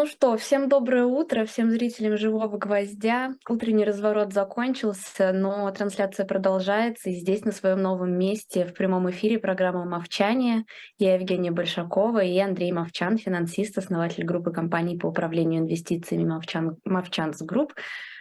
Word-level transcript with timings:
Ну 0.00 0.06
что, 0.06 0.38
всем 0.38 0.70
доброе 0.70 1.04
утро, 1.04 1.44
всем 1.44 1.70
зрителям 1.70 2.16
«Живого 2.16 2.56
гвоздя». 2.56 3.34
Утренний 3.46 3.84
разворот 3.84 4.32
закончился, 4.32 5.30
но 5.34 5.70
трансляция 5.72 6.24
продолжается. 6.24 7.10
И 7.10 7.16
здесь, 7.16 7.44
на 7.44 7.52
своем 7.52 7.82
новом 7.82 8.18
месте, 8.18 8.64
в 8.64 8.72
прямом 8.72 9.10
эфире 9.10 9.38
программа 9.38 9.84
«Мовчание». 9.84 10.64
Я 10.96 11.16
Евгения 11.16 11.50
Большакова 11.50 12.24
и 12.24 12.38
Андрей 12.38 12.72
Мовчан, 12.72 13.18
финансист, 13.18 13.76
основатель 13.76 14.24
группы 14.24 14.52
компаний 14.52 14.96
по 14.96 15.08
управлению 15.08 15.60
инвестициями 15.60 16.24
Мовчан, 16.24 16.78
Movchan's 16.86 17.42
Group. 17.42 17.74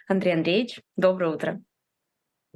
Андрей 0.10 0.34
Андреевич, 0.34 0.82
доброе 0.98 1.34
утро. 1.34 1.62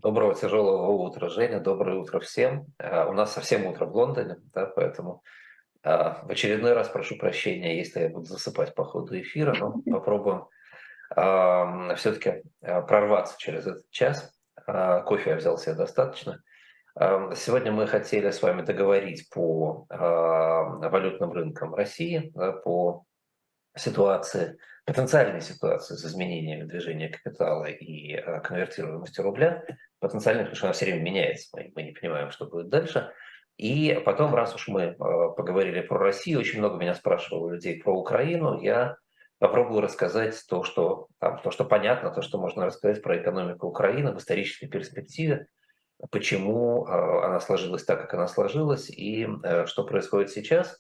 Доброго 0.01 0.35
тяжелого 0.35 0.91
утра, 1.01 1.29
Женя. 1.29 1.61
Доброе 1.61 1.97
утро 1.97 2.19
всем. 2.19 2.65
Э, 2.77 3.09
у 3.09 3.13
нас 3.13 3.31
совсем 3.31 3.65
утро 3.67 3.85
в 3.85 3.95
Лондоне, 3.95 4.35
да, 4.53 4.65
поэтому 4.65 5.23
в 5.83 6.27
очередной 6.29 6.73
раз 6.73 6.87
прошу 6.87 7.17
прощения, 7.17 7.77
если 7.77 8.01
я 8.01 8.09
буду 8.09 8.25
засыпать 8.25 8.73
по 8.73 8.85
ходу 8.85 9.19
эфира, 9.19 9.53
но 9.53 9.81
попробуем 9.91 10.45
все-таки 11.95 12.43
а, 12.61 12.81
прорваться 12.81 13.35
через 13.37 13.67
этот 13.67 13.89
час. 13.91 14.33
А, 14.65 15.01
кофе 15.01 15.31
я 15.31 15.35
взял 15.35 15.57
себе 15.57 15.75
достаточно. 15.75 16.41
Сегодня 16.95 17.71
мы 17.71 17.87
хотели 17.87 18.29
с 18.29 18.43
вами 18.43 18.61
договорить 18.61 19.27
по 19.31 19.87
валютным 19.89 21.31
рынкам 21.31 21.73
России, 21.73 22.31
по 22.63 23.03
ситуации, 23.75 24.59
потенциальной 24.85 25.41
ситуации 25.41 25.95
с 25.95 26.05
изменениями 26.05 26.65
движения 26.65 27.09
капитала 27.09 27.65
и 27.65 28.21
конвертируемости 28.43 29.21
рубля. 29.21 29.65
Потенциально, 30.01 30.43
потому 30.43 30.55
что 30.55 30.67
она 30.67 30.73
все 30.73 30.85
время 30.85 31.01
меняется, 31.01 31.49
мы, 31.53 31.71
мы 31.75 31.81
не 31.81 31.93
понимаем, 31.93 32.29
что 32.29 32.45
будет 32.45 32.69
дальше– 32.69 33.11
и 33.57 34.01
потом, 34.05 34.33
раз 34.33 34.55
уж 34.55 34.67
мы 34.67 34.81
э, 34.81 34.95
поговорили 34.97 35.81
про 35.81 35.99
Россию, 35.99 36.39
очень 36.39 36.59
много 36.59 36.77
меня 36.77 36.95
спрашивало 36.95 37.51
людей 37.51 37.81
про 37.81 37.93
Украину, 37.95 38.59
я 38.61 38.97
попробую 39.37 39.81
рассказать 39.81 40.41
то, 40.49 40.63
что, 40.63 41.07
там, 41.19 41.39
то, 41.39 41.51
что 41.51 41.63
понятно, 41.63 42.09
то, 42.11 42.21
что 42.21 42.39
можно 42.39 42.65
рассказать 42.65 43.03
про 43.03 43.21
экономику 43.21 43.67
Украины 43.67 44.11
в 44.11 44.17
исторической 44.17 44.67
перспективе, 44.67 45.47
почему 46.09 46.85
э, 46.85 47.25
она 47.25 47.39
сложилась 47.39 47.83
так, 47.83 48.01
как 48.01 48.15
она 48.15 48.27
сложилась, 48.27 48.89
и 48.89 49.27
э, 49.43 49.65
что 49.67 49.83
происходит 49.83 50.31
сейчас. 50.31 50.79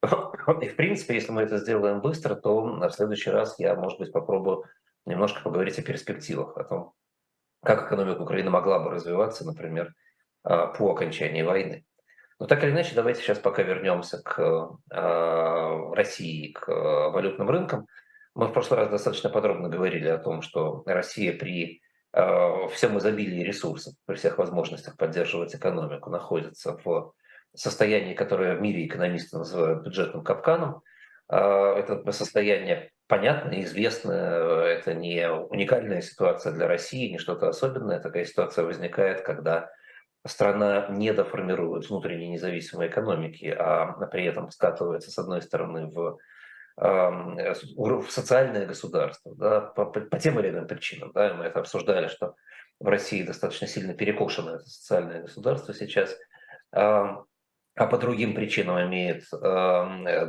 И, 0.60 0.68
в 0.68 0.76
принципе, 0.76 1.14
если 1.14 1.32
мы 1.32 1.42
это 1.42 1.58
сделаем 1.58 2.00
быстро, 2.00 2.36
то 2.36 2.62
в 2.62 2.90
следующий 2.90 3.30
раз 3.30 3.58
я, 3.58 3.74
может 3.74 3.98
быть, 3.98 4.12
попробую 4.12 4.64
немножко 5.06 5.42
поговорить 5.42 5.78
о 5.78 5.82
перспективах, 5.82 6.56
о 6.56 6.62
том, 6.62 6.92
как 7.64 7.86
экономика 7.86 8.20
Украины 8.20 8.50
могла 8.50 8.78
бы 8.78 8.90
развиваться, 8.90 9.44
например, 9.44 9.92
по 10.44 10.92
окончании 10.92 11.42
войны. 11.42 11.84
Но 12.42 12.48
так 12.48 12.64
или 12.64 12.72
иначе, 12.72 12.96
давайте 12.96 13.22
сейчас 13.22 13.38
пока 13.38 13.62
вернемся 13.62 14.20
к 14.20 14.40
э, 14.90 15.92
России, 15.94 16.50
к 16.50 16.68
э, 16.68 16.72
валютным 16.72 17.48
рынкам. 17.48 17.86
Мы 18.34 18.48
в 18.48 18.52
прошлый 18.52 18.80
раз 18.80 18.90
достаточно 18.90 19.30
подробно 19.30 19.68
говорили 19.68 20.08
о 20.08 20.18
том, 20.18 20.42
что 20.42 20.82
Россия 20.84 21.38
при 21.38 21.82
э, 22.12 22.68
всем 22.72 22.98
изобилии 22.98 23.44
ресурсов, 23.44 23.94
при 24.06 24.16
всех 24.16 24.38
возможностях 24.38 24.96
поддерживать 24.96 25.54
экономику, 25.54 26.10
находится 26.10 26.76
в 26.84 27.12
состоянии, 27.54 28.14
которое 28.14 28.56
в 28.56 28.60
мире 28.60 28.86
экономисты 28.86 29.38
называют 29.38 29.84
бюджетным 29.84 30.24
капканом. 30.24 30.82
Э, 31.30 31.76
это 31.76 32.10
состояние 32.10 32.90
понятно, 33.06 33.62
известно, 33.62 34.10
это 34.10 34.94
не 34.94 35.30
уникальная 35.30 36.00
ситуация 36.00 36.50
для 36.50 36.66
России, 36.66 37.12
не 37.12 37.18
что-то 37.18 37.46
особенное. 37.46 38.00
Такая 38.00 38.24
ситуация 38.24 38.64
возникает, 38.64 39.20
когда 39.20 39.70
страна 40.26 40.86
не 40.88 41.12
доформирует 41.12 41.88
внутренней 41.88 42.28
независимой 42.28 42.88
экономики, 42.88 43.46
а 43.46 44.06
при 44.06 44.24
этом 44.24 44.50
скатывается, 44.50 45.10
с 45.10 45.18
одной 45.18 45.42
стороны, 45.42 45.86
в, 45.86 46.18
в 46.76 48.10
социальное 48.10 48.66
государство, 48.66 49.34
да, 49.34 49.60
по, 49.60 49.84
по 49.86 50.18
тем 50.18 50.38
или 50.40 50.50
иным 50.50 50.66
причинам. 50.66 51.12
Да, 51.12 51.34
мы 51.34 51.44
это 51.44 51.60
обсуждали, 51.60 52.08
что 52.08 52.34
в 52.78 52.86
России 52.86 53.22
достаточно 53.22 53.66
сильно 53.66 53.94
перекошено 53.94 54.56
это 54.56 54.64
социальное 54.66 55.22
государство 55.22 55.74
сейчас, 55.74 56.16
а 56.72 57.24
по 57.74 57.98
другим 57.98 58.34
причинам 58.34 58.80
имеет 58.88 59.24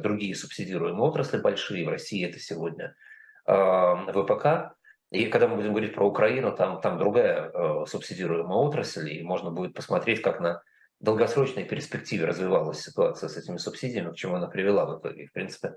другие 0.01 0.35
субсидируемые 0.35 1.03
отрасли 1.03 1.37
большие. 1.37 1.85
В 1.85 1.89
России 1.89 2.27
это 2.27 2.39
сегодня 2.39 2.95
ВПК, 3.45 4.75
и 5.13 5.27
когда 5.27 5.47
мы 5.47 5.57
будем 5.57 5.69
говорить 5.69 5.93
про 5.93 6.07
Украину, 6.07 6.55
там, 6.55 6.81
там 6.81 6.97
другая 6.97 7.51
э, 7.53 7.85
субсидируемая 7.85 8.57
отрасль, 8.57 9.11
и 9.11 9.21
можно 9.21 9.51
будет 9.51 9.75
посмотреть, 9.75 10.23
как 10.23 10.39
на 10.39 10.63
долгосрочной 10.99 11.65
перспективе 11.65 12.25
развивалась 12.25 12.81
ситуация 12.81 13.29
с 13.29 13.37
этими 13.37 13.57
субсидиями, 13.57 14.11
к 14.11 14.15
чему 14.15 14.35
она 14.35 14.47
привела 14.47 14.87
в 14.87 14.99
итоге. 14.99 15.27
В 15.27 15.31
принципе, 15.31 15.75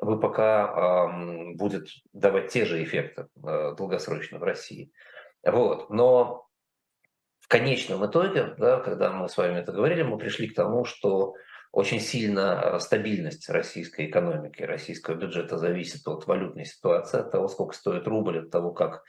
ВПК 0.00 0.38
э, 0.38 1.54
будет 1.56 1.88
давать 2.12 2.52
те 2.52 2.64
же 2.64 2.80
эффекты 2.80 3.26
э, 3.44 3.74
долгосрочно 3.76 4.38
в 4.38 4.44
России. 4.44 4.92
Вот. 5.44 5.90
Но 5.90 6.46
в 7.40 7.48
конечном 7.48 8.06
итоге, 8.06 8.54
да, 8.56 8.78
когда 8.78 9.10
мы 9.10 9.28
с 9.28 9.36
вами 9.36 9.58
это 9.58 9.72
говорили, 9.72 10.02
мы 10.02 10.16
пришли 10.16 10.46
к 10.48 10.54
тому, 10.54 10.84
что 10.84 11.34
очень 11.76 12.00
сильно 12.00 12.58
э, 12.62 12.80
стабильность 12.80 13.50
российской 13.50 14.06
экономики, 14.06 14.62
российского 14.62 15.14
бюджета 15.14 15.58
зависит 15.58 16.08
от 16.08 16.26
валютной 16.26 16.64
ситуации, 16.64 17.20
от 17.20 17.30
того, 17.30 17.48
сколько 17.48 17.76
стоит 17.76 18.06
рубль, 18.06 18.38
от 18.38 18.50
того, 18.50 18.72
как 18.72 19.04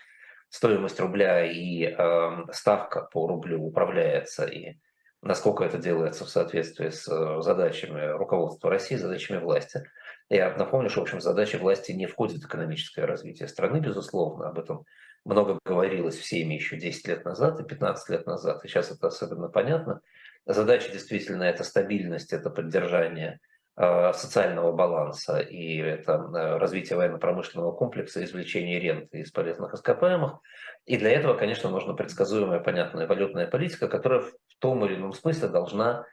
стоимость 0.49 0.99
рубля 0.99 1.49
и 1.49 1.85
э, 1.85 2.29
ставка 2.51 3.07
по 3.09 3.25
рублю 3.25 3.63
управляется, 3.63 4.43
и 4.43 4.75
насколько 5.21 5.63
это 5.63 5.77
делается 5.77 6.25
в 6.25 6.29
соответствии 6.29 6.89
с 6.89 7.07
э, 7.07 7.41
задачами 7.41 8.05
руководства 8.17 8.69
России, 8.69 8.97
задачами 8.97 9.37
власти. 9.37 9.85
Я 10.27 10.53
напомню, 10.57 10.89
что, 10.89 10.99
в 10.99 11.03
общем, 11.03 11.21
задачи 11.21 11.55
власти 11.55 11.93
не 11.93 12.05
входит 12.05 12.43
в 12.43 12.47
экономическое 12.47 13.05
развитие 13.05 13.47
страны, 13.47 13.77
безусловно, 13.77 14.49
об 14.49 14.59
этом 14.59 14.83
много 15.23 15.57
говорилось 15.63 16.17
всеми 16.17 16.55
еще 16.55 16.75
10 16.75 17.07
лет 17.07 17.23
назад 17.23 17.61
и 17.61 17.63
15 17.63 18.09
лет 18.09 18.25
назад, 18.25 18.65
и 18.65 18.67
сейчас 18.67 18.91
это 18.91 19.07
особенно 19.07 19.47
понятно– 19.47 20.01
Задача 20.47 20.93
действительно 20.93 21.43
это 21.43 21.65
стабильность, 21.65 22.31
это 22.31 22.49
поддержание 22.49 23.39
э, 23.75 24.13
социального 24.13 24.71
баланса 24.71 25.39
и 25.39 25.77
это 25.79 26.13
э, 26.13 26.57
развитие 26.57 26.95
военно-промышленного 26.95 27.73
комплекса, 27.73 28.23
извлечение 28.23 28.79
ренты 28.79 29.19
из 29.19 29.31
полезных 29.31 29.73
ископаемых. 29.73 30.39
И 30.85 30.95
для 30.95 31.11
этого, 31.11 31.33
конечно, 31.33 31.69
нужна 31.69 31.93
предсказуемая, 31.95 32.61
понятная 32.61 33.07
валютная 33.07 33.45
политика, 33.45 33.89
которая 33.89 34.21
в 34.21 34.31
том 34.59 34.85
или 34.85 34.95
ином 34.95 35.11
смысле 35.11 35.49
должна 35.49 36.05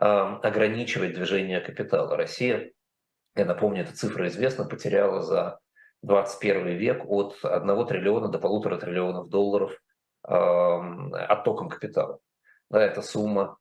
э, 0.00 0.04
ограничивать 0.06 1.12
движение 1.12 1.60
капитала. 1.60 2.16
Россия, 2.16 2.72
я 3.36 3.44
напомню, 3.44 3.82
эта 3.82 3.94
цифра 3.94 4.26
известна, 4.28 4.64
потеряла 4.64 5.20
за 5.20 5.58
21 6.00 6.78
век 6.78 7.04
от 7.06 7.36
1 7.42 7.86
триллиона 7.86 8.28
до 8.28 8.38
полутора 8.38 8.78
триллионов 8.78 9.28
долларов 9.28 9.78
оттоком 10.24 11.68
капитала. 11.68 12.20
Да, 12.70 12.80
эта 12.80 13.02
сумма 13.02 13.58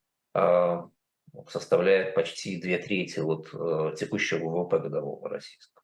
составляет 1.47 2.13
почти 2.13 2.59
две 2.59 2.77
трети 2.77 3.19
от 3.19 3.49
э, 3.53 3.95
текущего 3.95 4.49
ВВП 4.49 4.79
годового 4.79 5.29
российского. 5.29 5.81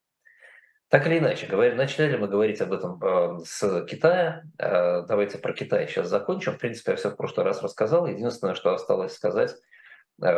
Так 0.90 1.06
или 1.06 1.19
иначе, 1.19 1.47
говорим, 1.47 1.78
начали 1.78 2.16
мы 2.16 2.28
говорить 2.28 2.62
об 2.62 2.72
этом 2.74 3.02
э, 3.03 3.40
с 3.46 3.86
Китая. 3.86 4.44
Э, 4.57 5.03
давайте 5.07 5.38
про 5.38 5.53
Китай 5.53 5.88
сейчас 5.88 6.07
закончим. 6.07 6.53
В 6.53 6.59
принципе, 6.59 6.91
я 6.91 6.97
все 6.97 7.09
в 7.09 7.16
прошлый 7.16 7.46
раз 7.46 7.62
рассказал. 7.62 8.07
Единственное, 8.07 8.56
что 8.56 8.74
осталось 8.74 9.13
сказать, 9.13 9.56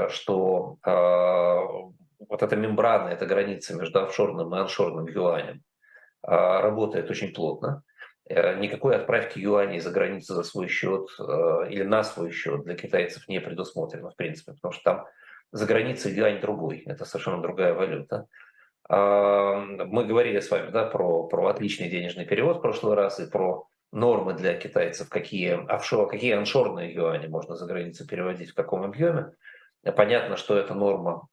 что 0.10 0.78
вот 0.84 2.44
эта 2.44 2.56
мембрана, 2.58 3.08
эта 3.10 3.26
граница 3.26 3.74
между 3.78 4.02
офшорным 4.02 4.54
и 4.54 4.60
аншорным 4.60 5.08
юанем 5.08 5.64
работает 6.22 7.10
очень 7.10 7.34
плотно. 7.34 7.84
Э, 8.30 8.60
никакой 8.60 8.96
отправки 8.96 9.40
юаней 9.40 9.80
за 9.80 9.90
границу 9.90 10.36
за 10.36 10.44
свой 10.44 10.68
счет 10.68 11.10
э, 11.20 11.24
или 11.72 11.82
на 11.84 12.04
свой 12.04 12.32
счет 12.32 12.64
для 12.64 12.76
китайцев 12.76 13.28
не 13.28 13.42
предусмотрено, 13.42 14.12
в 14.12 14.16
принципе, 14.16 14.54
потому 14.54 14.72
что 14.72 14.84
там 14.84 15.06
за 15.52 15.66
границей 15.66 16.14
юань 16.14 16.40
другой, 16.40 16.84
это 16.86 17.06
совершенно 17.06 17.42
другая 17.42 17.74
валюта. 17.74 18.28
А, 18.88 19.56
мы 19.56 20.06
говорили 20.06 20.40
с 20.40 20.52
вами 20.52 20.70
да, 20.70 20.86
про, 20.86 21.28
про 21.28 21.48
отличный 21.48 21.90
денежный 21.90 22.26
перевод 22.26 22.58
в 22.58 22.62
прошлый 22.62 22.96
раз 22.96 23.20
и 23.20 23.28
про 23.28 23.66
нормы 23.92 24.36
для 24.36 24.56
китайцев, 24.56 25.10
какие, 25.10 25.66
офшор, 25.68 26.08
какие 26.08 26.34
аншорные 26.34 26.94
юани 26.94 27.26
можно 27.26 27.56
за 27.56 27.66
границу 27.66 28.06
переводить, 28.06 28.52
в 28.52 28.56
каком 28.56 28.84
объеме. 28.84 29.32
Понятно, 29.98 30.38
что 30.38 30.56
эта 30.56 30.76
норма, 30.76 31.28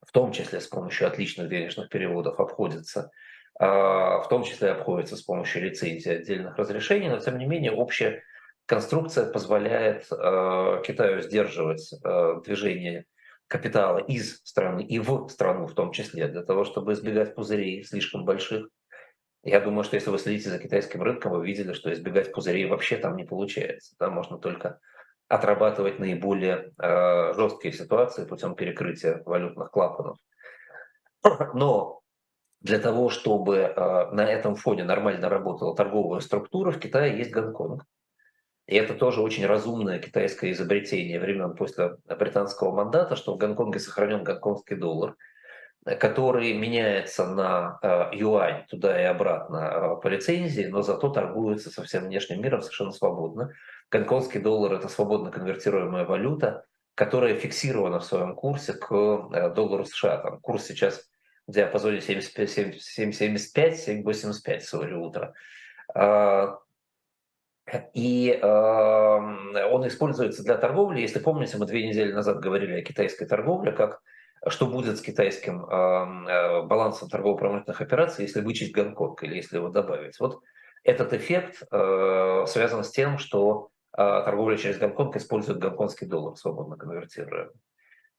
в 0.00 0.12
том 0.12 0.32
числе 0.32 0.62
с 0.62 0.66
помощью 0.66 1.06
отличных 1.08 1.50
денежных 1.50 1.90
переводов, 1.90 2.40
обходится 2.40 3.10
в 3.58 4.26
том 4.30 4.44
числе 4.44 4.70
обходится 4.70 5.16
с 5.16 5.22
помощью 5.22 5.62
лицензий 5.62 6.16
отдельных 6.16 6.56
разрешений, 6.56 7.08
но 7.08 7.18
тем 7.18 7.38
не 7.38 7.44
менее 7.44 7.72
общая 7.72 8.22
конструкция 8.66 9.30
позволяет 9.30 10.06
а, 10.10 10.80
Китаю 10.82 11.20
сдерживать 11.20 11.92
а, 12.04 12.40
движение 12.40 13.04
капитала 13.46 13.98
из 13.98 14.40
страны 14.44 14.82
и 14.82 14.98
в 14.98 15.28
страну 15.28 15.66
в 15.66 15.74
том 15.74 15.92
числе, 15.92 16.28
для 16.28 16.42
того, 16.42 16.64
чтобы 16.64 16.94
избегать 16.94 17.34
пузырей 17.34 17.84
слишком 17.84 18.24
больших. 18.24 18.68
Я 19.42 19.60
думаю, 19.60 19.84
что 19.84 19.96
если 19.96 20.10
вы 20.10 20.18
следите 20.18 20.50
за 20.50 20.58
китайским 20.58 21.02
рынком, 21.02 21.32
вы 21.32 21.44
видели, 21.44 21.72
что 21.72 21.92
избегать 21.92 22.32
пузырей 22.32 22.66
вообще 22.66 22.96
там 22.96 23.16
не 23.16 23.24
получается. 23.24 23.94
Там 23.98 24.14
можно 24.14 24.38
только 24.38 24.78
отрабатывать 25.28 25.98
наиболее 25.98 26.72
э, 26.80 27.34
жесткие 27.34 27.74
ситуации 27.74 28.24
путем 28.24 28.54
перекрытия 28.54 29.22
валютных 29.26 29.70
клапанов. 29.70 30.16
Но 31.54 32.01
для 32.62 32.78
того, 32.78 33.10
чтобы 33.10 33.56
э, 33.56 34.10
на 34.12 34.24
этом 34.24 34.54
фоне 34.54 34.84
нормально 34.84 35.28
работала 35.28 35.74
торговая 35.74 36.20
структура, 36.20 36.70
в 36.70 36.78
Китае 36.78 37.18
есть 37.18 37.32
Гонконг. 37.32 37.84
И 38.68 38.76
это 38.76 38.94
тоже 38.94 39.20
очень 39.20 39.46
разумное 39.46 39.98
китайское 39.98 40.52
изобретение 40.52 41.18
времен 41.18 41.56
после 41.56 41.96
британского 42.06 42.72
мандата, 42.72 43.16
что 43.16 43.34
в 43.34 43.38
Гонконге 43.38 43.80
сохранен 43.80 44.22
гонконгский 44.22 44.76
доллар, 44.76 45.16
который 45.84 46.56
меняется 46.56 47.26
на 47.26 47.78
э, 47.82 48.16
юань 48.16 48.64
туда 48.68 49.00
и 49.00 49.04
обратно 49.04 49.56
э, 49.56 50.00
по 50.00 50.06
лицензии, 50.06 50.66
но 50.66 50.82
зато 50.82 51.08
торгуется 51.08 51.70
со 51.70 51.82
всем 51.82 52.04
внешним 52.04 52.40
миром 52.40 52.62
совершенно 52.62 52.92
свободно. 52.92 53.50
Гонконгский 53.90 54.40
доллар– 54.40 54.72
это 54.74 54.88
свободно 54.88 55.32
конвертируемая 55.32 56.04
валюта, 56.04 56.64
которая 56.94 57.34
фиксирована 57.34 57.98
в 57.98 58.04
своем 58.04 58.36
курсе 58.36 58.74
к 58.74 58.88
доллару 59.56 59.84
США. 59.84 60.18
Там 60.18 60.40
курс 60.40 60.64
сейчас 60.66 61.11
в 61.46 61.52
диапазоне 61.52 61.98
7,75, 61.98 64.04
7,85 64.04 64.60
сегодня 64.60 64.98
утро. 64.98 65.34
А, 65.94 66.58
и 67.94 68.40
он 68.42 69.86
используется 69.86 70.42
для 70.42 70.56
торговли. 70.56 71.00
Если 71.00 71.20
помните, 71.20 71.58
мы 71.58 71.66
две 71.66 71.86
недели 71.86 72.12
назад 72.12 72.40
говорили 72.40 72.80
о 72.80 72.82
китайской 72.82 73.24
торговле, 73.24 73.70
как 73.72 74.02
что 74.48 74.66
будет 74.66 74.98
с 74.98 75.02
китайским 75.02 75.64
э, 75.64 76.62
балансом 76.66 77.08
торгово-промышленных 77.08 77.80
операций, 77.80 78.24
если 78.24 78.40
вычесть 78.40 78.74
Гонконг 78.74 79.22
или 79.22 79.36
если 79.36 79.56
его 79.56 79.68
добавить. 79.68 80.18
Вот 80.18 80.40
этот 80.82 81.12
эффект 81.12 81.62
э, 81.70 82.44
связан 82.48 82.82
с 82.82 82.90
тем, 82.90 83.18
что 83.18 83.68
э, 83.92 83.96
торговля 83.96 84.56
через 84.56 84.78
Гонконг 84.78 85.16
использует 85.16 85.60
гонконгский 85.60 86.08
доллар, 86.08 86.36
свободно 86.36 86.76
конвертируемый. 86.76 87.54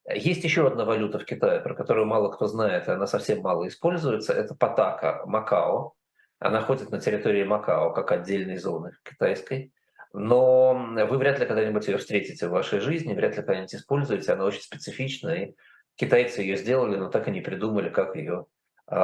Есть 0.10 0.44
еще 0.44 0.68
одна 0.68 0.84
валюта 0.84 1.20
в 1.20 1.26
Китае, 1.26 1.62
про 1.62 1.76
которую 1.76 2.06
мало 2.06 2.30
кто 2.30 2.48
знает, 2.48 2.90
она 2.90 3.08
совсем 3.08 3.42
мало 3.42 3.68
используется. 3.68 4.34
Это 4.34 4.54
патака 4.54 5.24
Макао. 5.26 5.94
Она 6.40 6.62
ходит 6.62 6.92
на 6.92 7.00
территории 7.00 7.44
Макао 7.44 7.94
как 7.94 8.12
отдельной 8.12 8.58
зоны 8.58 8.92
китайской. 9.04 9.72
Но 10.12 10.74
вы 10.74 11.18
вряд 11.18 11.40
ли 11.40 11.46
когда-нибудь 11.46 11.88
ее 11.88 11.98
встретите 11.98 12.48
в 12.48 12.52
вашей 12.52 12.80
жизни, 12.80 13.14
вряд 13.14 13.32
ли 13.32 13.44
когда-нибудь 13.44 13.76
используете. 13.76 14.34
Она 14.34 14.44
очень 14.44 14.62
специфичная. 14.62 15.46
И 15.46 15.56
китайцы 15.96 16.42
ее 16.42 16.58
сделали, 16.58 16.98
но 16.98 17.10
так 17.10 17.28
и 17.30 17.32
не 17.32 17.42
придумали, 17.42 17.90
как 17.90 18.16
ее 18.16 18.46
э, 18.88 18.96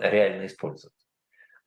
реально 0.00 0.46
использовать. 0.46 0.96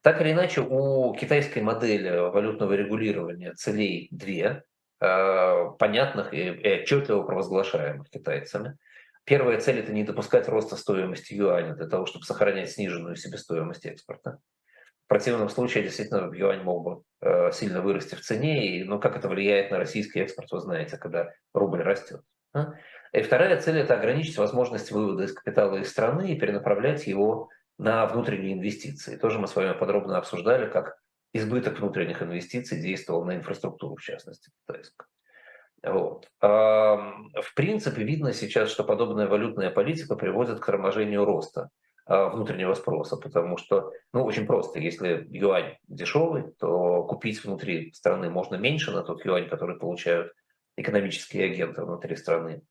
Так 0.01 0.19
или 0.21 0.31
иначе, 0.31 0.61
у 0.61 1.13
китайской 1.13 1.59
модели 1.59 2.09
валютного 2.09 2.73
регулирования 2.73 3.53
целей 3.53 4.09
две. 4.11 4.63
Э, 5.01 5.71
понятных 5.79 6.31
и 6.31 6.51
отчетливо 6.51 7.23
провозглашаемых 7.23 8.07
китайцами. 8.11 8.77
Первая 9.23 9.59
цель– 9.59 9.79
это 9.79 9.91
не 9.91 10.03
допускать 10.03 10.47
роста 10.47 10.75
стоимости 10.75 11.33
юаня 11.33 11.73
для 11.73 11.87
того, 11.87 12.05
чтобы 12.05 12.23
сохранять 12.25 12.69
сниженную 12.69 13.15
себестоимость 13.15 13.87
экспорта. 13.87 14.37
В 15.05 15.07
противном 15.07 15.49
случае 15.49 15.83
действительно 15.83 16.31
юань 16.31 16.61
мог 16.61 16.83
бы 16.83 17.01
э, 17.21 17.51
сильно 17.51 17.81
вырасти 17.81 18.13
в 18.13 18.21
цене, 18.21 18.67
и 18.67 18.83
ну, 18.83 18.99
как 18.99 19.17
это 19.17 19.27
влияет 19.27 19.71
на 19.71 19.79
российский 19.79 20.19
экспорт, 20.19 20.51
вы 20.51 20.59
знаете, 20.59 20.97
когда 20.97 21.31
рубль 21.51 21.81
растет. 21.81 22.21
И 23.11 23.21
вторая 23.23 23.59
цель– 23.59 23.77
это 23.79 23.95
ограничить 23.95 24.37
возможность 24.37 24.91
вывода 24.91 25.23
из 25.23 25.33
капитала 25.33 25.77
из 25.77 25.89
страны 25.89 26.31
и 26.31 26.39
перенаправлять 26.39 27.07
его 27.07 27.49
на 27.79 28.05
внутренние 28.05 28.53
инвестиции. 28.53 29.15
Тоже 29.15 29.39
мы 29.39 29.47
с 29.47 29.55
вами 29.55 29.73
подробно 29.73 30.19
обсуждали, 30.19 30.69
как 30.69 30.99
избыток 31.33 31.79
внутренних 31.79 32.21
инвестиций 32.21 32.81
действовал 32.81 33.25
на 33.25 33.35
инфраструктуру, 33.35 33.95
в 33.95 34.01
частности, 34.01 34.51
китайскую. 34.61 35.07
Вот. 35.83 36.27
В 36.39 37.53
принципе, 37.55 38.03
видно 38.03 38.33
сейчас, 38.33 38.69
что 38.69 38.83
подобная 38.83 39.27
валютная 39.27 39.71
политика 39.71 40.15
приводит 40.15 40.59
к 40.59 40.65
торможению 40.65 41.25
роста 41.25 41.69
а, 42.05 42.29
внутреннего 42.29 42.73
спроса, 42.73 43.15
потому 43.15 43.57
что, 43.57 43.91
ну, 44.13 44.23
очень 44.23 44.45
просто, 44.45 44.79
если 44.79 45.25
юань 45.29 45.77
дешевый, 45.87 46.51
то 46.59 47.03
купить 47.03 47.43
внутри 47.43 47.93
страны 47.93 48.29
можно 48.29 48.55
меньше 48.55 48.91
на 48.91 49.01
тот 49.01 49.23
юань, 49.25 49.47
который 49.47 49.77
получают 49.77 50.33
экономические 50.77 51.45
агенты 51.45 51.83
внутри 51.83 52.15
страны. 52.15 52.63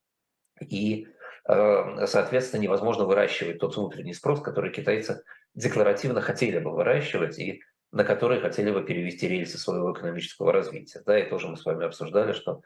И, 0.60 1.08
а, 1.44 2.06
соответственно, 2.06 2.60
невозможно 2.60 3.04
выращивать 3.04 3.58
тот 3.58 3.76
внутренний 3.76 4.14
спрос, 4.14 4.40
который 4.40 4.72
китайцы 4.72 5.22
декларативно 5.54 6.20
хотели 6.20 6.58
бы 6.58 6.72
выращивать, 6.72 7.38
и 7.38 7.62
на 7.92 8.04
которые 8.04 8.40
хотели 8.40 8.70
бы 8.70 8.84
перевести 8.84 9.28
рельсы 9.28 9.58
своего 9.58 9.92
экономического 9.92 10.52
развития. 10.52 11.02
Да, 11.04 11.18
и 11.18 11.28
тоже 11.28 11.48
мы 11.48 11.56
с 11.56 11.64
вами 11.64 11.86
обсуждали, 11.86 12.32
что 12.32 12.62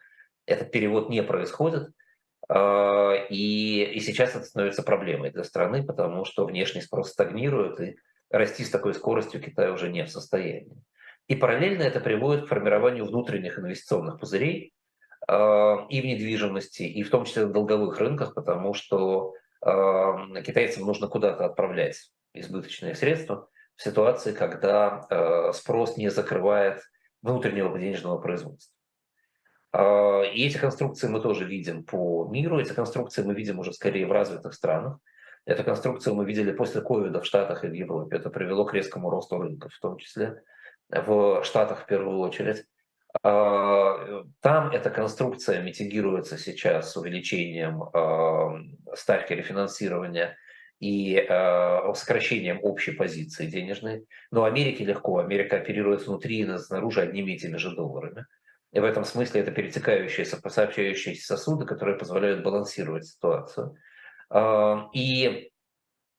этот 0.46 0.70
перевод 0.70 1.08
не 1.08 1.22
происходит, 1.22 1.90
а, 2.48 3.14
и, 3.30 3.84
и 3.84 4.00
сейчас 4.00 4.36
это 4.36 4.44
становится 4.44 4.82
проблемой 4.82 5.30
для 5.30 5.44
страны, 5.44 5.82
потому 5.82 6.24
что 6.24 6.44
внешний 6.44 6.82
спрос 6.82 7.10
стагнирует, 7.10 7.80
и 7.80 7.96
расти 8.30 8.64
с 8.64 8.70
такой 8.70 8.94
скоростью 8.94 9.40
Китай 9.40 9.70
уже 9.70 9.88
не 9.88 10.04
в 10.04 10.10
состоянии. 10.10 10.76
И 11.26 11.36
параллельно 11.36 11.82
это 11.82 12.00
приводит 12.00 12.44
к 12.44 12.48
формированию 12.48 13.06
внутренних 13.06 13.58
инвестиционных 13.58 14.20
пузырей 14.20 14.74
а, 15.26 15.86
и 15.88 16.00
в 16.00 16.04
недвижимости, 16.04 16.82
и 16.82 17.02
в 17.02 17.10
том 17.10 17.24
числе 17.24 17.46
на 17.46 17.52
долговых 17.52 17.98
рынках, 17.98 18.34
потому 18.34 18.74
что 18.74 19.32
а, 19.62 20.42
китайцам 20.42 20.84
нужно 20.84 21.08
куда-то 21.08 21.46
отправлять 21.46 22.10
избыточные 22.34 22.94
средства, 22.94 23.48
в 23.76 23.82
ситуации, 23.82 24.32
когда 24.32 25.06
э, 25.10 25.52
спрос 25.52 25.96
не 25.96 26.08
закрывает 26.08 26.82
внутреннего 27.22 27.76
денежного 27.78 28.18
производства. 28.18 28.74
Э, 29.72 30.30
и 30.32 30.46
эти 30.46 30.58
конструкции 30.58 31.08
мы 31.08 31.20
тоже 31.20 31.44
видим 31.44 31.84
по 31.84 32.28
миру, 32.30 32.60
эти 32.60 32.72
конструкции 32.72 33.22
мы 33.22 33.34
видим 33.34 33.58
уже 33.58 33.72
скорее 33.72 34.06
в 34.06 34.12
развитых 34.12 34.54
странах. 34.54 34.98
Эту 35.46 35.64
конструкцию 35.64 36.14
мы 36.14 36.24
видели 36.24 36.52
после 36.52 36.80
ковида 36.80 37.20
в 37.20 37.26
Штатах 37.26 37.64
и 37.64 37.68
в 37.68 37.74
Европе. 37.74 38.16
Это 38.16 38.30
привело 38.30 38.64
к 38.64 38.72
резкому 38.72 39.10
росту 39.10 39.38
рынков, 39.38 39.72
в 39.74 39.80
том 39.80 39.98
числе 39.98 40.42
в 40.88 41.42
Штатах 41.44 41.82
в 41.82 41.86
первую 41.86 42.18
очередь. 42.20 42.64
Там 43.22 44.70
эта 44.72 44.90
конструкция 44.90 45.60
митигируется 45.60 46.38
сейчас 46.38 46.96
увеличением 46.96 47.84
ставки 48.96 49.34
рефинансирования 49.34 50.38
и 50.84 51.16
э, 51.16 51.94
сокращением 51.94 52.58
общей 52.62 52.92
позиции 52.92 53.46
денежной. 53.46 54.04
Но 54.30 54.44
Америке 54.44 54.84
легко. 54.84 55.18
Америка 55.18 55.56
оперирует 55.56 56.06
внутри 56.06 56.40
и 56.40 56.58
снаружи 56.58 57.00
одними 57.00 57.32
и 57.32 57.38
теми 57.38 57.56
же 57.56 57.74
долларами. 57.74 58.26
И 58.72 58.80
в 58.80 58.84
этом 58.84 59.04
смысле 59.04 59.40
это 59.40 59.50
перетекающие, 59.50 60.26
сообщающиеся 60.26 61.26
сосуды, 61.26 61.64
которые 61.64 61.96
позволяют 61.96 62.42
балансировать 62.44 63.06
ситуацию. 63.06 63.76
Э, 64.30 64.80
и 64.92 65.50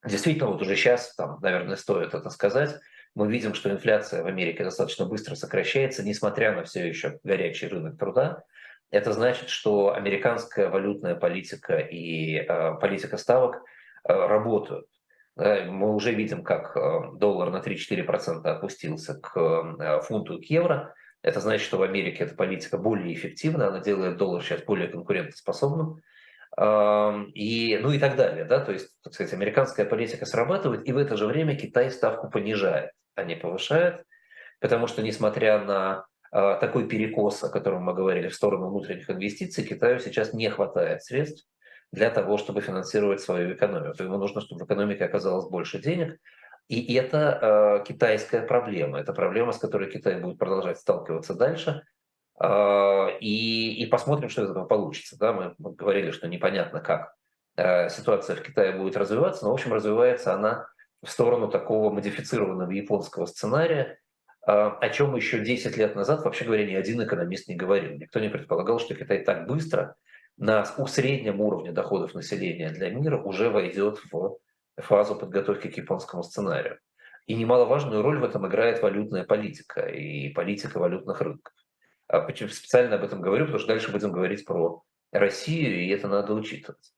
действительно, 0.03 0.47
вот 0.47 0.63
уже 0.63 0.75
сейчас, 0.75 1.13
там, 1.13 1.37
наверное, 1.41 1.75
стоит 1.75 2.15
это 2.15 2.31
сказать, 2.31 2.75
мы 3.13 3.31
видим, 3.31 3.53
что 3.53 3.69
инфляция 3.69 4.23
в 4.23 4.25
Америке 4.25 4.63
достаточно 4.63 5.05
быстро 5.05 5.35
сокращается, 5.35 6.03
несмотря 6.03 6.55
на 6.55 6.63
все 6.63 6.87
еще 6.87 7.19
горячий 7.23 7.67
рынок 7.67 7.99
труда. 7.99 8.41
Это 8.89 9.13
значит, 9.13 9.49
что 9.49 9.93
американская 9.93 10.69
валютная 10.69 11.13
политика 11.13 11.77
и 11.77 12.37
э, 12.37 12.73
политика 12.81 13.17
ставок– 13.17 13.61
работают. 14.07 14.87
Мы 15.37 15.93
уже 15.93 16.13
видим, 16.13 16.43
как 16.43 16.77
э, 16.77 17.17
доллар 17.17 17.51
на 17.51 17.57
3-4% 17.57 18.47
опустился 18.47 19.19
к 19.19 19.37
э, 19.37 20.01
фунту 20.01 20.37
и 20.37 20.45
к 20.45 20.49
евро. 20.49 20.93
Это 21.21 21.41
значит, 21.41 21.65
что 21.65 21.77
в 21.77 21.81
Америке 21.81 22.23
эта 22.23 22.35
политика 22.35 22.77
более 22.77 23.13
эффективна, 23.13 23.67
она 23.67 23.79
делает 23.79 24.15
доллар 24.15 24.41
сейчас 24.41 24.63
более 24.63 24.87
конкурентоспособным. 24.87 26.01
И, 26.57 27.79
ну 27.81 27.91
и 27.91 27.99
так 27.99 28.15
далее. 28.15 28.45
Да? 28.45 28.61
То 28.63 28.71
есть, 28.71 28.95
так 29.03 29.13
сказать, 29.13 29.33
американская 29.33 29.85
политика 29.85 30.25
срабатывает, 30.25 30.87
и 30.87 30.93
в 30.93 30.97
это 30.97 31.17
же 31.17 31.25
время 31.25 31.57
Китай 31.57 31.91
ставку 31.91 32.29
понижает, 32.29 32.91
а 33.15 33.23
не 33.23 33.35
повышает. 33.35 34.05
Потому 34.61 34.87
что, 34.87 35.01
несмотря 35.01 35.59
на 35.59 36.05
такой 36.31 36.87
перекос, 36.87 37.43
о 37.43 37.49
котором 37.49 37.83
мы 37.83 37.93
говорили, 37.93 38.29
в 38.29 38.35
сторону 38.35 38.69
внутренних 38.69 39.09
инвестиций, 39.09 39.65
Китаю 39.65 39.99
сейчас 39.99 40.31
не 40.31 40.49
хватает 40.49 41.03
средств 41.03 41.45
для 41.91 42.09
того, 42.09 42.37
чтобы 42.37 42.61
финансировать 42.61 43.21
свою 43.21 43.53
экономику. 43.53 44.03
Ему 44.03 44.17
нужно, 44.17 44.41
чтобы 44.41 44.61
в 44.61 44.65
экономике 44.65 45.05
оказалось 45.05 45.49
больше 45.49 45.79
денег. 45.79 46.19
И 46.67 46.95
это 46.95 47.79
э, 47.79 47.85
китайская 47.87 48.41
проблема. 48.41 48.99
Это 48.99 49.13
проблема, 49.13 49.51
с 49.51 49.59
которой 49.59 49.89
Китай 49.89 50.19
будет 50.19 50.39
продолжать 50.39 50.79
сталкиваться 50.79 51.35
дальше. 51.35 51.83
Э, 52.41 53.17
и, 53.19 53.83
и 53.83 53.85
посмотрим, 53.85 54.29
что 54.29 54.43
из 54.43 54.49
этого 54.49 54.65
получится. 54.65 55.17
Да? 55.17 55.33
Мы, 55.33 55.53
говорили, 55.57 56.11
что 56.11 56.27
непонятно, 56.27 56.79
как 56.81 57.13
э, 57.55 57.89
ситуация 57.89 58.35
в 58.35 58.41
Китае 58.41 58.73
будет 58.73 58.97
развиваться, 58.97 59.45
но, 59.45 59.51
в 59.51 59.53
общем, 59.53 59.73
развивается 59.73 60.33
она 60.33 60.67
в 61.03 61.09
сторону 61.09 61.49
такого 61.49 61.93
модифицированного 61.93 62.71
японского 62.71 63.27
сценария, 63.27 63.99
э, 64.47 64.51
о 64.51 64.89
чем 64.89 65.15
еще 65.15 65.39
10 65.39 65.77
лет 65.77 65.95
назад, 65.95 66.23
вообще 66.25 66.45
говоря, 66.45 66.65
ни 66.65 66.73
один 66.73 67.03
экономист 67.03 67.47
не 67.47 67.55
говорил. 67.55 67.93
Никто 67.93 68.19
не 68.19 68.29
предполагал, 68.29 68.79
что 68.79 68.95
Китай 68.95 69.23
так 69.23 69.47
быстро 69.47 69.95
на 70.37 70.65
среднем 70.65 71.41
уровне 71.41 71.71
доходов 71.71 72.13
населения 72.13 72.69
для 72.69 72.89
мира 72.89 73.21
уже 73.21 73.49
войдет 73.49 73.99
в 74.11 74.37
фазу 74.77 75.15
подготовки 75.15 75.69
к 75.69 75.77
японскому 75.77 76.23
сценарию. 76.23 76.79
И 77.25 77.35
немаловажную 77.35 78.01
роль 78.01 78.19
в 78.19 78.23
этом 78.23 78.45
играет 78.47 78.81
валютная 78.81 79.23
политика 79.23 79.81
и 79.81 80.29
политика 80.29 80.77
валютных 80.77 81.21
рынков. 81.21 81.53
А 82.07 82.19
почему 82.19 82.49
специально 82.49 82.95
об 82.95 83.03
этом 83.03 83.21
говорю, 83.21 83.45
потому 83.45 83.59
что 83.59 83.69
дальше 83.69 83.91
будем 83.91 84.11
говорить 84.11 84.45
про 84.45 84.83
Россию, 85.11 85.81
и 85.81 85.89
это 85.89 86.07
надо 86.07 86.33
учитывать. 86.33 86.93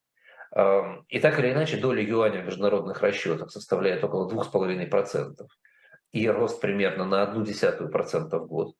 И 1.09 1.19
так 1.19 1.39
или 1.39 1.51
иначе 1.51 1.77
доля 1.77 2.01
юаня 2.01 2.41
в 2.41 2.45
международных 2.45 3.01
расчетах 3.01 3.51
составляет 3.51 4.03
около 4.03 4.29
2,5%. 4.29 5.47
И 6.13 6.27
рост 6.29 6.59
примерно 6.59 7.05
на 7.05 7.23
0,1% 7.23 8.39
в 8.39 8.47
год. 8.47 8.75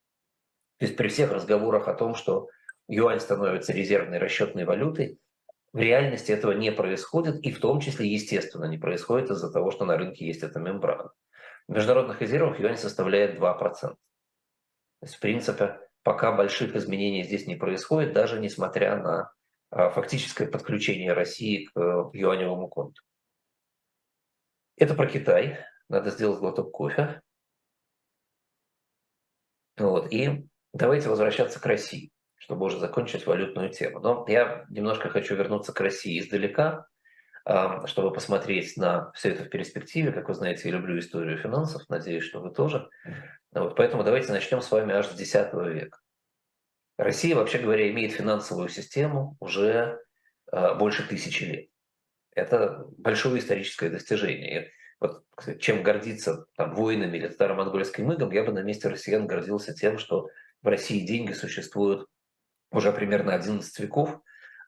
То 0.80 0.86
есть 0.86 0.98
при 0.98 1.08
всех 1.08 1.32
разговорах 1.32 1.88
о 1.88 1.94
том, 1.94 2.16
что 2.16 2.50
юань 2.88 3.20
становится 3.20 3.74
резервной 3.74 4.18
расчетной 4.18 4.66
валютой, 4.66 5.20
в 5.74 5.80
реальности 5.80 6.32
этого 6.32 6.54
не 6.54 6.72
происходит, 6.72 7.44
и 7.44 7.52
в 7.52 7.60
том 7.60 7.80
числе, 7.80 8.08
естественно, 8.08 8.66
не 8.66 8.78
происходит 8.78 9.30
из-за 9.30 9.52
того, 9.52 9.72
что 9.72 9.86
на 9.86 9.98
рынке 9.98 10.26
есть 10.26 10.42
эта 10.42 10.60
мембрана. 10.60 11.12
В 11.68 11.74
международных 11.74 12.22
резервах 12.22 12.60
юань 12.60 12.78
составляет 12.78 13.40
2%. 13.40 13.80
То 13.80 13.98
есть, 15.02 15.16
в 15.16 15.20
принципе, 15.20 15.80
пока 16.04 16.32
больших 16.32 16.76
изменений 16.76 17.24
здесь 17.24 17.46
не 17.46 17.56
происходит, 17.56 18.14
даже 18.14 18.40
несмотря 18.40 18.98
на 18.98 19.32
а, 19.70 19.90
фактическое 19.90 20.48
подключение 20.50 21.12
России 21.12 21.66
к 21.66 21.78
э, 21.78 22.10
юаневому 22.14 22.70
конту. 22.70 23.02
Это 24.78 24.96
про 24.96 25.08
Китай. 25.08 25.60
Надо 25.90 26.10
сделать 26.10 26.40
глоток 26.40 26.72
кофе. 26.72 27.22
Вот. 29.78 30.12
И 30.12 30.48
давайте 30.74 31.10
возвращаться 31.10 31.60
к 31.60 31.66
России, 31.66 32.12
чтобы 32.48 32.68
уже 32.68 32.80
закончить 32.80 33.28
валютную 33.28 33.70
тему. 33.70 34.00
Но 34.00 34.26
я 34.30 34.66
немножко 34.70 35.10
хочу 35.10 35.36
вернуться 35.36 35.74
к 35.74 35.82
России 35.82 36.18
издалека, 36.18 36.88
а, 37.44 37.86
чтобы 37.88 38.14
посмотреть 38.14 38.78
на 38.78 39.12
все 39.12 39.32
это 39.32 39.44
в 39.44 39.50
перспективе. 39.50 40.14
Как 40.14 40.30
вы 40.30 40.34
знаете, 40.34 40.70
я 40.70 40.76
люблю 40.76 40.98
историю 40.98 41.38
финансов, 41.38 41.82
надеюсь, 41.90 42.24
что 42.24 42.40
вы 42.40 42.52
тоже. 42.52 42.90
Вот. 43.52 43.76
Поэтому 43.76 44.06
давайте 44.06 44.32
начнем 44.32 44.62
с 44.62 44.72
вами 44.72 44.94
аж 44.94 45.08
с 45.08 45.20
X 45.20 45.34
века. 45.56 46.00
Россия, 46.98 47.36
вообще 47.36 47.58
говоря, 47.58 47.92
имеет 47.92 48.14
финансовую 48.14 48.70
систему 48.70 49.36
уже 49.42 50.00
э, 50.50 50.76
больше 50.76 51.06
тысячи 51.06 51.44
лет. 51.44 51.70
Это 52.34 52.86
большое 52.98 53.40
историческое 53.40 53.90
достижение. 53.90 54.72
Вот 55.02 55.26
чем 55.60 55.84
гордиться 55.84 56.46
там, 56.56 56.74
воинами 56.74 57.18
или 57.18 57.28
татаро-монгольским 57.28 58.10
игом, 58.14 58.32
я 58.32 58.46
бы 58.46 58.54
на 58.54 58.64
месте 58.64 58.88
россиян 58.88 59.28
гордился 59.28 59.74
тем, 59.74 59.98
что 59.98 60.30
в 60.62 60.68
России 60.68 61.06
деньги 61.06 61.34
существуют 61.34 62.08
уже 62.72 62.92
примерно 62.92 63.34
11 63.34 63.80
веков, 63.80 64.20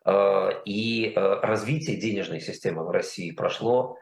э, 0.05 0.49
и 0.65 1.13
э, 1.15 1.39
развитие 1.41 1.97
денежной 1.97 2.41
системы 2.41 2.85
в 2.85 2.89
России 2.89 3.31
прошло 3.31 3.97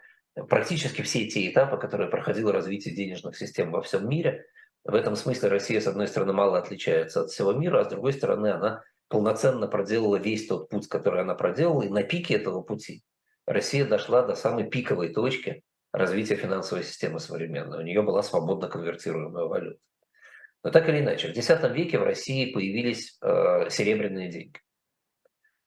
практически 0.50 1.02
все 1.02 1.28
те 1.28 1.50
этапы, 1.50 1.78
которые 1.78 2.10
проходило 2.10 2.52
развитие 2.52 2.96
денежных 2.96 3.38
систем 3.38 3.72
во 3.72 3.82
всем 3.82 4.08
мире– 4.10 4.46
в 4.88 4.96
этом 4.96 5.18
смысле 5.18 5.50
Россия, 5.50 5.82
с 5.82 5.88
одной 5.88 6.08
стороны, 6.08 6.32
мало 6.32 6.58
отличается 6.58 7.22
от 7.22 7.30
всего 7.30 7.52
мира, 7.52 7.82
а 7.82 7.84
с 7.84 7.90
другой 7.90 8.14
стороны, 8.14 8.48
она 8.48 8.84
полноценно 9.10 9.68
проделала 9.68 10.16
весь 10.16 10.48
тот 10.48 10.70
путь, 10.70 10.88
который 10.88 11.22
она 11.22 11.36
проделала, 11.36 11.84
и 11.84 11.90
на 11.90 12.04
пике 12.04 12.36
этого 12.36 12.62
пути 12.62 13.04
Россия 13.46 13.86
дошла 13.86 14.22
до 14.22 14.36
самой 14.36 14.70
пиковой 14.70 15.10
точки 15.10 15.62
развития 15.92 16.36
финансовой 16.36 16.86
системы 16.86 17.20
современной. 17.20 17.80
У 17.80 17.82
нее 17.82 18.02
была 18.02 18.24
свободно 18.24 18.70
конвертируемая 18.70 19.44
валюта. 19.44 19.80
Но 20.64 20.72
так 20.72 20.90
или 20.90 21.00
иначе, 21.00 21.28
в 21.28 21.36
X 21.36 21.50
веке 21.72 22.00
в 22.00 22.04
России 22.04 22.52
появились 22.52 23.18
э, 23.22 23.70
серебряные 23.70 24.30
деньги. 24.30 24.60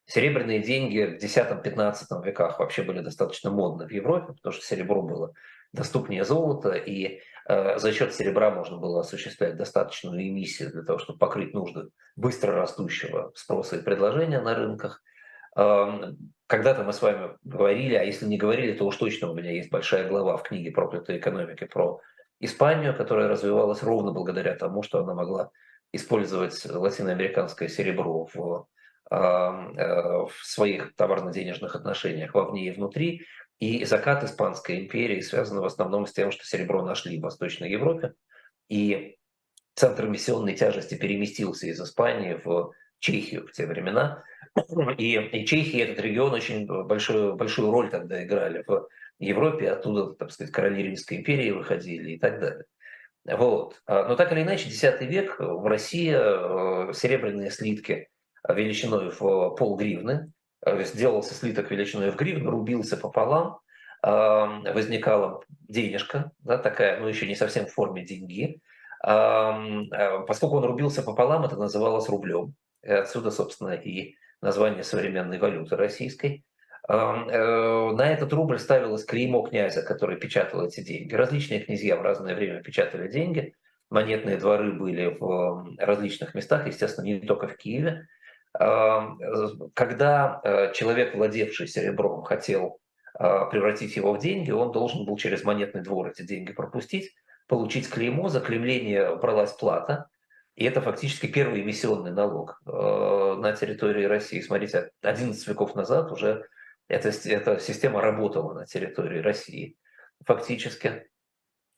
Серебряные 0.07 0.61
деньги 0.61 1.19
в 1.19 1.23
X-XV 1.23 2.25
веках 2.25 2.59
вообще 2.59 2.83
были 2.83 3.01
достаточно 3.01 3.51
модны 3.51 3.87
в 3.87 3.93
Европе, 3.93 4.33
потому 4.33 4.53
что 4.53 4.65
серебро 4.65 5.03
было 5.03 5.33
доступнее 5.73 6.25
золота, 6.25 6.73
и 6.73 7.21
Э, 7.51 7.79
за 7.79 7.93
счет 7.93 8.15
серебра 8.15 8.51
можно 8.51 8.77
было 8.77 9.01
осуществлять 9.01 9.57
достаточную 9.57 10.23
эмиссию 10.29 10.71
для 10.71 10.83
того, 10.83 10.99
чтобы 10.99 11.19
покрыть 11.19 11.53
нужды 11.53 11.89
быстро 12.15 12.53
растущего 12.53 13.33
спроса 13.35 13.77
и 13.77 13.83
предложения 13.83 14.41
на 14.41 14.55
рынках. 14.55 15.03
Эм, 15.57 16.33
когда-то 16.47 16.85
мы 16.85 16.93
с 16.93 17.03
вами 17.03 17.37
говорили, 17.43 17.95
а 17.97 18.05
если 18.05 18.27
не 18.27 18.39
говорили, 18.39 18.73
то 18.73 18.87
уж 18.87 18.97
точно 18.97 19.31
у 19.31 19.35
меня 19.35 19.51
есть 19.51 19.71
большая 19.71 20.09
глава 20.09 20.37
в 20.37 20.45
книге 20.45 20.71
«Проклятые 20.71 21.19
экономики» 21.19 21.65
про 21.65 22.01
Испанию, 22.41 22.97
которая 22.97 23.29
развивалась 23.29 23.83
ровно 23.83 24.13
благодаря 24.13 24.55
тому, 24.55 24.83
что 24.83 25.01
она 25.01 25.15
могла 25.15 25.51
использовать 25.93 26.65
латиноамериканское 26.65 27.69
серебро 27.69 28.29
в, 28.33 28.67
эм, 29.11 29.77
э, 29.77 30.27
в 30.27 30.33
своих 30.43 30.95
товарно-денежных 30.97 31.77
отношениях 31.77 32.35
вовне 32.35 32.69
и 32.69 32.71
внутри. 32.71 33.27
И 33.59 33.85
закат 33.85 34.25
Испанской 34.25 34.81
империи 34.81 35.21
связан 35.21 35.61
в 35.61 35.65
основном 35.65 36.07
с 36.07 36.13
тем, 36.13 36.31
что 36.31 36.47
серебро 36.47 36.83
нашли 36.83 37.19
в 37.19 37.23
Восточной 37.23 37.71
Европе, 37.71 38.15
и 38.71 39.19
центр 39.75 40.07
миссионной 40.07 40.55
тяжести 40.55 40.95
переместился 40.95 41.67
из 41.67 41.79
Испании 41.81 42.41
в 42.43 42.73
Чехию 43.01 43.47
в 43.47 43.53
те 43.53 43.67
времена. 43.67 44.23
И, 44.99 45.15
и 45.15 45.47
Чехия, 45.47 45.83
этот 45.85 46.05
регион, 46.05 46.33
очень 46.33 46.67
большую, 46.67 47.37
большую 47.37 47.71
роль 47.71 47.91
тогда 47.91 48.25
играли 48.25 48.65
в 48.67 48.89
Европе, 49.19 49.71
оттуда, 49.71 50.15
так 50.15 50.33
сказать, 50.33 50.53
короли 50.53 50.83
Римской 50.83 51.19
империи 51.19 51.51
выходили 51.51 52.13
и 52.13 52.19
так 52.19 52.41
далее. 52.41 52.65
Вот. 53.25 53.81
А, 53.87 54.09
но 54.09 54.17
так 54.17 54.33
или 54.33 54.43
иначе, 54.43 54.69
X 54.69 54.83
век 55.01 55.37
в 55.39 55.67
России 55.67 56.13
э, 56.13 56.93
серебряные 56.95 57.51
слитки 57.51 58.09
величиной 58.49 59.11
в 59.11 59.51
полгривны 59.57 60.33
Э, 60.65 60.83
сделался 60.85 61.35
слиток 61.35 61.71
величиной 61.71 62.11
в 62.11 62.17
гривну, 62.17 62.51
рубился 62.51 62.97
пополам, 62.97 63.61
возникала 64.03 65.43
денежка, 65.69 66.33
да, 66.39 66.57
такая, 66.57 67.01
ну 67.01 67.07
еще 67.07 67.27
не 67.27 67.35
совсем 67.35 67.67
в 67.67 67.73
форме 67.73 68.05
деньги. 68.05 68.61
Э, 69.07 70.25
поскольку 70.27 70.57
он 70.57 70.65
рубился 70.65 71.03
пополам, 71.03 71.45
это 71.45 71.57
называлось 71.57 72.09
рублем. 72.09 72.55
И 72.83 72.91
отсюда, 72.91 73.31
собственно, 73.31 73.71
и 73.71 74.15
название 74.43 74.85
современной 74.85 75.39
валюты 75.39 75.77
российской. 75.77 76.45
Э, 76.89 77.91
на 77.93 78.13
этот 78.13 78.33
рубль 78.33 78.59
ставилось 78.59 79.05
клеймо 79.05 79.43
князя, 79.43 79.83
который 79.83 80.17
печатал 80.17 80.67
эти 80.67 80.81
деньги. 80.81 81.15
Различные 81.15 81.61
князья 81.61 81.97
в 81.97 82.03
разное 82.03 82.35
время 82.35 82.63
печатали 82.63 83.09
деньги. 83.09 83.55
Монетные 83.91 84.37
дворы 84.37 84.73
были 84.73 85.17
в 85.19 85.77
различных 85.79 86.35
местах, 86.35 86.67
естественно, 86.67 87.05
не 87.05 87.21
только 87.21 87.49
в 87.49 87.57
Киеве. 87.57 88.07
Когда 88.53 90.41
э, 90.43 90.73
человек, 90.75 91.15
владевший 91.15 91.67
серебром, 91.67 92.23
хотел 92.23 92.79
превратить 93.19 93.97
его 93.97 94.15
в 94.15 94.19
деньги, 94.19 94.51
он 94.51 94.73
должен 94.73 95.05
был 95.05 95.17
через 95.19 95.45
монетный 95.45 95.83
двор 95.83 96.09
эти 96.09 96.23
деньги 96.23 96.53
пропустить, 96.53 97.13
получить 97.49 97.91
клеймо, 97.91 98.29
за 98.29 98.41
клеймление 98.41 99.17
бралась 99.17 99.53
плата, 99.53 100.07
и 100.57 100.65
это 100.65 100.81
фактически 100.81 101.27
первый 101.27 101.63
эмиссионный 101.63 102.13
налог 102.13 102.61
э, 102.67 102.71
на 103.39 103.53
территории 103.53 104.05
России. 104.05 104.41
Смотрите, 104.41 104.91
11 105.03 105.47
веков 105.49 105.75
назад 105.75 106.13
уже 106.13 106.47
эта, 106.89 107.11
эта 107.25 107.59
система 107.59 108.01
работала 108.01 108.53
на 108.53 108.67
территории 108.67 109.21
России 109.21 109.77
фактически. 110.27 111.09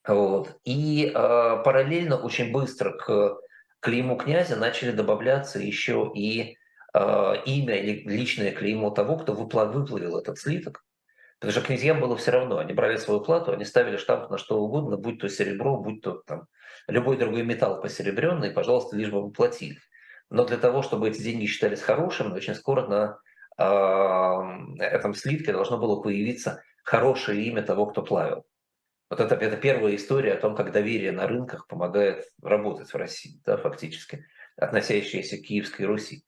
Вот. 0.07 0.57
И 0.65 1.07
э, 1.07 1.13
параллельно 1.13 2.17
очень 2.17 2.51
быстро 2.53 2.93
к 2.93 3.37
клейму 3.81 4.17
князя 4.17 4.57
начали 4.57 4.91
добавляться 4.91 5.59
еще 5.59 6.11
и 6.15 6.57
Э, 6.95 7.37
имя 7.47 7.77
или 7.77 8.07
личное 8.07 8.53
клеймо 8.53 8.91
того, 8.91 9.17
кто 9.17 9.33
выплавил 9.33 10.19
этот 10.19 10.39
слиток. 10.39 10.85
Потому 11.39 11.53
что 11.53 11.67
князьям 11.67 12.01
было 12.01 12.17
все 12.17 12.31
равно, 12.33 12.59
они 12.59 12.73
брали 12.75 12.97
свою 12.99 13.21
плату, 13.21 13.53
они 13.53 13.65
ставили 13.65 13.97
штамп 13.97 14.31
на 14.31 14.39
что 14.39 14.61
угодно, 14.61 14.97
будь 14.97 15.19
то 15.19 15.29
серебро, 15.29 15.79
будь 15.79 16.03
то 16.03 16.23
там, 16.27 16.47
любой 16.87 17.17
другой 17.17 17.43
металл 17.43 17.81
посеребренный, 17.81 18.51
пожалуйста, 18.51 18.97
лишь 18.97 19.11
бы 19.11 19.23
вы 19.23 19.31
платили. 19.31 19.79
Но 20.31 20.45
для 20.45 20.57
того, 20.57 20.83
чтобы 20.83 21.09
эти 21.09 21.21
деньги 21.21 21.47
считались 21.47 21.83
хорошими, 21.83 22.33
очень 22.33 22.55
скоро 22.55 22.87
на 22.87 23.19
э, 23.59 24.83
этом 24.83 25.15
слитке 25.15 25.53
должно 25.53 25.79
было 25.79 26.01
появиться 26.01 26.63
хорошее 26.85 27.45
имя 27.45 27.63
того, 27.63 27.87
кто 27.87 28.03
плавил. 28.03 28.45
Вот 29.11 29.21
это, 29.21 29.35
это 29.35 29.59
первая 29.59 29.95
история 29.95 30.33
о 30.33 30.41
том, 30.41 30.57
как 30.57 30.73
доверие 30.73 31.13
на 31.13 31.27
рынках 31.27 31.67
помогает 31.67 32.25
работать 32.43 32.89
в 32.89 32.97
России, 32.97 33.43
да, 33.45 33.59
фактически, 33.59 34.25
относящаяся 34.57 35.37
к 35.37 35.43
Киевской 35.43 35.83
Руси. 35.83 36.25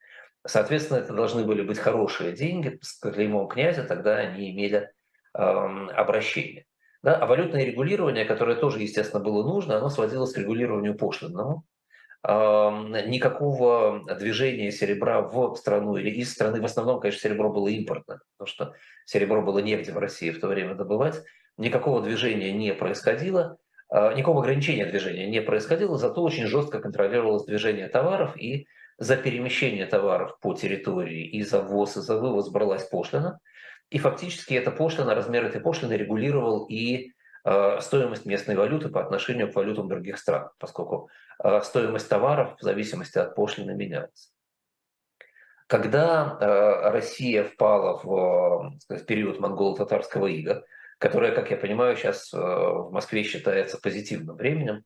Соответственно, 0.46 0.98
это 0.98 1.14
должны 1.14 1.44
были 1.44 1.62
быть 1.62 1.78
хорошие 1.78 2.32
деньги 2.32 2.78
с 2.82 2.98
клеймом 2.98 3.48
князя, 3.48 3.84
тогда 3.84 4.16
они 4.16 4.50
имели 4.50 4.92
эм, 5.32 5.88
обращение. 5.88 6.66
Да? 7.04 7.16
А 7.16 7.26
валютное 7.26 7.64
регулирование, 7.64 8.24
которое 8.24 8.56
тоже, 8.56 8.80
естественно, 8.80 9.22
было 9.22 9.46
нужно, 9.46 9.76
оно 9.76 9.90
сводилось 9.90 10.32
к 10.32 10.38
регулированию 10.38 10.96
пошлинному. 10.96 11.66
Эм, 12.26 12.92
никакого 13.10 14.02
движения 14.18 14.72
серебра 14.72 15.20
в 15.20 15.54
страну 15.56 15.98
или 15.98 16.08
из 16.08 16.32
страны, 16.32 16.62
в 16.62 16.64
основном, 16.64 17.00
конечно, 17.00 17.28
серебро 17.28 17.52
было 17.52 17.68
импортно, 17.68 18.20
потому 18.38 18.48
что 18.48 18.74
серебро 19.04 19.42
было 19.42 19.58
негде 19.58 19.92
в 19.92 19.98
России 19.98 20.30
в 20.30 20.40
то 20.40 20.48
время 20.48 20.76
добывать. 20.76 21.22
Никакого 21.58 22.00
движения 22.00 22.52
не 22.52 22.72
происходило, 22.72 23.58
э, 23.92 24.14
никакого 24.14 24.40
ограничения 24.40 24.86
движения 24.86 25.26
не 25.26 25.42
происходило, 25.42 25.98
зато 25.98 26.22
очень 26.22 26.46
жестко 26.46 26.80
контролировалось 26.80 27.44
движение 27.44 27.88
товаров 27.88 28.34
и 28.38 28.66
за 28.96 29.18
перемещение 29.18 29.84
товаров 29.84 30.38
по 30.40 30.54
территории 30.54 31.26
и 31.26 31.42
за 31.42 31.60
ввоз, 31.60 31.98
и 31.98 32.00
за 32.00 32.18
вывоз 32.18 32.48
бралась 32.48 32.84
пошлина. 32.84 33.40
И 33.94 33.98
фактически 34.00 34.54
эта 34.54 34.72
пошлина, 34.72 35.14
размер 35.14 35.44
этой 35.44 35.60
пошлины 35.60 35.92
регулировал 35.92 36.66
и 36.68 37.12
э, 37.44 37.80
стоимость 37.80 38.26
местной 38.26 38.56
валюты 38.56 38.88
по 38.88 39.00
отношению 39.00 39.52
к 39.52 39.54
валютам 39.54 39.86
других 39.86 40.18
стран, 40.18 40.50
поскольку 40.58 41.10
э, 41.44 41.60
стоимость 41.60 42.08
товаров 42.08 42.56
в 42.58 42.62
зависимости 42.64 43.18
от 43.18 43.36
пошлины 43.36 43.72
менялась. 43.72 44.32
Когда 45.68 46.36
э, 46.40 46.90
Россия 46.90 47.44
впала 47.44 48.00
в 48.02 48.72
сказать, 48.80 49.06
период 49.06 49.38
монголо-татарского 49.38 50.26
ига, 50.26 50.64
которое, 50.98 51.30
как 51.30 51.52
я 51.52 51.56
понимаю, 51.56 51.96
сейчас 51.96 52.32
в 52.32 52.90
Москве 52.90 53.22
считается 53.22 53.78
позитивным 53.80 54.34
временем, 54.34 54.82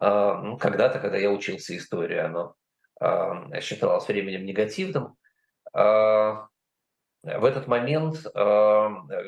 ну, 0.00 0.58
когда-то, 0.58 0.98
когда 0.98 1.16
я 1.16 1.30
учился 1.30 1.76
истории, 1.76 2.18
оно 2.18 2.54
считалось 3.60 4.06
временем 4.08 4.46
негативным. 4.46 5.16
В 7.36 7.44
этот 7.44 7.66
момент, 7.66 8.24
э, 8.24 8.38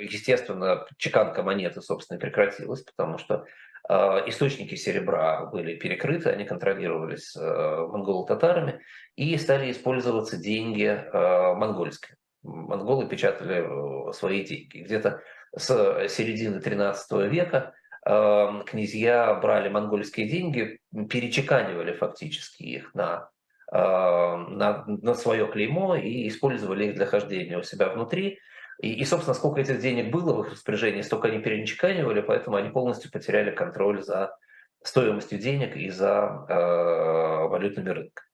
естественно, 0.01 0.87
чеканка 0.97 1.43
монеты, 1.43 1.83
собственно, 1.83 2.19
прекратилась, 2.19 2.83
потому 2.83 3.19
что 3.19 3.45
э, 3.89 3.95
источники 4.29 4.75
серебра 4.75 5.47
были 5.47 5.77
перекрыты, 5.77 6.31
они 6.31 6.45
контролировались 6.45 7.37
э, 7.37 7.41
монголо-татарами, 7.41 8.81
и 9.17 9.37
стали 9.37 9.71
использоваться 9.71 10.39
деньги 10.39 11.05
монгольские. 11.13 12.17
Монголы 12.43 13.07
печатали 13.07 14.13
свои 14.13 14.45
деньги. 14.45 14.79
Где-то 14.79 15.21
с 15.55 16.09
середины 16.09 16.61
13 16.61 17.31
века 17.31 17.75
князья 18.03 19.35
брали 19.35 19.69
монгольские 19.69 20.27
деньги, 20.27 20.79
перечеканивали 21.11 21.93
фактически 21.93 22.63
их 22.63 22.95
на 22.95 23.29
на, 23.73 24.85
на 24.87 25.15
свое 25.15 25.47
клеймо 25.47 25.95
и 25.95 26.27
использовали 26.27 26.87
их 26.87 26.95
для 26.97 27.07
хождения 27.07 27.59
у 27.59 27.63
себя 27.63 27.89
внутри. 27.89 28.41
И, 28.81 28.95
и, 28.95 29.05
собственно, 29.05 29.35
сколько 29.35 29.61
этих 29.61 29.81
денег 29.81 30.11
было 30.11 30.35
в 30.35 30.47
их 30.47 30.53
распоряжении, 30.53 31.03
столько 31.03 31.29
они 31.29 31.39
перечеканивали, 31.39 32.21
поэтому 32.21 32.57
они 32.57 32.71
полностью 32.71 33.11
потеряли 33.11 33.51
контроль 33.51 34.03
за 34.03 34.35
стоимостью 34.83 35.39
денег 35.39 35.77
и 35.77 35.91
за 35.91 36.47
э, 36.49 37.49
валютными 37.49 37.91
рынками. 37.91 38.27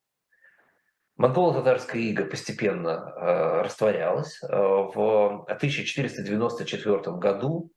Монголо-татарская 1.16 2.00
ига 2.00 2.26
постепенно 2.26 3.12
э, 3.16 3.62
растворялась. 3.62 4.40
Э, 4.42 4.46
в 4.48 5.44
1494 5.48 7.16
году 7.16 7.72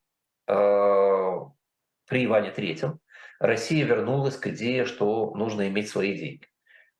э, 0.48 0.54
при 2.08 2.26
Иване 2.26 2.54
III 2.56 2.98
Россия 3.40 3.86
вернулась 3.86 4.38
к 4.38 4.48
идее, 4.48 4.86
что 4.86 5.34
нужно 5.34 5.68
иметь 5.70 5.90
свои 5.90 6.16
деньги 6.16 6.46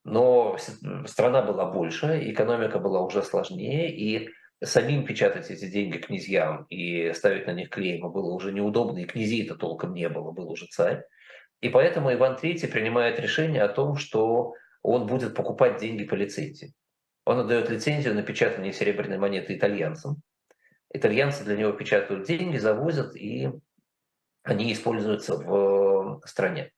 но 0.10 0.58
страна 1.06 1.44
была 1.44 1.66
больше, 1.66 2.32
экономика 2.32 2.80
была 2.80 3.02
уже 3.02 3.22
сложнее, 3.22 3.96
и 3.96 4.30
самим 4.64 5.06
печатать 5.06 5.52
эти 5.52 5.70
деньги 5.70 6.00
князьям 6.00 6.66
и 6.70 7.14
ставить 7.14 7.46
на 7.46 7.52
них 7.52 7.70
клеймы 7.70 8.10
было 8.10 8.34
уже 8.34 8.52
неудобно, 8.52 8.98
и 8.98 9.06
князей-то 9.06 9.56
толком 9.56 9.94
не 9.94 10.10
было, 10.10 10.32
был 10.32 10.50
уже 10.50 10.66
царь. 10.66 11.04
И 11.62 11.70
поэтому 11.70 12.12
Иван 12.12 12.38
III 12.42 12.68
принимает 12.68 13.20
решение 13.20 13.62
о 13.62 13.70
том, 13.70 13.98
что 13.98 14.54
он 14.82 15.06
будет 15.06 15.36
покупать 15.36 15.80
деньги 15.80 16.06
по 16.06 16.16
лицензии. 16.16 16.74
Он 17.26 17.40
отдает 17.40 17.70
лицензию 17.70 18.16
на 18.16 18.24
печатание 18.24 18.74
серебряной 18.74 19.20
монеты 19.20 19.56
итальянцам. 19.56 20.24
Итальянцы 20.92 21.44
для 21.44 21.56
него 21.56 21.74
печатают 21.74 22.26
деньги, 22.26 22.58
завозят, 22.58 23.16
и 23.16 23.50
они 24.42 24.74
используются 24.74 25.38
в 25.38 26.22
стране. 26.26 26.72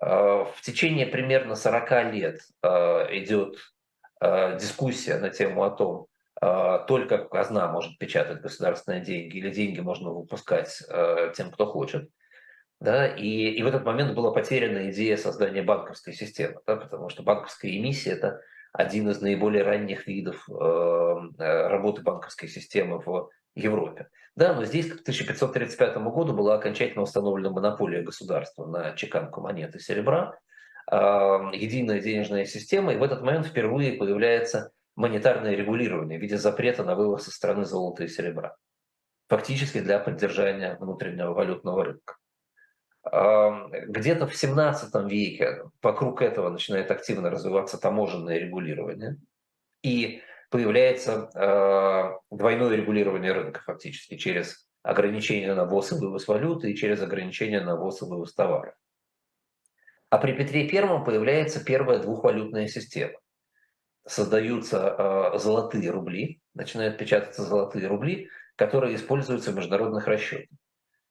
Э, 0.00 0.44
в 0.54 0.62
течение 0.62 1.06
примерно 1.06 1.54
40 1.54 2.12
лет 2.12 2.40
э, 2.62 2.68
идет 3.18 3.56
э, 4.20 4.56
дискуссия 4.58 5.18
на 5.18 5.30
тему 5.30 5.64
о 5.64 5.70
том, 5.70 6.06
только 6.86 7.18
казна 7.24 7.66
может 7.66 7.98
печатать 7.98 8.40
государственные 8.40 9.00
деньги 9.00 9.38
или 9.38 9.50
деньги 9.50 9.80
можно 9.80 10.10
выпускать 10.10 10.84
тем, 11.34 11.50
кто 11.50 11.66
хочет. 11.66 12.10
Да, 12.78 13.08
и, 13.08 13.26
и 13.26 13.60
в 13.60 13.66
этот 13.66 13.84
момент 13.84 14.14
была 14.14 14.30
потеряна 14.30 14.88
идея 14.92 15.16
создания 15.16 15.62
банковской 15.62 16.12
системы, 16.12 16.60
да, 16.64 16.76
потому 16.76 17.08
что 17.08 17.24
банковская 17.24 17.76
эмиссия– 17.76 18.12
это 18.14 18.40
один 18.72 19.10
из 19.10 19.20
наиболее 19.20 19.64
ранних 19.64 20.06
видов 20.06 20.48
работы 20.48 22.02
банковской 22.02 22.48
системы 22.48 23.02
в 23.04 23.30
Европе. 23.56 24.06
Да, 24.38 24.54
но 24.54 24.64
здесь 24.64 24.86
к 24.86 25.00
1535 25.00 25.96
году 25.96 26.32
была 26.32 26.54
окончательно 26.54 27.02
установлена 27.02 27.50
монополия 27.50 28.02
государства 28.02 28.66
на 28.66 28.92
чеканку 28.92 29.40
монеты 29.40 29.80
серебра, 29.80 30.38
единая 30.88 32.00
денежная 32.00 32.44
система, 32.44 32.92
и 32.92 32.98
в 32.98 33.02
этот 33.02 33.22
момент 33.22 33.46
впервые 33.48 33.94
появляется 33.94 34.70
монетарное 34.94 35.56
регулирование 35.56 36.20
в 36.20 36.22
виде 36.22 36.36
запрета 36.36 36.84
на 36.84 36.94
вывоз 36.94 37.24
со 37.24 37.32
страны 37.32 37.64
золота 37.64 38.04
и 38.04 38.08
серебра, 38.08 38.54
фактически 39.28 39.80
для 39.80 39.98
поддержания 39.98 40.76
внутреннего 40.78 41.32
валютного 41.32 41.84
рынка. 41.84 42.14
Где-то 43.88 44.28
в 44.28 44.36
17 44.36 45.10
веке 45.10 45.64
вокруг 45.82 46.22
этого 46.22 46.48
начинает 46.48 46.92
активно 46.92 47.28
развиваться 47.28 47.76
таможенное 47.76 48.38
регулирование. 48.38 49.16
И 49.82 50.22
появляется 50.50 51.30
э, 51.34 52.34
двойное 52.34 52.76
регулирование 52.76 53.32
рынка 53.32 53.60
фактически 53.64 54.16
через 54.16 54.66
ограничение 54.82 55.54
на 55.54 55.64
ввоз 55.64 55.92
и 55.92 55.94
вывоз 55.96 56.26
валюты 56.28 56.70
и 56.70 56.76
через 56.76 57.02
ограничение 57.02 57.60
на 57.60 57.76
ввоз 57.76 58.02
и 58.02 58.04
вывоз 58.04 58.34
товаров. 58.34 58.74
А 60.10 60.18
при 60.18 60.32
Петре 60.32 60.62
I 60.62 61.04
появляется 61.04 61.62
первая 61.62 61.98
двухвалютная 61.98 62.66
система. 62.66 63.18
Создаются 64.06 64.96
э, 65.34 65.38
золотые 65.38 65.90
рубли, 65.90 66.40
начинают 66.54 66.96
печататься 66.96 67.42
золотые 67.42 67.86
рубли, 67.86 68.30
которые 68.56 68.94
используются 68.94 69.52
в 69.52 69.56
международных 69.56 70.06
расчетах. 70.06 70.56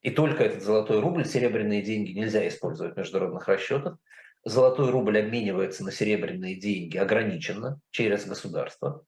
И 0.02 0.10
только 0.10 0.44
этот 0.44 0.64
золотой 0.64 1.00
рубль, 1.00 1.26
серебряные 1.26 1.82
деньги 1.82 2.12
нельзя 2.12 2.48
использовать 2.48 2.96
в 2.96 2.98
международных 2.98 3.48
расчетах. 3.48 3.98
Золотой 4.44 4.90
рубль 4.90 5.20
обменивается 5.20 5.84
на 5.84 5.92
серебряные 5.92 6.56
деньги 6.56 6.98
ограниченно 6.98 7.80
через 7.92 8.26
государство. 8.26 9.04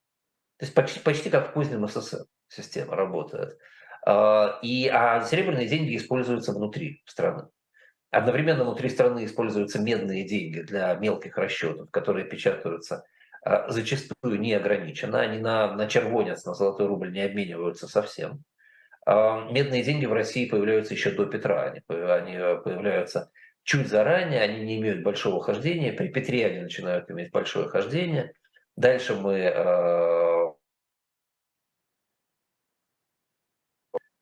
То 0.60 0.66
есть 0.66 0.76
почти, 0.76 1.00
почти 1.00 1.30
как 1.30 1.50
в 1.50 1.54
позднем 1.54 1.88
СССР 1.88 2.26
система 2.50 2.96
работает. 2.96 3.58
А, 4.06 4.60
и, 4.62 4.88
а 4.88 5.22
серебряные 5.22 5.68
деньги 5.68 5.96
используются 5.96 6.52
внутри 6.52 7.02
страны. 7.06 7.48
Одновременно 8.12 8.66
внутри 8.66 8.90
страны 8.90 9.24
используются 9.24 9.80
медные 9.80 10.28
деньги 10.28 10.62
для 10.62 10.94
мелких 10.96 11.38
расчетов, 11.38 11.90
которые 11.92 12.26
печатаются 12.26 13.06
а, 13.44 13.70
зачастую 13.70 14.42
неограниченно. 14.42 15.22
Они 15.22 15.40
на, 15.40 15.74
на 15.76 15.88
червонец, 15.88 16.44
на 16.44 16.54
золотой 16.54 16.88
рубль 16.88 17.14
не 17.14 17.22
обмениваются 17.22 17.88
совсем. 17.88 18.44
А, 19.06 19.50
медные 19.50 19.82
деньги 19.84 20.08
в 20.08 20.14
России 20.14 20.50
появляются 20.50 20.94
еще 20.94 21.12
до 21.12 21.26
Петра. 21.26 21.72
Они, 21.72 21.82
они 21.88 22.34
появляются 22.64 23.32
чуть 23.64 23.88
заранее, 23.88 24.42
они 24.42 24.66
не 24.66 24.78
имеют 24.82 25.04
большого 25.04 25.42
хождения. 25.42 25.94
При 25.94 26.10
Петре 26.10 26.48
они 26.48 26.60
начинают 26.60 27.10
иметь 27.12 27.32
большое 27.32 27.70
хождение. 27.70 28.34
Дальше 28.76 29.14
мы 29.14 29.40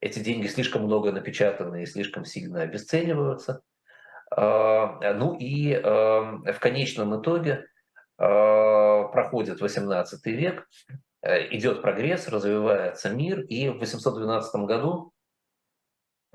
эти 0.00 0.20
деньги 0.20 0.46
слишком 0.46 0.82
много 0.84 1.12
напечатаны 1.12 1.82
и 1.82 1.86
слишком 1.86 2.24
сильно 2.24 2.62
обесцениваются. 2.62 3.62
А, 4.30 5.14
ну 5.14 5.36
и 5.36 5.74
а, 5.74 6.40
в 6.52 6.58
конечном 6.60 7.20
итоге 7.20 7.66
а, 8.16 9.04
проходит 9.04 9.60
18 9.60 10.24
век, 10.26 10.68
идет 11.22 11.82
прогресс, 11.82 12.28
развивается 12.28 13.10
мир, 13.10 13.40
и 13.40 13.68
в 13.68 13.78
812 13.78 14.54
году 14.66 15.12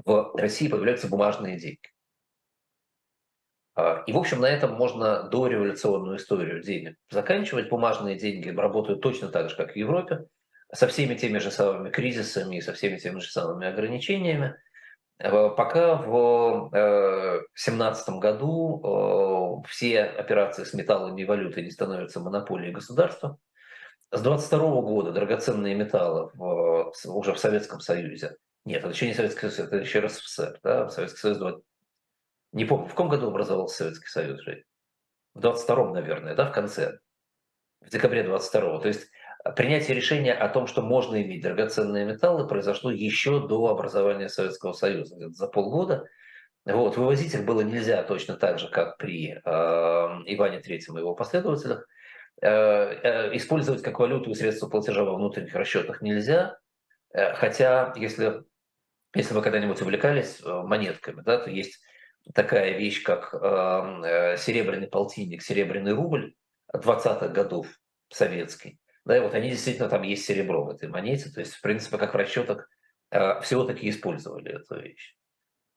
в 0.03 0.35
России 0.35 0.67
появляются 0.67 1.07
бумажные 1.07 1.57
деньги. 1.57 1.89
И, 4.05 4.13
в 4.13 4.17
общем, 4.17 4.41
на 4.41 4.45
этом 4.47 4.73
можно 4.73 5.23
дореволюционную 5.29 6.17
историю 6.17 6.61
денег 6.61 6.97
заканчивать. 7.09 7.69
Бумажные 7.69 8.17
деньги 8.17 8.49
работают 8.49 9.01
точно 9.01 9.29
так 9.29 9.49
же, 9.49 9.55
как 9.55 9.71
в 9.71 9.75
Европе 9.75 10.25
со 10.73 10.87
всеми 10.87 11.15
теми 11.15 11.37
же 11.37 11.51
самыми 11.51 11.89
кризисами 11.89 12.57
и 12.57 12.61
со 12.61 12.73
всеми 12.73 12.97
теми 12.97 13.19
же 13.19 13.29
самыми 13.29 13.67
ограничениями, 13.67 14.55
э, 15.19 15.29
пока 15.55 15.95
в 15.95 16.69
2017 16.71 18.09
э, 18.09 18.19
году 18.19 19.61
э, 19.63 19.67
все 19.69 20.03
операции 20.03 20.63
с 20.63 20.73
металлами 20.73 21.21
и 21.21 21.25
валютой 21.25 21.63
не 21.63 21.71
становятся 21.71 22.19
монополией 22.19 22.73
государства. 22.73 23.37
С 24.11 24.21
22 24.21 24.59
года 24.81 25.11
драгоценные 25.11 25.75
металлы 25.75 26.29
в, 26.35 26.91
уже 27.05 27.33
в 27.33 27.39
Советском 27.39 27.79
Союзе. 27.79 28.37
Нет, 28.65 28.83
это 28.83 28.89
еще 28.89 29.07
не 29.07 29.13
Советский 29.13 29.49
Союз, 29.49 29.59
это 29.59 29.77
еще 29.77 29.99
РСФСР. 29.99 30.59
Да? 30.63 30.89
Советский 30.89 31.19
Союз 31.19 31.37
20... 31.37 31.63
Не 32.53 32.65
помню, 32.65 32.85
в 32.85 32.89
каком 32.89 33.09
году 33.09 33.27
образовался 33.27 33.77
Советский 33.77 34.07
Союз? 34.07 34.39
В 35.33 35.39
22-м, 35.39 35.93
наверное, 35.93 36.35
да, 36.35 36.45
в 36.45 36.53
конце. 36.53 36.99
В 37.81 37.89
декабре 37.89 38.23
22-го. 38.23 38.77
То 38.79 38.87
есть 38.87 39.09
принятие 39.51 39.95
решения 39.95 40.33
о 40.33 40.47
том, 40.47 40.67
что 40.67 40.81
можно 40.81 41.21
иметь 41.21 41.43
драгоценные 41.43 42.05
металлы, 42.05 42.47
произошло 42.47 42.91
еще 42.91 43.45
до 43.45 43.67
образования 43.67 44.29
Советского 44.29 44.73
Союза, 44.73 45.15
где-то 45.15 45.33
за 45.33 45.47
полгода. 45.47 46.05
Вот, 46.65 46.95
вывозить 46.95 47.33
их 47.33 47.45
было 47.45 47.61
нельзя 47.61 48.01
точно 48.03 48.35
так 48.35 48.57
же, 48.57 48.69
как 48.69 48.97
при 48.97 49.33
э, 49.33 49.39
Иване 49.43 50.61
Третьем 50.61 50.97
и 50.97 51.01
его 51.01 51.13
последователях. 51.13 51.85
Э, 52.41 52.47
э, 52.49 53.35
использовать 53.35 53.81
как 53.81 53.99
валюту 53.99 54.31
и 54.31 54.33
средства 54.33 54.69
платежа 54.69 55.03
во 55.03 55.15
внутренних 55.15 55.53
расчетах 55.55 56.01
нельзя, 56.01 56.57
э, 57.13 57.33
хотя 57.33 57.93
если, 57.97 58.43
если 59.13 59.33
вы 59.33 59.41
когда-нибудь 59.41 59.81
увлекались 59.81 60.39
э, 60.41 60.49
монетками, 60.49 61.21
да, 61.21 61.37
то 61.37 61.49
есть 61.49 61.81
такая 62.33 62.77
вещь, 62.77 63.03
как 63.03 63.33
э, 63.33 64.37
серебряный 64.37 64.87
полтинник, 64.87 65.41
серебряный 65.41 65.91
рубль 65.91 66.33
20-х 66.73 67.27
годов 67.27 67.67
советский, 68.09 68.79
Да, 69.05 69.17
и 69.17 69.19
вот 69.19 69.33
они 69.33 69.49
действительно 69.49 69.89
там 69.89 70.03
есть 70.03 70.25
серебро 70.25 70.63
в 70.63 70.69
этой 70.69 70.87
монете, 70.87 71.29
то 71.29 71.41
есть, 71.41 71.53
в 71.53 71.61
принципе, 71.61 71.97
как 71.97 72.13
в 72.13 72.17
расчетах, 72.17 72.69
э, 73.11 73.41
всего-таки 73.41 73.89
использовали 73.89 74.55
эту 74.55 74.79
вещь. 74.79 75.15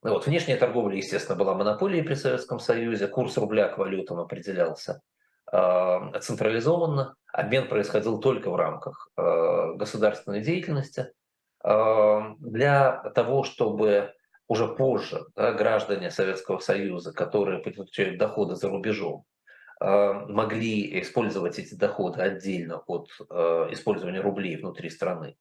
Ну, 0.02 0.12
вот, 0.12 0.26
внешняя 0.26 0.56
торговля, 0.56 0.96
естественно, 0.96 1.36
была 1.36 1.54
монополией 1.54 2.04
при 2.04 2.14
Советском 2.14 2.60
Союзе, 2.60 3.08
курс 3.08 3.36
рубля 3.36 3.68
к 3.68 3.78
валютам 3.78 4.20
определялся 4.20 5.00
э, 5.52 6.20
централизованно, 6.20 7.16
обмен 7.32 7.68
происходил 7.68 8.20
только 8.20 8.50
в 8.50 8.56
рамках 8.56 9.10
э, 9.16 9.72
государственной 9.74 10.42
деятельности. 10.42 11.12
Для 11.64 13.10
того, 13.16 13.42
чтобы 13.42 14.12
уже 14.46 14.68
позже 14.68 15.26
да, 15.34 15.52
граждане 15.52 16.10
Советского 16.10 16.60
Союза, 16.60 17.12
которые 17.12 17.58
получают 17.58 18.18
доходы 18.18 18.54
за 18.54 18.68
рубежом, 18.68 19.24
могли 19.80 21.00
использовать 21.00 21.58
эти 21.58 21.74
доходы 21.74 22.22
отдельно 22.22 22.78
от 22.86 23.10
э, 23.28 23.68
использования 23.72 24.20
рублей 24.20 24.56
внутри 24.56 24.88
страны. 24.88 25.36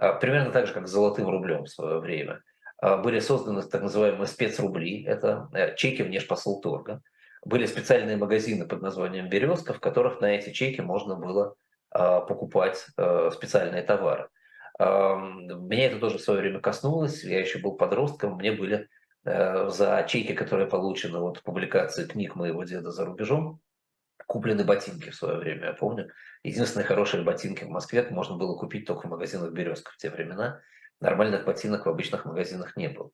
Э, 0.00 0.18
примерно 0.18 0.50
так 0.50 0.66
же, 0.66 0.72
как 0.72 0.88
с 0.88 0.90
золотым 0.90 1.28
рублем 1.28 1.64
в 1.64 1.70
свое 1.70 1.98
время– 1.98 2.42
были 2.82 3.20
созданы 3.20 3.62
так 3.62 3.80
называемые 3.80 4.26
спецрубли, 4.26 5.02
это 5.04 5.48
э, 5.54 5.74
чеки 5.76 6.02
внешпосылторга. 6.02 7.00
Были 7.42 7.64
специальные 7.64 8.18
магазины 8.18 8.66
под 8.66 8.82
названием 8.82 9.30
«Березка», 9.30 9.72
в 9.72 9.80
которых 9.80 10.20
на 10.20 10.26
эти 10.26 10.52
чеки 10.52 10.82
можно 10.82 11.16
было 11.16 11.54
покупать 11.90 12.84
э, 12.98 13.30
специальные 13.32 13.82
товары. 13.82 14.28
Меня 14.78 15.86
это 15.86 15.98
тоже 15.98 16.18
в 16.18 16.20
свое 16.20 16.40
время 16.40 16.60
коснулось, 16.60 17.24
я 17.24 17.40
еще 17.40 17.58
был 17.58 17.76
подростком, 17.76 18.36
мне 18.36 18.52
были 18.52 18.88
э, 19.24 19.68
за 19.70 20.04
чеки, 20.06 20.34
которые 20.34 20.68
получены 20.68 21.16
от 21.18 21.42
публикации 21.42 22.04
книг 22.04 22.34
моего 22.34 22.62
деда 22.64 22.90
за 22.90 23.06
рубежом, 23.06 23.60
куплены 24.26 24.64
ботинки 24.64 25.10
в 25.10 25.14
свое 25.14 25.38
время, 25.38 25.68
я 25.68 25.72
помню. 25.72 26.10
Единственные 26.42 26.86
хорошие 26.86 27.22
ботинки 27.22 27.64
в 27.64 27.68
Москве 27.68 28.06
можно 28.10 28.36
было 28.36 28.56
купить 28.56 28.86
только 28.86 29.06
в 29.06 29.10
магазинах 29.10 29.52
«Березка» 29.52 29.92
в 29.92 29.96
те 29.96 30.10
времена– 30.10 30.60
нормальных 31.00 31.44
ботинок 31.44 31.86
в 31.86 31.88
обычных 31.88 32.24
магазинах 32.24 32.76
не 32.76 32.88
было. 32.88 33.10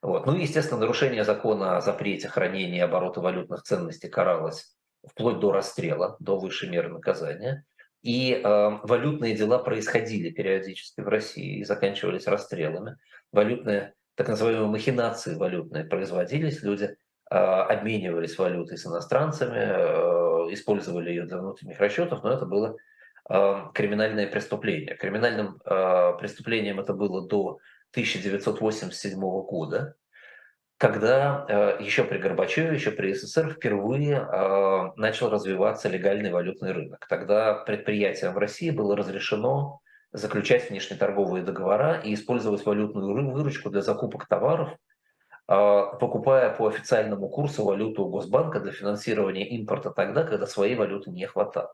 Вот. 0.00 0.26
Ну 0.26 0.36
и, 0.36 0.42
естественно, 0.42 0.80
нарушение 0.80 1.24
закона 1.24 1.76
о 1.76 1.80
запрете 1.80 2.28
хранения 2.28 2.78
и 2.78 2.84
оборота 2.84 3.20
валютных 3.20 3.62
ценностей 3.62 4.08
каралось 4.08 4.76
вплоть 5.08 5.40
до 5.40 5.52
расстрела, 5.52 6.16
до 6.20 6.38
высшей 6.38 6.68
меры 6.68 6.88
наказания. 6.88 7.64
И 8.02 8.32
э, 8.32 8.40
валютные 8.84 9.34
дела 9.34 9.58
происходили 9.58 10.30
периодически 10.30 11.00
в 11.00 11.08
России 11.08 11.58
и 11.58 11.64
заканчивались 11.64 12.28
расстрелами. 12.28 12.96
Валютные, 13.32 13.94
так 14.14 14.28
называемые 14.28 14.68
махинации 14.68 15.34
валютные 15.34 15.84
производились, 15.84 16.62
люди 16.62 16.96
обменивались 17.36 18.38
валютой 18.38 18.78
с 18.78 18.86
иностранцами, 18.86 19.58
э, 19.58 20.52
использовали 20.52 21.10
ее 21.10 21.24
для 21.24 21.38
внутренних 21.38 21.78
расчетов, 21.78 22.22
но 22.22 22.32
это 22.32 22.46
было 22.46 22.76
Э, 23.28 23.68
криминальное 23.74 24.26
преступление. 24.26 24.96
Криминальным 24.96 25.60
преступлением 26.18 26.80
это 26.80 26.94
было 26.94 27.26
до 27.28 27.58
1987 27.92 29.20
года, 29.20 29.96
когда 30.78 31.76
еще 31.80 32.04
при 32.04 32.18
Горбачеве, 32.18 32.74
еще 32.74 32.90
при 32.90 33.12
СССР 33.12 33.54
впервые 33.54 34.20
начал 34.96 35.28
развиваться 35.30 35.88
легальный 35.88 36.30
валютный 36.30 36.72
рынок. 36.72 37.06
Тогда 37.08 37.54
предприятиям 37.54 38.32
в 38.34 38.38
России 38.38 38.70
было 38.70 38.96
разрешено 38.96 39.80
заключать 40.12 40.70
внешнеторговые 40.70 41.44
договора 41.44 42.00
и 42.00 42.14
использовать 42.14 42.64
валютную 42.64 43.30
выручку 43.30 43.70
для 43.70 43.82
закупок 43.82 44.26
товаров, 44.26 44.70
покупая 45.48 46.54
по 46.54 46.68
официальному 46.68 47.28
курсу 47.30 47.64
валюту 47.64 48.04
Госбанка 48.06 48.60
для 48.60 48.70
финансирования 48.70 49.48
импорта 49.48 49.90
тогда, 49.90 50.22
когда 50.22 50.46
своей 50.46 50.74
валюты 50.74 51.10
не 51.10 51.26
хватало. 51.26 51.72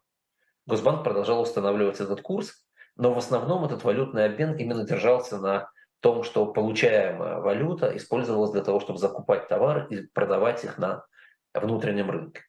Госбанк 0.66 1.02
продолжал 1.02 1.42
устанавливать 1.42 2.00
этот 2.00 2.22
курс, 2.22 2.64
но 2.96 3.12
в 3.12 3.18
основном 3.18 3.64
этот 3.64 3.82
валютный 3.82 4.26
обмен 4.26 4.54
именно 4.54 4.84
держался 4.84 5.38
на 5.38 5.70
том, 5.98 6.22
что 6.22 6.46
получаемая 6.46 7.38
валюта 7.40 7.96
использовалась 7.96 8.52
для 8.52 8.62
того, 8.62 8.78
чтобы 8.78 8.98
закупать 8.98 9.48
товары 9.48 9.86
и 9.90 10.06
продавать 10.06 10.62
их 10.62 10.78
на 10.78 11.04
внутреннем 11.52 12.10
рынке. 12.10 12.42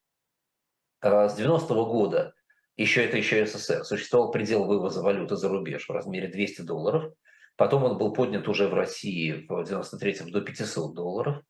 А 1.01 1.27
с 1.27 1.39
90-го 1.39 1.85
года, 1.87 2.33
еще 2.77 3.03
это 3.03 3.17
еще 3.17 3.45
СССР, 3.45 3.83
существовал 3.83 4.31
предел 4.31 4.65
вывоза 4.65 5.01
валюты 5.01 5.37
за 5.37 5.49
рубеж 5.49 5.87
в 5.87 5.91
размере 5.91 6.27
200 6.27 6.61
долларов. 6.61 7.13
Потом 7.57 7.83
он 7.83 7.97
был 7.97 8.13
поднят 8.13 8.47
уже 8.47 8.67
в 8.67 8.73
России 8.73 9.45
в 9.47 9.61
93-м 9.61 10.31
до 10.31 10.41
500 10.41 10.93
долларов. 10.93 11.41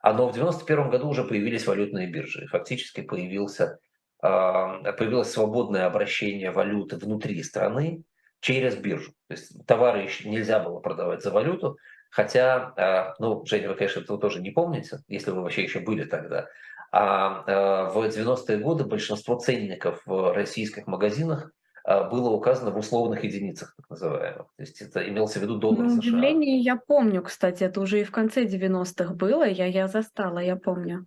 А 0.00 0.12
но 0.12 0.28
в 0.28 0.32
91 0.32 0.90
году 0.90 1.08
уже 1.08 1.24
появились 1.24 1.66
валютные 1.66 2.08
биржи. 2.08 2.46
Фактически 2.48 3.02
появился 3.02 3.78
появилось 4.22 5.32
свободное 5.32 5.86
обращение 5.86 6.52
валюты 6.52 6.96
внутри 6.96 7.42
страны 7.42 8.04
через 8.40 8.76
биржу. 8.76 9.12
То 9.28 9.34
есть 9.34 9.66
товары 9.66 10.02
еще 10.02 10.28
нельзя 10.28 10.60
было 10.60 10.78
продавать 10.78 11.22
за 11.22 11.32
валюту, 11.32 11.76
хотя, 12.08 12.72
а, 12.76 13.14
ну, 13.18 13.44
Женя, 13.46 13.68
вы, 13.68 13.74
конечно, 13.74 14.00
этого 14.00 14.20
тоже 14.20 14.40
не 14.40 14.50
помните, 14.50 14.98
если 15.08 15.32
вы 15.32 15.42
вообще 15.42 15.64
еще 15.64 15.80
были 15.80 16.04
тогда, 16.04 16.46
а, 16.92 17.44
а 17.46 17.90
в 17.90 17.98
90-е 17.98 18.58
годы 18.58 18.84
большинство 18.84 19.36
ценников 19.36 20.02
в 20.06 20.32
российских 20.32 20.86
магазинах 20.86 21.46
а, 21.46 21.50
было 21.84 22.30
указано 22.30 22.70
в 22.70 22.78
условных 22.78 23.24
единицах, 23.24 23.74
так 23.76 23.90
называемых. 23.90 24.46
То 24.56 24.62
есть 24.62 24.80
это 24.80 25.08
имелся 25.08 25.38
в 25.38 25.42
виду 25.42 25.56
доллар 25.58 25.86
На 25.86 25.94
удивление 25.94 26.58
я 26.58 26.76
помню, 26.76 27.22
кстати, 27.22 27.64
это 27.64 27.80
уже 27.80 28.00
и 28.00 28.04
в 28.04 28.10
конце 28.10 28.44
90-х 28.44 29.14
было, 29.14 29.44
я, 29.44 29.66
я 29.66 29.88
застала, 29.88 30.38
я 30.38 30.56
помню. 30.56 31.06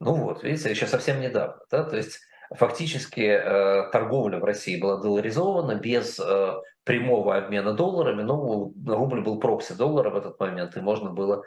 Ну 0.00 0.14
вот, 0.14 0.42
видите, 0.42 0.70
еще 0.70 0.86
совсем 0.86 1.20
недавно. 1.20 1.56
Да? 1.70 1.84
То 1.84 1.96
есть 1.96 2.20
фактически 2.54 3.20
э, 3.20 3.90
торговля 3.92 4.38
в 4.38 4.44
России 4.44 4.80
была 4.80 5.00
долларизована 5.00 5.76
без 5.76 6.18
э, 6.18 6.54
прямого 6.84 7.36
обмена 7.36 7.74
долларами, 7.74 8.22
но 8.22 8.72
рубль 8.86 9.22
был 9.22 9.38
прокси 9.38 9.74
доллара 9.74 10.10
в 10.10 10.16
этот 10.16 10.40
момент, 10.40 10.76
и 10.76 10.80
можно 10.80 11.10
было 11.10 11.44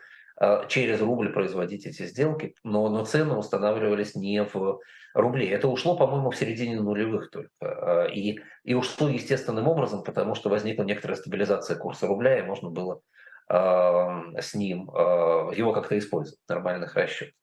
через 0.68 1.02
рубль 1.02 1.32
производить 1.32 1.86
эти 1.86 2.04
сделки, 2.04 2.56
но, 2.64 2.90
но 2.90 3.06
цены 3.06 3.36
устанавливались 3.36 4.16
не 4.16 4.44
в 4.44 4.80
рубле. 5.14 5.50
Это 5.50 5.68
ушло, 5.68 5.96
по-моему, 5.96 6.32
в 6.32 6.36
середине 6.36 6.80
нулевых 6.80 7.30
только. 7.30 8.10
И, 8.14 8.40
и 8.64 8.74
ушло 8.74 9.10
естественным 9.10 9.68
образом, 9.68 10.04
потому 10.04 10.36
что 10.36 10.50
возникла 10.50 10.84
некоторая 10.84 11.18
стабилизация 11.18 11.78
курса 11.78 12.08
рубля, 12.08 12.40
и 12.40 12.44
можно 12.44 12.70
было 12.70 13.02
с 13.48 14.54
ним 14.56 14.88
его 15.56 15.74
как-то 15.74 15.98
использовать 15.98 16.40
в 16.46 16.50
нормальных 16.50 16.96
расчетах. 16.96 17.34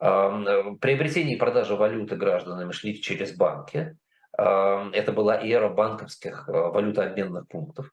Э, 0.00 0.74
приобретение 0.80 1.36
и 1.36 1.38
продажа 1.38 1.76
валюты 1.76 2.16
гражданами 2.16 2.72
шли 2.72 3.00
через 3.00 3.36
банки. 3.36 3.96
Это 4.38 5.12
была 5.12 5.40
эра 5.40 5.70
банковских 5.70 6.46
э, 6.46 6.52
валютообменных 6.52 7.48
пунктов. 7.48 7.90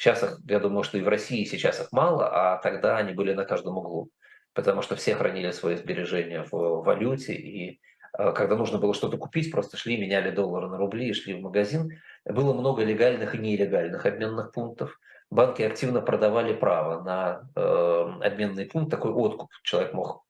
Сейчас 0.00 0.22
их, 0.22 0.38
я 0.48 0.60
думаю, 0.60 0.82
что 0.82 0.96
и 0.96 1.02
в 1.02 1.08
России 1.08 1.44
сейчас 1.44 1.78
их 1.78 1.92
мало, 1.92 2.26
а 2.32 2.56
тогда 2.56 2.96
они 2.96 3.12
были 3.12 3.34
на 3.34 3.44
каждом 3.44 3.76
углу, 3.76 4.08
потому 4.54 4.80
что 4.80 4.96
все 4.96 5.14
хранили 5.14 5.50
свои 5.50 5.76
сбережения 5.76 6.42
в 6.50 6.82
валюте, 6.82 7.34
и 7.34 7.82
э, 8.18 8.32
когда 8.32 8.56
нужно 8.56 8.78
было 8.78 8.94
что-то 8.94 9.18
купить, 9.18 9.52
просто 9.52 9.76
шли, 9.76 9.98
меняли 9.98 10.30
доллары 10.30 10.68
на 10.68 10.78
рубли 10.78 11.10
и 11.10 11.12
шли 11.12 11.34
в 11.34 11.42
магазин. 11.42 12.00
Было 12.24 12.54
много 12.54 12.82
легальных 12.82 13.34
и 13.34 13.38
нелегальных 13.38 14.06
обменных 14.06 14.52
пунктов. 14.52 14.98
Банки 15.30 15.60
активно 15.60 16.00
продавали 16.00 16.54
право 16.54 17.02
на 17.02 17.42
э, 17.54 18.26
обменный 18.26 18.64
пункт, 18.64 18.90
такой 18.90 19.10
откуп. 19.10 19.50
Человек 19.64 19.92
мог 19.92 20.24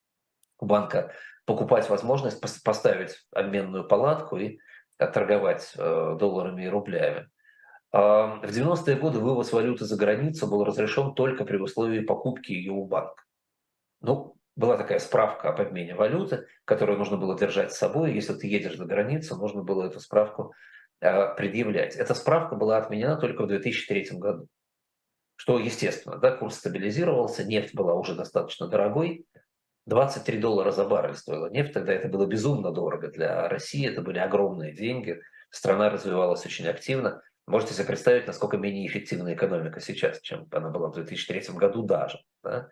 у 0.59 0.67
банка 0.67 1.13
покупать 1.45 1.89
возможность 1.89 2.41
поставить 2.65 3.25
обменную 3.33 3.87
палатку 3.87 4.37
и 4.37 4.59
торговать 4.97 5.73
э, 5.77 6.17
долларами 6.19 6.65
и 6.65 6.69
рублями. 6.69 7.29
В 7.93 8.41
90-е 8.45 8.97
годы 8.97 9.19
вывоз 9.19 9.53
валюты 9.53 9.85
за 9.85 9.97
границу 9.97 10.47
был 10.47 10.65
разрешен 10.65 11.15
только 11.15 11.45
при 11.45 11.57
условии 11.57 12.01
покупки 12.01 12.53
ее 12.53 12.73
у 12.73 12.87
банка. 12.87 13.25
Ну, 14.01 14.37
была 14.57 14.77
такая 14.77 14.99
справка 14.99 15.49
об 15.49 15.61
обмене 15.61 15.95
валюты, 15.95 16.47
которую 16.65 16.99
нужно 16.99 17.17
было 17.17 17.37
держать 17.37 17.73
с 17.73 17.79
собой. 17.79 18.13
Если 18.15 18.35
ты 18.35 18.47
едешь 18.47 18.77
за 18.77 18.85
границу, 18.85 19.37
нужно 19.37 19.63
было 19.63 19.87
эту 19.87 20.01
справку 20.01 20.53
э, 21.01 21.35
предъявлять. 21.35 21.97
Эта 21.97 22.15
справка 22.15 22.55
была 22.55 22.77
отменена 22.77 23.17
только 23.17 23.43
в 23.43 23.49
2003 23.49 24.19
году. 24.19 24.47
Что 25.37 25.59
естественно, 25.59 26.19
да, 26.19 26.37
курс 26.37 26.57
стабилизировался, 26.57 27.45
нефть 27.45 27.75
была 27.75 27.95
уже 27.95 28.15
достаточно 28.15 28.69
дорогой, 28.69 29.27
23 29.87 30.39
доллара 30.39 30.71
за 30.71 30.85
баррель 30.85 31.17
стоила 31.17 31.49
нефть, 31.51 31.73
тогда 31.73 31.93
это 31.95 32.09
было 32.09 32.27
безумно 32.27 32.71
дорого 32.71 33.09
для 33.09 33.49
России, 33.49 33.89
это 33.89 34.03
были 34.03 34.19
огромные 34.19 34.75
деньги, 34.75 35.21
страна 35.51 35.89
развивалась 35.89 36.45
очень 36.45 36.67
активно. 36.67 37.23
Можете 37.51 37.75
себе 37.75 37.87
представить, 37.87 38.27
насколько 38.27 38.57
менее 38.57 38.87
эффективна 38.87 39.35
экономика 39.35 39.81
сейчас, 39.81 40.21
чем 40.21 40.47
она 40.53 40.71
была 40.71 40.89
в 40.89 40.95
2003 40.95 41.55
году 41.57 41.83
даже. 41.83 42.21
Да? 42.43 42.69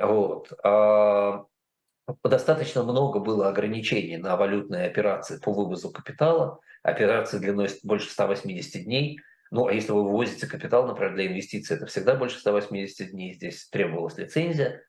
Вот. 0.00 0.52
А 0.64 1.44
достаточно 2.24 2.82
много 2.82 3.20
было 3.20 3.48
ограничений 3.48 4.16
на 4.16 4.36
валютные 4.36 4.86
операции 4.86 5.38
по 5.38 5.52
вывозу 5.52 5.92
капитала. 5.92 6.58
Операции 6.82 7.38
длиной 7.38 7.68
больше 7.84 8.10
180 8.10 8.84
дней. 8.84 9.20
Ну, 9.50 9.66
а 9.66 9.72
если 9.72 9.92
вы 9.92 10.04
вывозите 10.04 10.46
капитал, 10.46 10.86
например, 10.86 11.14
для 11.14 11.26
инвестиций, 11.26 11.76
это 11.76 11.84
всегда 11.86 12.14
больше 12.14 12.38
180 12.38 13.10
дней. 13.10 13.34
Здесь 13.34 13.68
требовалась 13.68 14.16
лицензия 14.16 14.82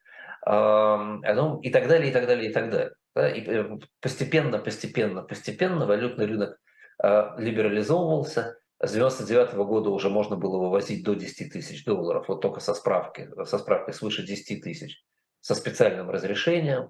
ну, 0.45 1.59
и 1.61 1.69
так 1.69 1.87
далее, 1.87 2.09
и 2.09 2.13
так 2.13 2.25
далее, 2.25 2.49
и 2.49 2.53
так 2.53 2.69
далее. 2.69 2.93
Да? 3.15 3.29
И 3.29 3.43
э, 3.45 3.77
постепенно, 4.01 4.59
постепенно, 4.59 5.21
постепенно 5.21 5.85
валютный 5.85 6.25
рынок 6.25 6.57
а, 7.01 7.35
либерализовывался, 7.37 8.57
С 8.85 8.91
99 8.91 9.53
года 9.53 9.91
уже 9.91 10.09
можно 10.09 10.35
было 10.35 10.57
вывозить 10.57 11.05
до 11.05 11.13
10 11.13 11.53
тысяч 11.53 11.85
долларов, 11.85 12.27
вот 12.27 12.41
только 12.41 12.59
со 12.59 12.73
справки, 12.73 13.29
со 13.45 13.57
справкой 13.57 13.93
свыше 13.93 14.23
10 14.23 14.61
тысяч, 14.61 15.01
со 15.39 15.55
специальным 15.55 16.09
разрешением. 16.09 16.89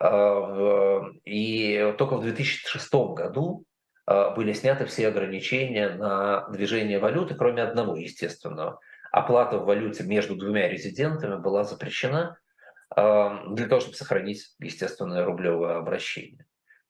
А, 0.00 1.00
и 1.24 1.94
только 1.96 2.16
в 2.16 2.22
2006 2.22 2.92
году 3.14 3.64
а, 4.04 4.30
были 4.30 4.52
сняты 4.52 4.84
все 4.86 5.06
ограничения 5.06 5.90
на 5.90 6.48
движение 6.48 6.98
валюты, 6.98 7.36
кроме 7.36 7.62
одного 7.62 7.94
естественного. 7.94 8.80
Оплата 9.12 9.58
в 9.58 9.64
валюте 9.64 10.02
между 10.02 10.34
двумя 10.34 10.68
резидентами 10.68 11.40
была 11.40 11.62
запрещена 11.62 12.36
для 12.96 13.66
того, 13.68 13.80
чтобы 13.80 13.96
сохранить 13.96 14.56
естественное 14.58 15.24
рублевое 15.24 15.76
обращение. 15.76 16.46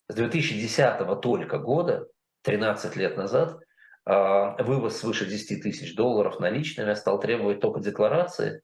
С 0.08 0.14
2010 0.14 1.20
только 1.20 1.58
года, 1.58 2.06
13 2.44 2.96
лет 2.96 3.16
назад, 3.16 3.58
а, 3.58 3.67
вывоз 4.04 4.96
свыше 4.96 5.26
10 5.26 5.62
тысяч 5.62 5.94
долларов 5.94 6.40
наличными 6.40 6.94
стал 6.94 7.20
требовать 7.20 7.60
только 7.60 7.80
декларации, 7.80 8.62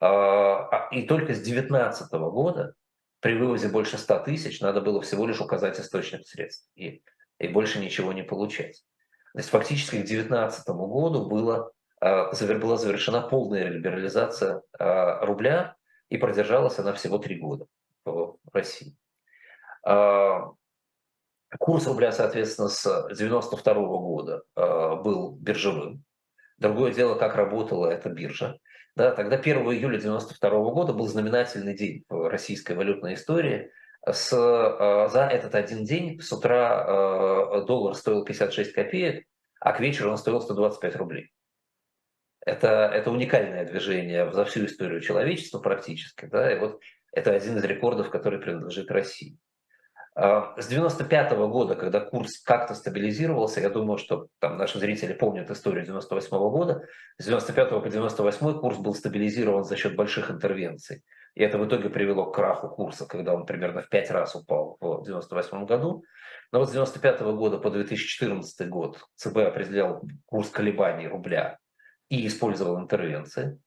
а, 0.00 0.88
и 0.90 1.02
только 1.02 1.32
с 1.32 1.38
2019 1.38 2.12
года 2.12 2.74
при 3.20 3.34
вывозе 3.34 3.68
больше 3.68 3.98
100 3.98 4.18
тысяч 4.20 4.60
надо 4.60 4.80
было 4.80 5.00
всего 5.00 5.26
лишь 5.26 5.40
указать 5.40 5.78
источник 5.78 6.26
средств 6.26 6.68
и, 6.74 7.02
и 7.38 7.46
больше 7.46 7.78
ничего 7.78 8.12
не 8.12 8.24
получать. 8.24 8.82
То 9.32 9.38
есть 9.38 9.50
фактически 9.50 9.90
к 10.02 10.04
2019 10.04 10.68
году 10.70 11.26
было, 11.28 11.70
а, 12.00 12.32
была 12.58 12.76
завершена 12.76 13.20
полная 13.20 13.68
либерализация 13.68 14.62
рубля, 14.78 15.76
и 16.08 16.18
продержалась 16.18 16.78
она 16.80 16.92
всего 16.92 17.18
три 17.18 17.38
года 17.38 17.66
в 18.04 18.36
России. 18.52 18.96
Курс 21.58 21.86
рубля, 21.86 22.12
соответственно, 22.12 22.68
с 22.68 22.86
1992 22.86 23.74
года 23.74 24.42
э, 24.56 24.96
был 25.02 25.32
биржевым. 25.32 26.04
Другое 26.58 26.92
дело, 26.92 27.14
как 27.14 27.34
работала 27.34 27.88
эта 27.88 28.08
биржа. 28.08 28.58
Да, 28.94 29.10
тогда 29.10 29.36
1 29.36 29.56
июля 29.58 29.98
1992 29.98 30.50
года 30.72 30.92
был 30.92 31.06
знаменательный 31.06 31.74
день 31.74 32.04
в 32.08 32.28
российской 32.30 32.72
валютной 32.72 33.14
истории. 33.14 33.70
С, 34.06 34.32
э, 34.32 35.08
за 35.10 35.26
этот 35.26 35.54
один 35.54 35.84
день 35.84 36.20
с 36.20 36.32
утра 36.32 36.84
э, 36.86 37.64
доллар 37.66 37.94
стоил 37.94 38.24
56 38.24 38.72
копеек, 38.72 39.26
а 39.60 39.72
к 39.72 39.80
вечеру 39.80 40.10
он 40.10 40.18
стоил 40.18 40.40
125 40.40 40.96
рублей. 40.96 41.32
Это, 42.44 42.90
это 42.92 43.10
уникальное 43.10 43.64
движение 43.64 44.30
за 44.32 44.44
всю 44.44 44.64
историю 44.64 45.00
человечества 45.00 45.58
практически. 45.58 46.26
Да? 46.26 46.50
И 46.50 46.58
вот 46.58 46.80
это 47.12 47.32
один 47.32 47.58
из 47.58 47.64
рекордов, 47.64 48.10
который 48.10 48.40
принадлежит 48.40 48.90
России. 48.90 49.38
А, 50.14 50.54
с 50.60 50.66
95 50.68 51.32
года, 51.48 51.74
когда 51.74 52.00
курс 52.00 52.40
как-то 52.42 52.74
стабилизировался, 52.74 53.60
я 53.60 53.70
думаю, 53.70 53.96
что 53.96 54.26
там 54.40 54.58
наши 54.58 54.78
зрители 54.78 55.14
помнят 55.14 55.50
историю 55.50 55.86
98 55.86 56.30
года, 56.30 56.86
с 57.18 57.24
95 57.24 57.70
по 57.70 57.88
98 57.88 58.60
курс 58.60 58.78
был 58.78 58.94
стабилизирован 58.94 59.64
за 59.64 59.76
счет 59.76 59.96
больших 59.96 60.30
интервенций. 60.30 61.02
И 61.34 61.42
это 61.42 61.56
в 61.56 61.66
итоге 61.66 61.88
привело 61.88 62.30
к 62.30 62.34
краху 62.34 62.68
курса, 62.68 63.06
когда 63.06 63.34
он 63.34 63.46
примерно 63.46 63.80
в 63.80 63.88
5 63.88 64.10
раз 64.10 64.34
упал 64.34 64.76
в 64.80 65.04
98 65.04 65.64
году. 65.64 66.04
Но 66.52 66.58
вот 66.58 66.68
с 66.68 66.72
95 66.72 67.22
года 67.22 67.56
по 67.56 67.70
2014 67.70 68.68
год 68.68 68.98
ЦБ 69.16 69.38
определял 69.38 70.02
курс 70.26 70.50
колебаний 70.50 71.08
рубля 71.08 71.56
и 72.10 72.26
использовал 72.26 72.78
интервенции. 72.78 73.58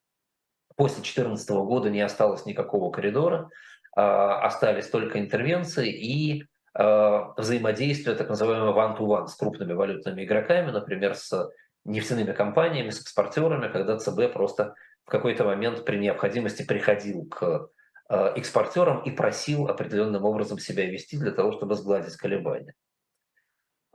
После 0.76 0.98
2014 0.98 1.50
года 1.50 1.90
не 1.90 2.02
осталось 2.02 2.46
никакого 2.46 2.92
коридора. 2.92 3.50
А, 3.96 4.42
остались 4.42 4.90
только 4.90 5.20
интервенции 5.20 5.90
и 5.90 6.44
а, 6.74 7.34
взаимодействие 7.38 8.16
так 8.16 8.28
называемого 8.28 8.78
one-to-one 8.78 9.28
с 9.28 9.36
крупными 9.36 9.74
валютными 9.74 10.26
игроками, 10.26 10.72
например, 10.72 11.16
с 11.16 11.50
нефтяными 11.86 12.34
компаниями, 12.34 12.90
с 12.90 13.02
экспортерами, 13.02 13.72
когда 13.72 13.98
ЦБ 13.98 14.34
просто 14.34 14.76
в 15.06 15.10
какой-то 15.10 15.46
момент 15.46 15.86
при 15.86 15.98
необходимости 15.98 16.64
приходил 16.64 17.26
к 17.26 17.70
а, 18.10 18.34
экспортерам 18.36 19.02
и 19.04 19.12
просил 19.12 19.68
определенным 19.70 20.26
образом 20.26 20.60
себя 20.60 20.86
вести 20.86 21.18
для 21.18 21.32
того, 21.32 21.54
чтобы 21.54 21.76
сгладить 21.76 22.18
колебания. 22.18 22.74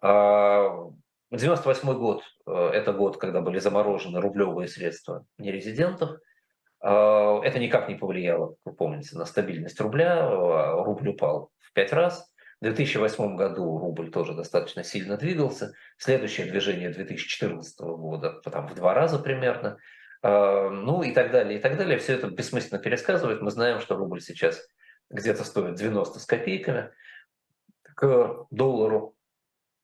98 0.02 1.92
год– 1.92 2.22
это 2.46 2.94
год, 2.94 3.18
когда 3.18 3.42
были 3.42 3.58
заморожены 3.58 4.18
рублевые 4.18 4.66
средства 4.66 5.26
нерезидентов– 5.36 6.18
это 6.82 7.58
никак 7.58 7.88
не 7.88 7.94
повлияло, 7.94 8.48
как 8.48 8.58
вы 8.64 8.72
помните, 8.72 9.16
на 9.16 9.26
стабильность 9.26 9.80
рубля. 9.80 10.26
А, 10.26 10.82
рубль 10.82 11.08
упал 11.08 11.50
в 11.58 11.72
пять 11.72 11.92
раз. 11.92 12.26
В 12.60 12.64
2008 12.64 13.36
году 13.36 13.78
рубль 13.78 14.10
тоже 14.10 14.34
достаточно 14.34 14.82
сильно 14.82 15.16
двигался. 15.16 15.72
Следующее 15.98 16.46
движение 16.46 16.90
2014 16.90 17.80
года, 17.80 18.40
там 18.42 18.66
в 18.66 18.74
два 18.74 18.94
раза 18.94 19.18
примерно. 19.18 19.78
А, 20.22 20.70
ну 20.70 21.02
и 21.02 21.12
так 21.12 21.30
далее, 21.30 21.58
и 21.58 21.62
так 21.62 21.76
далее. 21.76 21.98
Все 21.98 22.14
это 22.14 22.28
бессмысленно 22.28 22.80
пересказывать. 22.80 23.42
Мы 23.42 23.50
знаем, 23.50 23.80
что 23.80 23.96
рубль 23.96 24.22
сейчас 24.22 24.66
где-то 25.10 25.44
стоит 25.44 25.74
90 25.74 26.18
с 26.18 26.24
копейками 26.24 26.90
к 27.82 28.46
доллару. 28.50 29.14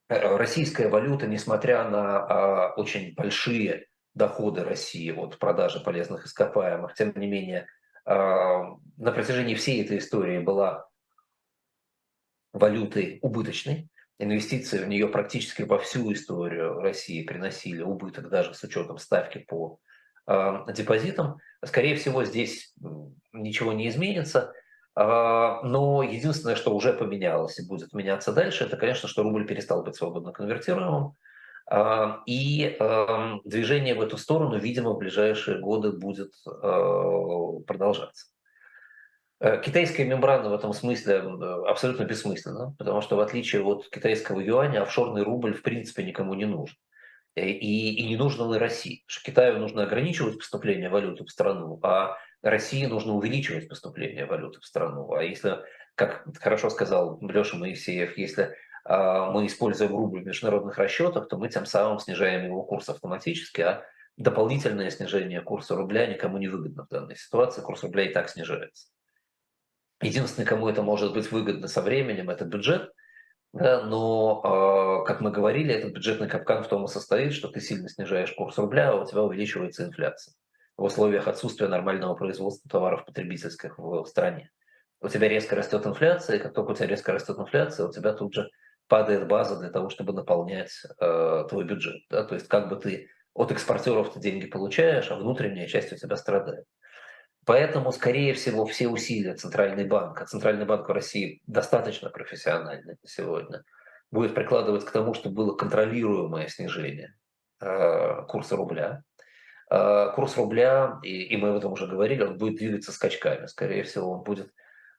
Э, 0.08 0.36
российская 0.36 0.88
валюта, 0.88 1.26
несмотря 1.26 1.86
на 1.90 2.72
очень 2.76 3.14
большие 3.14 3.88
доходы 4.16 4.64
России 4.64 5.12
от 5.12 5.38
продажи 5.38 5.78
полезных 5.78 6.26
ископаемых. 6.26 6.94
Тем 6.94 7.12
не 7.14 7.26
менее, 7.26 7.66
а, 8.06 8.76
на 8.96 9.12
протяжении 9.12 9.54
всей 9.54 9.84
этой 9.84 9.98
истории 9.98 10.38
была 10.38 10.88
валютой 12.52 13.18
убыточной. 13.22 13.90
Инвестиции 14.18 14.78
в 14.78 14.88
нее 14.88 15.08
практически 15.08 15.62
во 15.62 15.78
всю 15.78 16.10
историю 16.14 16.80
России 16.80 17.22
приносили 17.22 17.82
убыток, 17.82 18.30
даже 18.30 18.54
с 18.54 18.62
учетом 18.62 18.96
ставки 18.96 19.38
по 19.38 19.78
э, 20.26 20.64
депозитам. 20.72 21.36
Скорее 21.62 21.96
всего, 21.96 22.24
здесь 22.24 22.74
ничего 23.34 23.74
не 23.74 23.88
изменится. 23.90 24.54
Э, 24.98 25.60
но 25.62 26.02
единственное, 26.02 26.56
что 26.56 26.74
уже 26.74 26.94
поменялось 26.94 27.58
и 27.58 27.68
будет 27.68 27.92
меняться 27.92 28.32
дальше, 28.32 28.64
это, 28.64 28.78
конечно, 28.78 29.06
что 29.06 29.22
рубль 29.22 29.46
перестал 29.46 29.82
быть 29.82 29.96
свободно 29.96 30.32
конвертируемым. 30.32 31.14
И 32.26 32.78
движение 33.44 33.94
в 33.96 34.00
эту 34.00 34.18
сторону, 34.18 34.56
видимо, 34.58 34.92
в 34.92 34.98
ближайшие 34.98 35.58
годы 35.58 35.90
будет 35.90 36.32
а, 36.46 37.58
продолжаться. 37.66 38.26
Э, 39.38 39.60
китайская 39.60 40.04
мембрана 40.04 40.48
в 40.48 40.54
этом 40.54 40.72
смысле 40.72 41.18
абсолютно 41.68 42.04
бессмысленна, 42.04 42.74
потому 42.78 43.02
что 43.02 43.16
в 43.16 43.20
отличие 43.20 43.62
от 43.62 43.88
китайского 43.90 44.40
юаня, 44.40 44.82
офшорный 44.82 45.22
рубль 45.22 45.54
в 45.54 45.62
принципе 45.62 46.04
никому 46.04 46.34
не 46.34 46.46
нужен. 46.46 46.76
Э, 47.34 47.46
и, 47.46 47.94
и 47.96 48.08
не 48.08 48.16
нужен 48.16 48.42
он 48.42 48.54
и 48.54 48.58
России. 48.58 49.04
Что 49.06 49.30
Китаю 49.30 49.58
нужно 49.58 49.82
ограничивать 49.82 50.38
поступление 50.38 50.88
валюты 50.88 51.24
в 51.24 51.30
страну, 51.30 51.78
а 51.82 52.16
России 52.42 52.86
нужно 52.86 53.14
увеличивать 53.14 53.68
поступление 53.68 54.24
валюты 54.24 54.60
в 54.60 54.64
страну. 54.64 55.12
А 55.12 55.22
если, 55.22 55.58
как 55.96 56.26
хорошо 56.40 56.70
сказал 56.70 57.18
Леша 57.20 57.58
Моисеев, 57.58 58.16
если 58.16 58.56
мы 58.88 59.46
используем 59.46 59.96
рубль 59.96 60.22
в 60.22 60.26
международных 60.26 60.78
расчетах, 60.78 61.28
то 61.28 61.36
мы 61.36 61.48
тем 61.48 61.66
самым 61.66 61.98
снижаем 61.98 62.44
его 62.44 62.62
курс 62.62 62.88
автоматически, 62.88 63.60
а 63.62 63.84
дополнительное 64.16 64.90
снижение 64.90 65.40
курса 65.40 65.76
рубля 65.76 66.06
никому 66.06 66.38
не 66.38 66.48
выгодно 66.48 66.84
в 66.84 66.88
данной 66.88 67.16
ситуации, 67.16 67.62
курс 67.62 67.82
рубля 67.82 68.04
и 68.04 68.12
так 68.12 68.28
снижается. 68.28 68.88
Единственное, 70.02 70.46
кому 70.46 70.68
это 70.68 70.82
может 70.82 71.14
быть 71.14 71.30
выгодно 71.30 71.68
со 71.68 71.82
временем, 71.82 72.30
это 72.30 72.44
бюджет, 72.44 72.92
да, 73.52 73.82
но, 73.82 74.40
а, 74.44 75.04
как 75.04 75.20
мы 75.20 75.30
говорили, 75.30 75.72
этот 75.72 75.92
бюджетный 75.92 76.28
капкан 76.28 76.62
в 76.62 76.68
том 76.68 76.84
и 76.84 76.88
состоит, 76.88 77.32
что 77.32 77.48
ты 77.48 77.60
сильно 77.60 77.88
снижаешь 77.88 78.32
курс 78.32 78.58
рубля, 78.58 78.90
а 78.90 78.96
у 78.96 79.06
тебя 79.06 79.22
увеличивается 79.22 79.84
инфляция 79.84 80.34
в 80.76 80.84
условиях 80.84 81.26
отсутствия 81.26 81.68
нормального 81.68 82.14
производства 82.14 82.70
товаров 82.70 83.06
потребительских 83.06 83.78
в 83.78 84.04
стране. 84.04 84.50
У 85.00 85.08
тебя 85.08 85.28
резко 85.28 85.56
растет 85.56 85.86
инфляция, 85.86 86.36
и 86.36 86.38
как 86.38 86.52
только 86.52 86.72
у 86.72 86.74
тебя 86.74 86.86
резко 86.86 87.12
растет 87.12 87.38
инфляция, 87.38 87.86
у 87.86 87.92
тебя 87.92 88.12
тут 88.12 88.34
же 88.34 88.50
падает 88.88 89.26
база 89.28 89.58
для 89.58 89.70
того, 89.70 89.88
чтобы 89.88 90.12
наполнять 90.12 90.72
э, 91.00 91.44
твой 91.48 91.64
бюджет. 91.64 92.02
Да? 92.10 92.24
То 92.24 92.34
есть 92.34 92.48
как 92.48 92.68
бы 92.68 92.76
ты 92.76 93.08
от 93.34 93.52
экспортеров 93.52 94.12
ты 94.12 94.20
деньги 94.20 94.46
получаешь, 94.46 95.10
а 95.10 95.16
внутренняя 95.16 95.66
часть 95.66 95.92
у 95.92 95.96
тебя 95.96 96.16
страдает. 96.16 96.64
Поэтому, 97.44 97.92
скорее 97.92 98.34
всего, 98.34 98.66
все 98.66 98.88
усилия 98.88 99.34
Центральный 99.34 99.84
банк, 99.84 100.20
а 100.20 100.26
Центральный 100.26 100.64
банк 100.64 100.88
в 100.88 100.92
России 100.92 101.42
достаточно 101.46 102.10
профессиональный 102.10 102.96
сегодня, 103.04 103.62
будет 104.10 104.34
прикладывать 104.34 104.84
к 104.84 104.90
тому, 104.90 105.14
чтобы 105.14 105.36
было 105.36 105.54
контролируемое 105.54 106.48
снижение 106.48 107.14
э, 107.60 108.22
курса 108.26 108.56
рубля. 108.56 109.02
Э, 109.70 110.10
курс 110.14 110.36
рубля, 110.36 110.98
и, 111.02 111.22
и 111.22 111.36
мы 111.36 111.50
об 111.50 111.56
этом 111.56 111.72
уже 111.72 111.86
говорили, 111.86 112.24
он 112.24 112.36
будет 112.36 112.56
двигаться 112.56 112.90
скачками. 112.90 113.46
Скорее 113.46 113.84
всего, 113.84 114.10
он 114.10 114.22
будет 114.22 114.52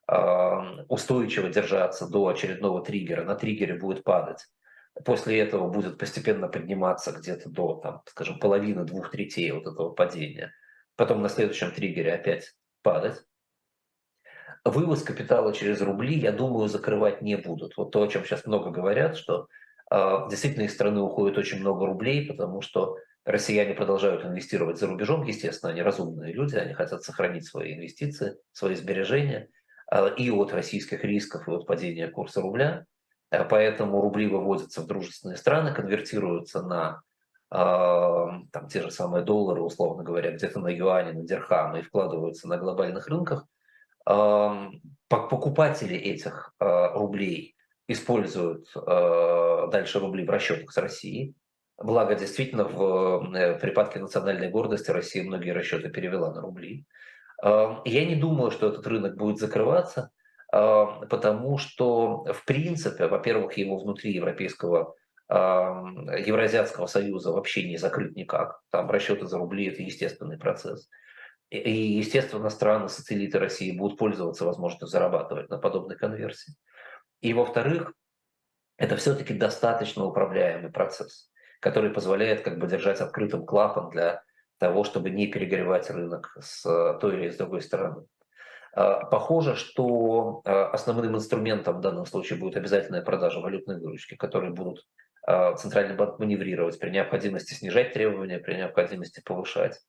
устойчиво 0.08 1.50
держаться 1.50 2.08
до 2.08 2.28
очередного 2.28 2.84
триггера, 2.84 3.26
на 3.26 3.36
триггере 3.36 3.76
будет 3.76 4.04
падать. 4.04 4.48
После 5.06 5.40
этого 5.40 5.70
будет 5.70 5.98
постепенно 5.98 6.48
подниматься 6.48 7.12
где-то 7.12 7.50
до, 7.50 7.76
там, 7.76 8.02
скажем, 8.08 8.40
половины, 8.40 8.84
двух 8.84 9.12
третей 9.12 9.52
вот 9.52 9.68
этого 9.68 9.90
падения. 9.90 10.54
Потом 10.96 11.22
на 11.22 11.30
следующем 11.30 11.72
триггере 11.72 12.14
опять 12.14 12.56
падать. 12.82 13.22
Вывоз 14.64 15.04
капитала 15.04 15.54
через 15.54 15.82
рубли, 15.82 16.18
я 16.18 16.32
думаю, 16.32 16.68
закрывать 16.68 17.22
не 17.22 17.38
будут. 17.38 17.78
Вот 17.78 17.92
то, 17.92 18.02
о 18.02 18.08
чем 18.08 18.24
сейчас 18.24 18.46
много 18.46 18.72
говорят, 18.72 19.18
что 19.18 19.48
а, 19.90 20.28
действительно 20.30 20.64
из 20.64 20.74
страны 20.74 21.00
уходит 21.02 21.38
очень 21.38 21.60
много 21.60 21.86
рублей, 21.86 22.26
потому 22.26 22.62
что 22.62 22.98
россияне 23.24 23.76
продолжают 23.76 24.26
инвестировать 24.26 24.80
за 24.80 24.88
рубежом, 24.88 25.24
естественно, 25.24 25.72
они 25.72 25.82
разумные 25.82 26.34
люди, 26.34 26.56
они 26.56 26.74
хотят 26.74 27.04
сохранить 27.04 27.46
свои 27.46 27.76
инвестиции, 27.76 28.38
свои 28.52 28.76
сбережения 28.76 29.50
и 30.18 30.30
от 30.32 30.54
российских 30.54 31.04
рисков, 31.04 31.48
и 31.48 31.52
от 31.52 31.66
падения 31.66 32.08
курса 32.08 32.42
рубля. 32.42 32.86
А, 33.30 33.44
поэтому 33.44 34.02
рубли 34.02 34.28
выводятся 34.28 34.82
в 34.82 34.88
дружественные 34.88 35.38
страны, 35.38 35.74
конвертируются 35.74 36.62
на 36.62 37.02
там, 37.50 38.68
те 38.70 38.82
же 38.82 38.92
самые 38.92 39.24
доллары, 39.24 39.62
условно 39.62 40.04
говоря, 40.04 40.32
где-то 40.32 40.60
на 40.60 40.68
юане, 40.68 41.14
на 41.14 41.24
дирхамы 41.24 41.80
и 41.80 41.82
вкладываются 41.82 42.46
на 42.50 42.58
глобальных 42.58 43.08
рынках. 43.08 43.46
Покупатели 45.08 45.96
этих 45.96 46.54
рублей 46.60 47.56
используют 47.88 48.70
дальше 48.76 50.00
рубли 50.00 50.26
в 50.26 50.30
расчетах 50.30 50.74
с 50.74 50.78
Россией, 50.78 51.38
Благо, 51.78 52.16
действительно, 52.16 52.64
в 52.64 53.36
э, 53.36 53.60
припадке 53.60 54.00
национальной 54.00 54.50
гордости 54.50 54.90
Россия 54.90 55.24
многие 55.24 55.52
расчеты 55.52 55.90
перевела 55.90 56.34
на 56.34 56.42
рубли. 56.42 56.86
Я 57.42 58.06
не 58.06 58.16
думаю, 58.16 58.52
что 58.52 58.70
этот 58.70 58.86
рынок 58.88 59.16
будет 59.16 59.38
закрываться, 59.38 60.12
потому 60.52 61.58
что, 61.58 62.26
в 62.34 62.46
принципе, 62.46 63.08
во-первых, 63.08 63.58
его 63.58 63.78
внутри 63.78 64.14
Европейского 64.14 64.96
Евразиатского 65.30 66.88
союза 66.88 67.32
вообще 67.32 67.68
не 67.68 67.78
закрыт 67.78 68.16
никак. 68.16 68.62
Там 68.72 68.90
расчеты 68.90 69.26
за 69.28 69.38
рубли– 69.38 69.68
это 69.68 69.84
естественный 69.84 70.38
процесс. 70.38 70.90
И, 71.50 71.72
естественно, 71.72 72.50
страны-сателлиты 72.50 73.40
России 73.40 73.78
будут 73.78 73.98
пользоваться 73.98 74.46
возможностью 74.46 74.88
зарабатывать 74.88 75.50
на 75.50 75.58
подобной 75.58 75.98
конверсии. 75.98 76.56
И, 77.22 77.34
во-вторых, 77.34 77.94
это 78.78 78.96
все-таки 78.96 79.34
достаточно 79.34 80.06
управляемый 80.06 80.72
процесс 80.72 81.30
который 81.60 81.90
позволяет 81.90 82.42
как 82.42 82.60
бы 82.60 82.68
держать 82.68 83.02
открытым 83.02 83.46
клапан 83.46 83.90
для 83.90 84.22
того, 84.58 84.84
чтобы 84.84 85.10
не 85.10 85.28
перегревать 85.28 85.90
рынок 85.90 86.36
с 86.40 86.64
той 87.00 87.16
или 87.16 87.30
с 87.30 87.38
другой 87.38 87.62
стороны. 87.62 88.06
А, 88.78 89.06
похоже, 89.06 89.56
что 89.56 90.42
а, 90.46 90.70
основным 90.70 91.16
инструментом 91.16 91.78
в 91.78 91.82
данном 91.82 92.06
случае 92.06 92.38
будет 92.38 92.58
обязательная 92.58 93.02
продажа 93.02 93.40
валютной 93.40 93.80
выручки, 93.80 94.16
которые 94.16 94.54
будут 94.54 94.86
а, 95.26 95.56
Центральный 95.56 95.96
банк 95.96 96.20
маневрировать 96.20 96.80
при 96.80 96.92
необходимости 96.92 97.56
снижать 97.56 97.94
требования, 97.94 98.38
при 98.38 98.56
необходимости 98.56 99.22
повышать. 99.26 99.80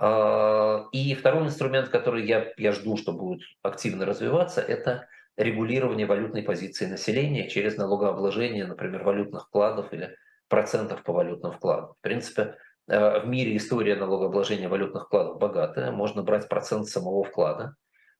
И 0.00 1.16
второй 1.18 1.46
инструмент, 1.46 1.88
который 1.88 2.24
я, 2.24 2.52
я 2.56 2.70
жду, 2.70 2.96
что 2.96 3.12
будет 3.12 3.40
активно 3.62 4.06
развиваться, 4.06 4.60
это 4.60 5.08
регулирование 5.36 6.06
валютной 6.06 6.44
позиции 6.44 6.86
населения 6.86 7.48
через 7.48 7.76
налогообложение, 7.76 8.64
например, 8.64 9.02
валютных 9.02 9.46
вкладов 9.46 9.92
или 9.92 10.14
процентов 10.48 11.02
по 11.02 11.12
валютным 11.12 11.50
вкладам. 11.50 11.94
В 11.98 12.00
принципе, 12.00 12.42
э, 12.42 12.54
в 12.88 13.24
мире 13.26 13.56
история 13.56 13.96
налогообложения 13.96 14.68
валютных 14.68 15.06
вкладов 15.06 15.38
богатая. 15.38 15.92
Можно 15.92 16.22
брать 16.22 16.48
процент 16.48 16.86
самого 16.88 17.22
вклада. 17.22 17.76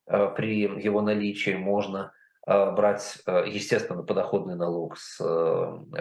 Э, 0.06 0.28
при 0.34 0.60
его 0.60 1.00
наличии 1.00 1.56
можно 1.56 2.12
э, 2.46 2.70
брать, 2.72 3.18
естественно, 3.26 4.02
подоходный 4.02 4.56
налог 4.56 4.96
с 4.98 5.18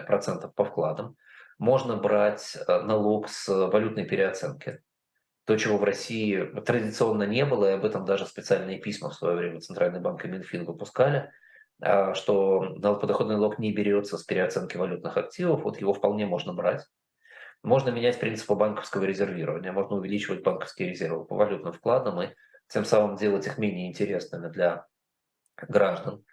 процентов 0.06 0.54
по 0.54 0.64
вкладам. 0.64 1.16
Можно 1.58 1.96
брать 1.96 2.56
налог 2.68 3.28
с 3.28 3.48
валютной 3.48 4.04
переоценки. 4.04 4.80
То, 5.44 5.56
чего 5.56 5.78
в 5.78 5.84
России 5.84 6.44
традиционно 6.64 7.24
не 7.24 7.44
было, 7.44 7.70
и 7.70 7.74
об 7.74 7.84
этом 7.84 8.04
даже 8.04 8.26
специальные 8.26 8.78
письма 8.78 9.10
в 9.10 9.14
свое 9.14 9.34
время 9.34 9.60
Центральный 9.60 9.98
банк 9.98 10.24
и 10.24 10.28
Минфин 10.28 10.64
выпускали– 10.64 11.30
что 12.14 12.76
подоходный 12.80 13.36
налог 13.36 13.60
не 13.60 13.72
берется 13.72 14.18
с 14.18 14.24
переоценки 14.24 14.76
валютных 14.76 15.16
активов, 15.16 15.62
вот 15.62 15.80
его 15.80 15.94
вполне 15.94 16.26
можно 16.26 16.52
брать. 16.52 16.84
Можно 17.62 17.90
менять 17.90 18.20
принципы 18.20 18.54
банковского 18.54 19.04
резервирования, 19.04 19.72
можно 19.72 19.96
увеличивать 19.96 20.42
банковские 20.42 20.90
резервы 20.90 21.24
по 21.24 21.36
валютным 21.36 21.72
вкладам 21.72 22.22
и 22.22 22.28
тем 22.68 22.84
самым 22.84 23.16
делать 23.16 23.46
их 23.46 23.58
менее 23.58 23.88
интересными 23.88 24.48
для 24.48 24.86
граждан. 25.56 26.24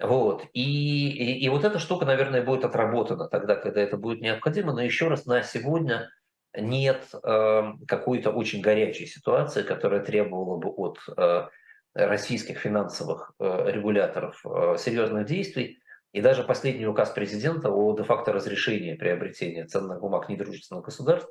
Вот. 0.00 0.44
И, 0.52 1.08
и, 1.10 1.44
и 1.44 1.48
вот 1.48 1.64
эта 1.64 1.78
штука, 1.78 2.04
наверное, 2.04 2.42
будет 2.42 2.64
отработана 2.64 3.28
тогда, 3.28 3.56
когда 3.56 3.80
это 3.80 3.96
будет 3.96 4.20
необходимо. 4.20 4.72
Но 4.72 4.82
еще 4.82 5.08
раз, 5.08 5.26
на 5.26 5.42
сегодня 5.42 6.10
нет 6.54 7.04
э, 7.22 7.62
какой-то 7.86 8.30
очень 8.30 8.60
горячей 8.60 9.06
ситуации, 9.06 9.62
которая 9.62 10.00
требовала 10.00 10.58
бы 10.58 10.68
от 10.68 10.98
э, 11.16 11.48
российских 11.94 12.58
финансовых 12.58 13.32
э, 13.38 13.70
регуляторов 13.70 14.40
э, 14.44 14.76
серьезных 14.78 15.26
действий. 15.26 15.80
И 16.16 16.22
даже 16.22 16.44
последний 16.44 16.86
указ 16.86 17.10
президента 17.10 17.70
о 17.70 17.94
де-факто 17.94 18.32
разрешении 18.32 18.94
приобретения 18.94 19.66
ценных 19.66 20.00
бумаг 20.00 20.30
недружественных 20.30 20.86
государств 20.86 21.30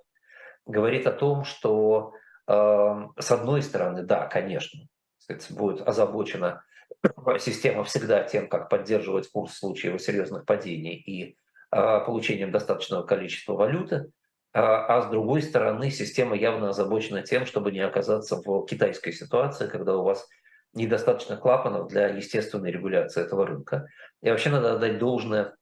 говорит 0.67 1.07
о 1.07 1.11
том, 1.11 1.43
что 1.43 2.13
э, 2.47 2.53
с 3.17 3.31
одной 3.31 3.63
стороны, 3.63 4.03
да, 4.03 4.27
конечно, 4.27 4.81
сказать, 5.17 5.47
будет 5.49 5.81
озабочена 5.87 6.61
система 7.39 7.83
всегда 7.83 8.21
тем, 8.25 8.47
как 8.47 8.69
поддерживать 8.69 9.27
курс 9.31 9.53
в 9.53 9.57
случае 9.57 9.89
его 9.89 9.97
серьезных 9.97 10.45
падений 10.45 10.93
и 10.97 11.35
получением 11.71 12.51
достаточного 12.51 13.01
количества 13.01 13.53
валюты, 13.53 14.11
а 14.53 15.01
с 15.01 15.09
другой 15.09 15.41
стороны, 15.41 15.89
система 15.89 16.37
явно 16.37 16.69
озабочена 16.69 17.23
тем, 17.23 17.47
чтобы 17.47 17.71
не 17.71 17.79
оказаться 17.79 18.35
в 18.35 18.65
китайской 18.67 19.13
ситуации, 19.13 19.67
когда 19.67 19.97
у 19.97 20.03
вас 20.03 20.27
недостаточно 20.75 21.37
клапанов 21.37 21.87
для 21.87 22.07
естественной 22.07 22.71
регуляции 22.71 23.23
этого 23.23 23.47
рынка. 23.47 23.87
И 24.21 24.29
вообще 24.29 24.49
надо 24.49 24.73
отдать 24.73 24.97
должное 24.97 25.55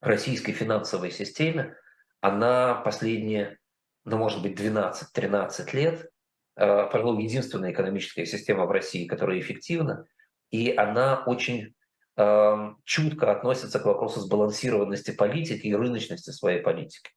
российской 0.00 0.52
финансовой 0.52 1.10
системе. 1.10 1.76
Она 2.20 2.74
последние, 2.74 3.58
ну, 4.04 4.18
может 4.18 4.42
быть, 4.42 4.58
12-13 4.58 5.72
лет, 5.74 6.10
э, 6.56 6.88
пожалуй, 6.90 7.22
единственная 7.22 7.72
экономическая 7.72 8.26
система 8.26 8.66
в 8.66 8.70
России, 8.70 9.06
которая 9.06 9.38
эффективна, 9.38 10.06
и 10.50 10.74
она 10.74 11.22
очень 11.24 11.74
э, 12.16 12.70
чутко 12.84 13.32
относится 13.32 13.78
к 13.78 13.86
вопросу 13.86 14.20
сбалансированности 14.20 15.12
политики 15.12 15.66
и 15.66 15.74
рыночности 15.74 16.30
своей 16.30 16.60
политики. 16.60 17.10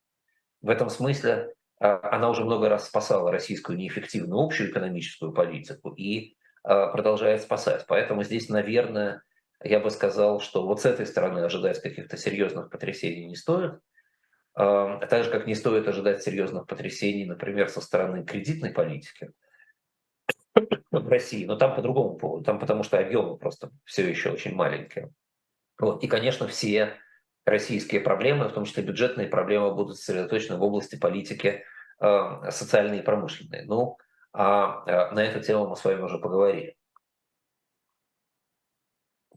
В 0.62 0.70
этом 0.70 0.90
смысле 0.90 1.54
э, 1.80 1.88
она 1.88 2.30
уже 2.30 2.44
много 2.44 2.70
раз 2.70 2.88
спасала 2.88 3.32
российскую 3.32 3.78
неэффективную 3.78 4.40
общую 4.40 4.70
экономическую 4.70 5.34
политику 5.34 5.92
и 5.92 6.36
а, 6.66 6.88
продолжает 6.88 7.44
спасать. 7.44 7.86
Поэтому 7.88 8.24
здесь, 8.24 8.50
наверное, 8.50 9.22
я 9.64 9.80
бы 9.80 9.90
сказал, 9.90 10.40
что 10.40 10.66
вот 10.66 10.82
с 10.82 10.86
этой 10.86 11.06
стороны 11.06 11.40
ожидать 11.40 11.82
каких-то 11.82 12.18
серьезных 12.18 12.70
потрясений 12.70 13.26
не 13.26 13.36
стоит. 13.36 13.80
А, 14.54 15.06
так 15.08 15.24
же, 15.24 15.32
как 15.32 15.48
не 15.48 15.56
стоит 15.56 15.88
ожидать 15.88 16.24
серьезных 16.24 16.68
потрясений, 16.68 17.26
например, 17.26 17.70
со 17.70 17.82
стороны 17.82 18.24
кредитной 18.24 18.72
политики 18.72 19.32
в 20.92 21.10
России. 21.10 21.46
Но 21.46 21.56
там 21.56 21.76
по 21.76 21.82
другому 21.82 22.16
поводу. 22.16 22.44
Там 22.44 22.60
потому 22.60 22.84
что 22.84 22.98
объемы 22.98 23.38
просто 23.38 23.72
все 23.84 24.08
еще 24.10 24.32
очень 24.32 24.56
маленькие. 24.56 25.12
Вот. 25.78 26.04
И, 26.04 26.08
конечно, 26.08 26.48
все 26.48 26.94
российские 27.46 28.02
проблемы, 28.02 28.48
в 28.48 28.54
том 28.54 28.66
числе 28.66 28.84
бюджетные 28.84 29.28
проблемы, 29.28 29.74
будут 29.74 29.98
сосредоточены 29.98 30.58
в 30.58 30.64
области 30.64 30.96
политики 30.96 31.64
э, 32.00 32.50
социальной 32.50 33.00
и 33.00 33.04
промышленной. 33.04 33.66
Ну, 33.66 33.98
а 34.32 34.84
э, 34.88 35.14
на 35.14 35.24
эту 35.24 35.42
тему 35.42 35.68
мы 35.68 35.76
с 35.76 35.84
вами 35.84 36.02
уже 36.02 36.18
поговорили. 36.18 36.76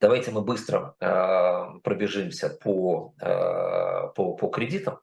Давайте 0.01 0.31
мы 0.31 0.43
быстро 0.43 0.95
э, 1.01 1.81
пробежимся 1.83 2.51
по, 2.51 3.15
э, 3.21 4.09
по, 4.15 4.35
по 4.35 4.49
кредитам. 4.49 5.01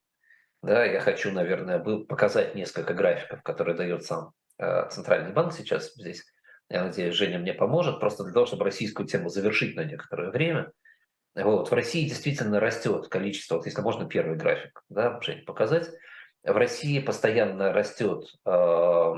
Да, 0.62 0.84
я 0.86 1.00
хочу, 1.00 1.32
наверное, 1.32 1.80
показать 1.80 2.56
несколько 2.56 2.94
графиков, 2.94 3.44
которые 3.44 3.76
дает 3.76 4.04
сам 4.04 4.32
Центральный 4.58 5.34
банк 5.34 5.54
сейчас 5.54 5.94
здесь. 5.96 6.24
Я 6.70 6.84
надеюсь, 6.84 7.14
Женя 7.14 7.40
мне 7.40 7.54
поможет, 7.54 8.00
просто 8.00 8.24
для 8.24 8.34
того, 8.34 8.46
чтобы 8.46 8.64
российскую 8.64 9.08
тему 9.08 9.30
завершить 9.30 9.76
на 9.76 9.84
некоторое 9.84 10.32
время. 10.32 10.72
Вот. 11.36 11.70
В 11.70 11.74
России 11.74 12.08
действительно 12.08 12.60
растет 12.60 13.08
количество, 13.10 13.58
вот 13.58 13.66
если 13.66 13.82
можно 13.82 14.08
первый 14.08 14.38
график, 14.38 14.82
да, 14.90 15.20
Жень, 15.22 15.44
показать, 15.44 15.90
в 16.44 16.56
России 16.56 17.00
постоянно 17.00 17.74
растет 17.74 18.26
э, 18.46 19.14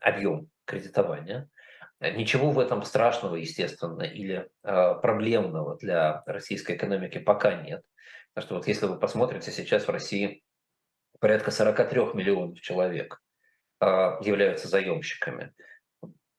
объем 0.00 0.48
кредитования. 0.64 1.48
Ничего 2.02 2.50
в 2.50 2.58
этом 2.58 2.82
страшного, 2.82 3.36
естественно, 3.36 4.02
или 4.02 4.48
э, 4.64 4.94
проблемного 5.00 5.76
для 5.76 6.24
российской 6.26 6.74
экономики 6.74 7.18
пока 7.18 7.54
нет. 7.54 7.82
Потому 8.34 8.46
что 8.46 8.54
вот 8.56 8.66
если 8.66 8.86
вы 8.86 8.98
посмотрите, 8.98 9.52
сейчас 9.52 9.86
в 9.86 9.90
России 9.90 10.42
порядка 11.20 11.52
43 11.52 12.00
миллионов 12.14 12.60
человек 12.60 13.22
э, 13.80 13.86
являются 14.20 14.66
заемщиками. 14.66 15.52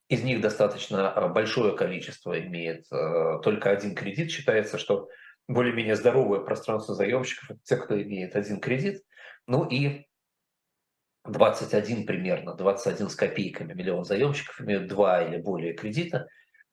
Из 0.10 0.22
них 0.24 0.42
достаточно 0.42 1.30
большое 1.30 1.78
количество 1.78 2.38
имеет 2.38 2.86
э, 2.92 3.40
только 3.42 3.72
один 3.72 3.96
кредит. 3.96 4.32
Считается, 4.32 4.78
что 4.78 5.08
более-менее 5.48 5.96
здоровое 5.96 6.42
пространство 6.42 6.94
заемщиков– 6.94 7.58
те, 7.64 7.78
кто 7.78 8.02
имеет 8.02 8.36
один 8.36 8.60
кредит. 8.60 9.02
Ну 9.48 9.66
и 9.66 10.08
21 11.26 12.06
примерно, 12.06 12.54
21 12.54 13.10
с 13.10 13.16
копейками 13.16 13.74
миллион 13.74 14.04
заемщиков 14.04 14.60
имеют 14.62 14.88
два 14.88 15.24
или 15.24 15.38
более 15.38 15.74
кредита. 15.74 16.28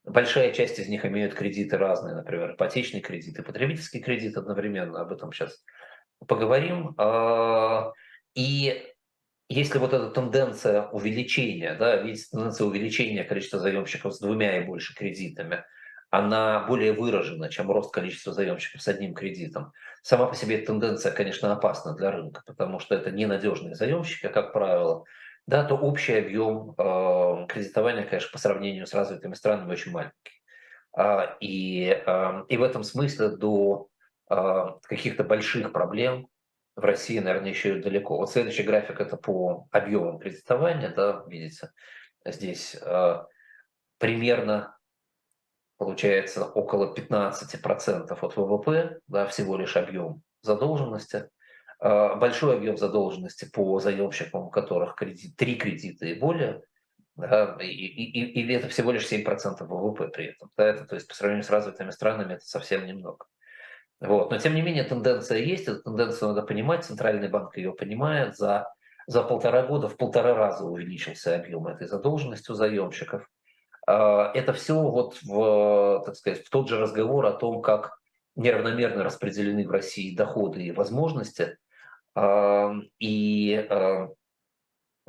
Большая 0.05 0.53
часть 0.53 0.79
из 0.79 0.89
них 0.89 1.05
имеют 1.05 1.35
кредиты 1.35 1.77
разные, 1.77 2.15
например, 2.15 2.55
ипотечный 2.55 3.01
кредит 3.01 3.39
и 3.39 3.43
потребительский 3.43 4.01
кредит 4.01 4.37
одновременно. 4.37 5.03
Об 5.03 5.13
этом 5.13 5.33
сейчас 5.33 5.63
поговорим. 6.27 6.95
А, 6.99 7.93
и 8.35 8.87
если 9.49 9.79
вот 9.79 9.93
эта 9.93 10.11
тенденция 10.11 10.87
увеличения, 10.89 11.75
да, 11.75 11.97
видите, 11.97 12.27
тенденция 12.31 12.67
увеличения 12.67 13.25
количества 13.25 13.59
заемщиков 13.59 14.15
с 14.15 14.21
двумя 14.21 14.59
и 14.59 14.65
больше 14.65 14.95
кредитами, 14.95 15.65
она 16.11 16.67
более 16.67 16.93
выражена, 16.93 17.49
чем 17.49 17.71
рост 17.71 17.93
количества 17.93 18.33
заемщиков 18.33 18.83
с 18.83 18.89
одним 18.89 19.15
кредитом. 19.15 19.73
Сама 20.03 20.27
по 20.27 20.35
себе 20.35 20.59
тенденция, 20.59 21.13
конечно, 21.13 21.53
опасна 21.53 21.95
для 21.95 22.11
рынка, 22.11 22.43
потому 22.47 22.79
что 22.79 22.95
это 22.95 23.11
ненадежные 23.11 23.75
заемщики, 23.75 24.29
как 24.29 24.53
правило, 24.53 25.05
да, 25.47 25.65
то 25.65 25.75
общий 25.75 26.15
объем 26.15 26.75
э, 26.79 27.47
кредитования, 27.49 28.05
конечно, 28.05 28.31
по 28.33 28.39
сравнению 28.39 28.87
с 28.87 28.95
развитыми 28.95 29.35
странами 29.35 29.73
очень 29.73 29.93
маленький. 29.93 30.43
А, 30.93 31.37
и, 31.41 32.03
э, 32.07 32.45
и 32.49 32.57
в 32.57 32.63
этом 32.63 32.83
смысле 32.83 33.31
до 33.31 33.89
э, 34.31 34.67
каких-то 34.83 35.25
больших 35.25 35.73
проблем 35.73 36.29
в 36.77 36.81
России, 36.81 37.19
наверное, 37.19 37.51
еще 37.51 37.75
далеко. 37.77 38.17
Вот 38.17 38.31
следующий 38.31 38.63
график 38.63 39.01
это 39.01 39.17
по 39.17 39.67
объемам 39.71 40.19
кредитования, 40.19 40.89
да, 40.95 41.25
видите, 41.27 41.71
здесь 42.25 42.77
примерно 43.99 44.79
получается 45.81 46.45
около 46.45 46.95
15% 46.95 48.19
от 48.21 48.37
ВВП, 48.37 48.99
да, 49.09 49.27
всего 49.27 49.57
лишь 49.57 49.79
объем 49.79 50.21
задолженности. 50.43 51.31
Э, 51.81 52.17
большой 52.17 52.59
объем 52.59 52.77
задолженности 52.77 53.51
по 53.51 53.81
заемщикам, 53.81 54.43
у 54.43 54.51
которых 54.51 54.95
кредит, 54.95 55.37
три 55.37 55.57
кредита 55.57 56.05
и 56.05 56.13
более, 56.13 56.61
да, 57.17 57.57
и, 57.63 57.65
и, 57.65 58.43
и 58.43 58.53
это 58.53 58.69
всего 58.69 58.93
лишь 58.93 59.11
7% 59.11 59.25
ВВП 59.65 60.09
при 60.09 60.27
этом. 60.27 60.51
Да, 60.55 60.67
это, 60.67 60.85
то 60.85 60.97
есть 60.97 61.09
по 61.09 61.15
сравнению 61.15 61.45
с 61.45 61.51
развитыми 61.51 61.91
странами 61.93 62.35
это 62.35 62.45
совсем 62.45 62.85
немного. 62.85 63.25
Вот. 64.01 64.31
Но 64.31 64.37
тем 64.37 64.55
не 64.55 64.61
менее 64.61 64.85
тенденция 64.85 65.39
есть, 65.39 65.67
эту 65.67 65.83
тенденцию 65.83 66.35
надо 66.35 66.43
понимать, 66.43 66.85
Центральный 66.85 67.29
банк 67.31 67.57
ее 67.57 67.73
понимает, 67.73 68.37
за, 68.37 68.71
за 69.07 69.23
полтора 69.23 69.63
года 69.63 69.89
в 69.89 69.97
полтора 69.97 70.35
раза 70.35 70.63
увеличился 70.63 71.37
объем 71.37 71.69
этой 71.69 71.89
задолженности 71.89 72.51
у 72.51 72.55
заемщиков. 72.55 73.27
А, 73.91 74.31
это 74.35 74.53
все 74.53 74.81
вот 74.81 75.19
в, 75.23 76.03
так 76.07 76.15
сказать, 76.15 76.45
в 76.45 76.51
тот 76.51 76.69
же 76.69 76.79
разговор 76.79 77.27
о 77.27 77.33
том, 77.33 77.61
как 77.61 77.99
неравномерно 78.37 79.03
распределены 79.03 79.67
в 79.67 79.71
России 79.71 80.15
доходы 80.15 80.63
и 80.63 80.71
возможности, 80.71 81.59
а, 82.15 82.73
и, 83.01 83.67
а, 83.69 84.09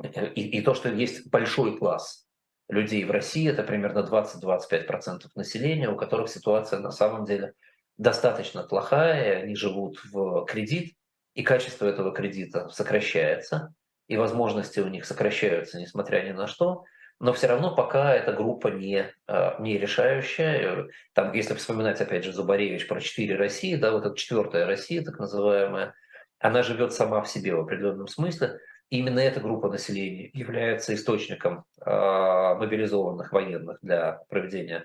и, 0.02 0.58
и 0.58 0.62
то, 0.62 0.74
что 0.74 0.88
есть 0.88 1.30
большой 1.30 1.78
класс 1.78 2.26
людей 2.68 3.04
в 3.04 3.10
России, 3.12 3.48
это 3.48 3.62
примерно 3.62 4.00
20-25% 4.00 5.28
населения, 5.36 5.88
у 5.88 5.96
которых 5.96 6.28
ситуация 6.28 6.80
на 6.80 6.90
самом 6.90 7.24
деле– 7.24 7.52
достаточно 7.98 8.62
плохая, 8.62 9.42
они 9.42 9.54
живут 9.54 10.00
в 10.04 10.44
кредит, 10.46 10.94
и 11.34 11.42
качество 11.42 11.86
этого 11.86 12.12
кредита 12.12 12.68
сокращается, 12.68 13.74
и 14.08 14.16
возможности 14.16 14.80
у 14.80 14.88
них 14.88 15.04
сокращаются, 15.04 15.78
несмотря 15.78 16.22
ни 16.26 16.32
на 16.32 16.46
что, 16.46 16.84
но 17.22 17.32
все 17.32 17.46
равно 17.46 17.74
пока 17.74 18.14
эта 18.14 18.32
группа 18.32 18.68
не, 18.68 19.10
а, 19.26 19.56
не 19.60 19.78
решающая. 19.78 20.88
Там, 21.14 21.32
если 21.32 21.54
вспоминать, 21.54 22.00
опять 22.00 22.24
же, 22.24 22.32
Зубаревич 22.32 22.86
про 22.88 23.00
четыре 23.00 23.36
России, 23.36 23.76
да, 23.76 23.92
вот 23.92 24.04
эта 24.04 24.16
четвертая 24.16 24.66
Россия, 24.66 25.02
так 25.02 25.18
называемая, 25.18 25.94
она 26.38 26.62
живет 26.62 26.92
сама 26.92 27.22
в 27.22 27.28
себе 27.28 27.54
в 27.54 27.60
определенном 27.60 28.08
смысле. 28.08 28.58
И 28.90 28.98
именно 28.98 29.20
эта 29.20 29.40
группа 29.40 29.68
населения 29.68 30.30
является 30.34 30.94
источником 30.94 31.64
э, 31.80 31.90
мобилизованных 31.90 33.32
военных 33.32 33.78
для 33.80 34.20
проведения 34.28 34.84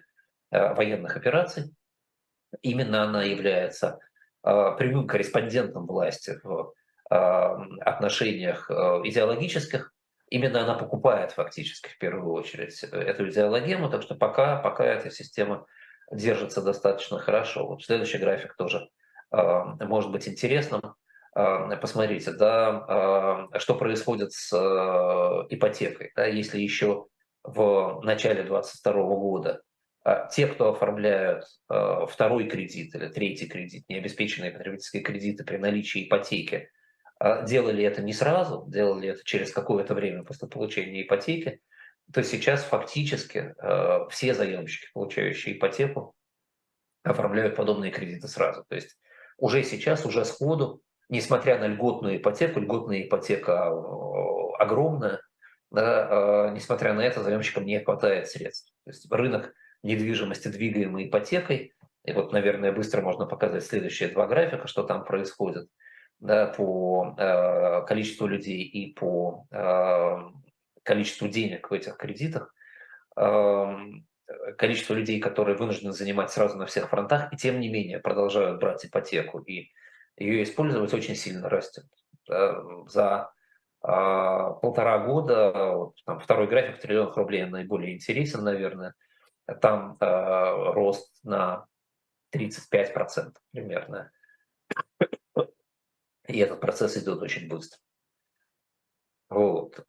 э, 0.52 0.74
военных 0.74 1.18
операций 1.18 1.74
именно 2.62 3.04
она 3.04 3.24
является 3.24 4.00
а, 4.44 4.72
прямым 4.72 5.08
корреспондентом 5.08 5.86
власти 5.86 6.40
в 6.44 6.74
а, 7.10 7.56
отношениях 7.82 8.70
а, 8.70 9.02
идеологических, 9.04 9.94
именно 10.30 10.64
она 10.64 10.76
покупает 10.76 11.32
фактически 11.32 11.90
в 11.90 11.98
первую 11.98 12.34
очередь 12.34 12.84
эту 12.84 13.30
идеологему, 13.30 13.90
так 13.90 14.02
что 14.02 14.16
пока, 14.16 14.58
пока 14.58 14.86
эта 14.86 15.12
система 15.12 15.66
держится 16.12 16.62
достаточно 16.62 17.20
хорошо. 17.20 17.68
Вот 17.68 17.84
следующий 17.84 18.18
график 18.18 18.56
тоже 18.56 18.90
может 19.32 20.12
быть 20.12 20.28
интересным. 20.28 20.82
Посмотрите, 21.34 22.32
да, 22.32 23.50
что 23.60 23.76
происходит 23.76 24.32
с 24.32 24.54
ипотекой. 25.50 26.12
Да, 26.16 26.26
если 26.26 26.60
еще 26.60 27.08
в 27.44 28.02
начале 28.04 28.44
2022 28.44 28.94
года 28.94 29.62
те, 30.32 30.48
кто 30.48 30.70
оформляют 30.70 31.44
э, 31.70 32.06
второй 32.10 32.48
кредит 32.48 32.96
или 32.96 33.08
третий 33.10 33.48
кредит, 33.48 33.84
необеспеченные 33.90 34.52
потребительские 34.52 35.04
кредиты 35.04 35.44
при 35.44 35.58
наличии 35.58 36.08
ипотеки, 36.08 36.70
делали 37.48 37.84
это 37.84 38.02
не 38.02 38.14
сразу, 38.14 38.66
делали 38.68 39.10
это 39.10 39.24
через 39.24 39.52
какое-то 39.52 39.94
время 39.94 40.24
после 40.24 40.48
получения 40.48 41.02
ипотеки, 41.02 41.62
то 42.14 42.24
сейчас 42.24 42.64
фактически 42.64 43.54
э, 43.62 44.08
все 44.10 44.34
заемщики, 44.34 44.88
получающие 44.94 45.58
ипотеку, 45.58 46.16
оформляют 47.04 47.56
подобные 47.56 47.92
кредиты 47.92 48.28
сразу. 48.28 48.66
То 48.68 48.76
есть 48.76 48.98
уже 49.38 49.64
сейчас, 49.64 50.06
уже 50.06 50.26
сходу, 50.26 50.82
несмотря 51.10 51.60
на 51.60 51.68
льготную 51.68 52.18
ипотеку, 52.18 52.60
льготная 52.60 53.02
ипотека 53.02 53.68
огромная, 54.60 55.22
да, 55.70 56.52
несмотря 56.54 56.94
на 56.94 57.02
это, 57.02 57.24
заемщикам 57.24 57.66
не 57.66 57.80
хватает 57.80 58.28
средств. 58.28 58.74
То 58.86 58.92
есть 58.92 59.12
рынок 59.12 59.54
недвижимости, 59.84 60.48
двигаемой 60.48 61.08
ипотекой. 61.08 61.74
И 62.06 62.14
вот, 62.14 62.32
наверное, 62.32 62.72
быстро 62.72 63.02
можно 63.02 63.26
показать 63.26 63.66
следующие 63.66 64.10
два 64.10 64.28
графика, 64.28 64.68
что 64.68 64.84
там 64.84 65.04
происходит 65.04 65.68
да, 66.20 66.48
по 66.48 67.16
э, 67.18 67.86
количеству 67.86 68.28
людей 68.28 68.64
и 68.64 68.94
по 68.94 69.46
э, 69.52 70.18
количеству 70.84 71.28
денег 71.28 71.70
в 71.70 71.74
этих 71.74 71.98
кредитах. 71.98 72.54
Э, 73.16 73.76
количество 74.58 74.94
людей, 74.94 75.20
которые 75.20 75.58
вынуждены 75.58 75.94
занимать 75.94 76.32
сразу 76.32 76.58
на 76.58 76.66
всех 76.66 76.90
фронтах, 76.90 77.32
и 77.34 77.38
тем 77.38 77.60
не 77.60 77.70
менее 77.70 78.00
продолжают 78.00 78.60
брать 78.60 78.86
ипотеку 78.86 79.40
и 79.40 79.72
ее 80.18 80.44
использовать, 80.44 80.94
очень 80.94 81.16
сильно 81.16 81.50
растет. 81.50 81.86
За 82.28 83.32
э, 83.84 83.88
полтора 83.88 84.98
года, 85.00 85.74
вот, 85.74 85.96
там, 86.06 86.20
второй 86.20 86.48
график 86.48 86.82
триллионов 86.82 87.16
рублей 87.16 87.46
наиболее 87.46 87.96
интересен, 87.96 88.44
наверное– 88.44 88.94
там 89.62 89.98
э, 90.00 90.74
рост 90.74 91.12
на 91.24 91.66
35% 92.36 93.34
примерно. 93.52 94.12
И 96.28 96.40
этот 96.40 96.60
процесс 96.60 96.98
идет 96.98 97.22
очень 97.22 97.48
быстро. 97.48 97.80
Вот. 99.30 99.86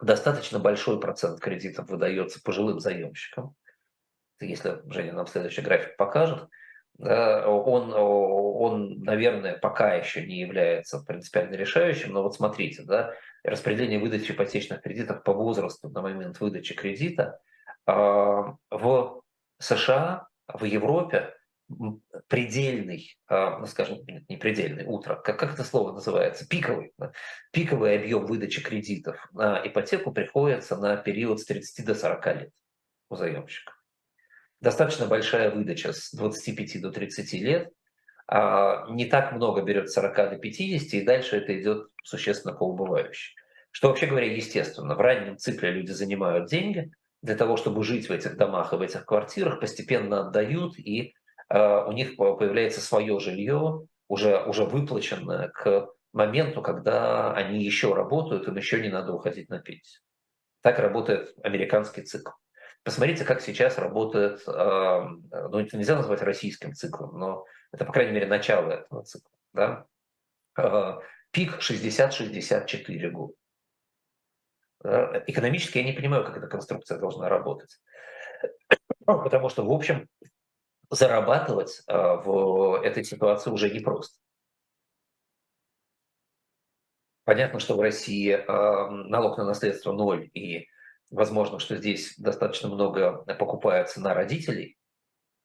Достаточно 0.00 0.58
большой 0.58 1.00
процент 1.00 1.40
кредитов 1.40 1.88
выдается 1.88 2.42
пожилым 2.42 2.80
заемщикам. 2.80 3.54
Если 4.40 4.82
Женя 4.92 5.14
нам 5.14 5.26
следующий 5.26 5.62
график 5.62 5.96
покажет, 5.96 6.48
он, 6.98 7.92
он, 7.94 9.00
наверное, 9.02 9.58
пока 9.58 9.94
еще 9.94 10.26
не 10.26 10.40
является 10.40 11.00
принципиально 11.00 11.54
решающим, 11.54 12.12
но 12.12 12.22
вот 12.22 12.34
смотрите, 12.34 12.82
да, 12.82 13.14
распределение 13.44 13.98
выдачи 13.98 14.32
ипотечных 14.32 14.82
кредитов 14.82 15.22
по 15.22 15.32
возрасту 15.32 15.88
на 15.90 16.02
момент 16.02 16.40
выдачи 16.40 16.74
кредита 16.74 17.38
в 17.86 19.22
США, 19.58 20.28
в 20.48 20.64
Европе 20.64 21.35
предельный, 22.28 23.16
а, 23.26 23.58
ну, 23.58 23.66
скажем, 23.66 24.04
нет, 24.06 24.28
не 24.28 24.36
предельный, 24.36 24.84
утро, 24.84 25.16
как, 25.16 25.38
как 25.38 25.54
это 25.54 25.64
слово 25.64 25.92
называется, 25.92 26.46
пиковый, 26.48 26.92
да? 26.98 27.12
пиковый 27.52 27.98
объем 27.98 28.26
выдачи 28.26 28.62
кредитов 28.62 29.16
на 29.32 29.66
ипотеку 29.66 30.12
приходится 30.12 30.76
на 30.76 30.96
период 30.96 31.40
с 31.40 31.44
30 31.44 31.84
до 31.84 31.94
40 31.94 32.26
лет 32.26 32.50
у 33.10 33.16
заемщика. 33.16 33.72
Достаточно 34.60 35.06
большая 35.06 35.50
выдача 35.50 35.92
с 35.92 36.12
25 36.12 36.80
до 36.80 36.90
30 36.90 37.32
лет, 37.40 37.72
а, 38.28 38.86
не 38.90 39.06
так 39.06 39.32
много 39.32 39.62
берет 39.62 39.90
40 39.90 40.30
до 40.30 40.38
50, 40.38 40.94
и 40.94 41.04
дальше 41.04 41.36
это 41.36 41.60
идет 41.60 41.88
существенно 42.02 42.54
по 42.54 42.64
убывающей. 42.64 43.34
Что 43.70 43.88
вообще 43.88 44.06
говоря, 44.06 44.32
естественно, 44.32 44.94
в 44.94 45.00
раннем 45.00 45.36
цикле 45.36 45.70
люди 45.70 45.90
занимают 45.90 46.48
деньги 46.48 46.90
для 47.22 47.34
того, 47.34 47.56
чтобы 47.56 47.84
жить 47.84 48.08
в 48.08 48.12
этих 48.12 48.36
домах 48.36 48.72
и 48.72 48.76
в 48.76 48.80
этих 48.80 49.04
квартирах, 49.04 49.60
постепенно 49.60 50.26
отдают, 50.26 50.78
и 50.78 51.14
у 51.48 51.92
них 51.92 52.16
появляется 52.16 52.80
свое 52.80 53.18
жилье, 53.20 53.86
уже, 54.08 54.42
уже 54.44 54.64
выплаченное 54.64 55.48
к 55.48 55.88
моменту, 56.12 56.62
когда 56.62 57.32
они 57.34 57.62
еще 57.62 57.94
работают, 57.94 58.48
им 58.48 58.56
еще 58.56 58.80
не 58.80 58.88
надо 58.88 59.12
уходить 59.12 59.48
на 59.48 59.60
пенсию. 59.60 60.00
Так 60.62 60.78
работает 60.78 61.34
американский 61.42 62.02
цикл. 62.02 62.30
Посмотрите, 62.82 63.24
как 63.24 63.40
сейчас 63.40 63.78
работает, 63.78 64.42
э, 64.46 64.50
ну 64.50 65.58
это 65.58 65.76
нельзя 65.76 65.96
назвать 65.96 66.22
российским 66.22 66.72
циклом, 66.72 67.18
но 67.18 67.44
это, 67.72 67.84
по 67.84 67.92
крайней 67.92 68.12
мере, 68.12 68.26
начало 68.26 68.70
этого 68.70 69.04
цикла. 69.04 69.36
Да? 69.52 69.86
Э, 70.56 70.98
пик 71.32 71.58
60-64 71.60 73.10
года. 73.10 73.34
Экономически 75.26 75.78
я 75.78 75.84
не 75.84 75.92
понимаю, 75.92 76.24
как 76.24 76.36
эта 76.36 76.46
конструкция 76.46 76.98
должна 76.98 77.28
работать. 77.28 77.76
Потому 79.04 79.48
что, 79.48 79.66
в 79.66 79.72
общем, 79.72 80.08
зарабатывать 80.90 81.82
в 81.86 82.82
этой 82.82 83.04
ситуации 83.04 83.50
уже 83.50 83.70
непросто. 83.70 84.18
Понятно, 87.24 87.58
что 87.58 87.76
в 87.76 87.80
России 87.80 88.40
налог 89.08 89.38
на 89.38 89.44
наследство 89.44 89.92
ноль, 89.92 90.30
и 90.32 90.68
возможно, 91.10 91.58
что 91.58 91.76
здесь 91.76 92.14
достаточно 92.18 92.68
много 92.68 93.24
покупается 93.34 94.00
на 94.00 94.14
родителей 94.14 94.78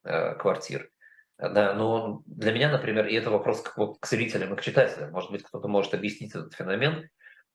квартир. 0.04 0.90
Да, 1.38 1.74
но 1.74 2.22
для 2.28 2.52
меня, 2.52 2.72
например, 2.72 3.08
и 3.08 3.16
это 3.16 3.32
вопрос 3.32 3.62
к, 3.62 3.76
вот, 3.76 3.98
к 4.00 4.06
зрителям 4.06 4.54
и 4.54 4.58
к 4.58 4.62
читателям, 4.62 5.12
может 5.12 5.32
быть, 5.32 5.42
кто-то 5.42 5.68
может 5.68 5.96
объяснить 5.96 6.36
этот 6.36 6.54
феномен, 6.54 7.10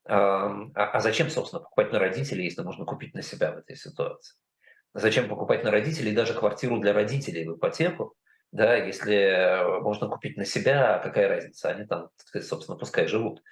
а, 0.09 0.51
а 0.75 0.99
зачем, 0.99 1.31
собственно, 1.31 1.63
покупать 1.63 1.93
на 1.93 2.01
родителей, 2.01 2.45
если 2.45 2.63
можно 2.63 2.85
купить 2.85 3.15
на 3.15 3.23
себя 3.23 3.53
в 3.53 3.59
этой 3.59 3.77
ситуации? 3.77 4.37
Зачем 4.99 5.29
покупать 5.29 5.63
на 5.63 5.71
родителей 5.71 6.13
даже 6.13 6.33
квартиру 6.33 6.79
для 6.79 6.95
родителей 6.95 7.47
в 7.47 7.59
ипотеку, 7.59 8.15
да, 8.51 8.77
если 8.77 9.81
можно 9.83 10.09
купить 10.09 10.39
на 10.39 10.47
себя, 10.47 10.99
какая 11.05 11.29
разница, 11.29 11.69
они 11.69 11.87
там, 11.87 12.09
собственно, 12.41 12.79
пускай 12.79 13.07
живут. 13.07 13.43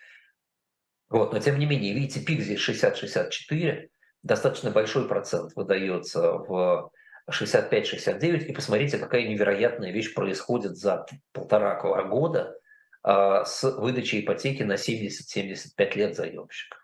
Вот, 1.11 1.35
но 1.35 1.41
тем 1.41 1.59
не 1.59 1.67
менее, 1.67 1.93
видите, 1.93 2.25
пик 2.25 2.41
здесь 2.41 2.67
60-64, 2.67 3.89
достаточно 4.23 4.71
большой 4.71 5.07
процент 5.07 5.53
выдается 5.55 6.33
в 6.33 6.91
65-69, 7.31 8.47
и 8.47 8.53
посмотрите, 8.55 8.97
какая 8.97 9.29
невероятная 9.29 9.93
вещь 9.93 10.15
происходит 10.15 10.79
за 10.79 11.05
полтора 11.33 11.79
года 12.05 12.59
а, 13.03 13.45
с 13.45 13.63
выдачей 13.71 14.23
ипотеки 14.23 14.63
на 14.63 14.77
70-75 14.77 15.95
лет 15.95 16.17
заемщика. 16.17 16.79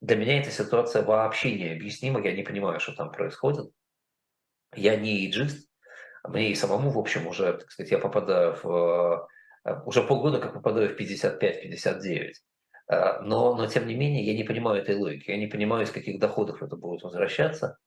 Для 0.00 0.16
меня 0.16 0.40
эта 0.40 0.50
ситуация 0.50 1.04
вообще 1.04 1.54
необъяснима, 1.54 2.20
я 2.20 2.32
не 2.32 2.42
понимаю, 2.42 2.80
что 2.80 2.92
там 2.92 3.12
происходит. 3.12 3.70
Я 4.76 4.96
не 4.96 5.26
иджист, 5.26 5.68
мне 6.26 6.50
и 6.50 6.54
самому, 6.54 6.90
в 6.90 6.98
общем, 6.98 7.26
уже, 7.26 7.52
так 7.54 7.70
сказать, 7.70 7.92
я 7.92 7.98
попадаю 7.98 8.56
в... 8.62 9.28
Э, 9.64 9.80
уже 9.84 10.02
полгода 10.02 10.38
как 10.38 10.54
попадаю 10.54 10.94
в 10.94 11.00
55-59. 11.00 12.32
А, 12.86 13.20
но, 13.20 13.54
но, 13.54 13.66
тем 13.66 13.86
не 13.86 13.94
менее, 13.94 14.24
я 14.24 14.34
не 14.34 14.44
понимаю 14.44 14.82
этой 14.82 14.96
логики. 14.96 15.30
Я 15.30 15.36
не 15.36 15.46
понимаю, 15.46 15.84
из 15.84 15.90
каких 15.90 16.18
доходов 16.18 16.62
это 16.62 16.76
будет 16.76 17.02
возвращаться. 17.02 17.78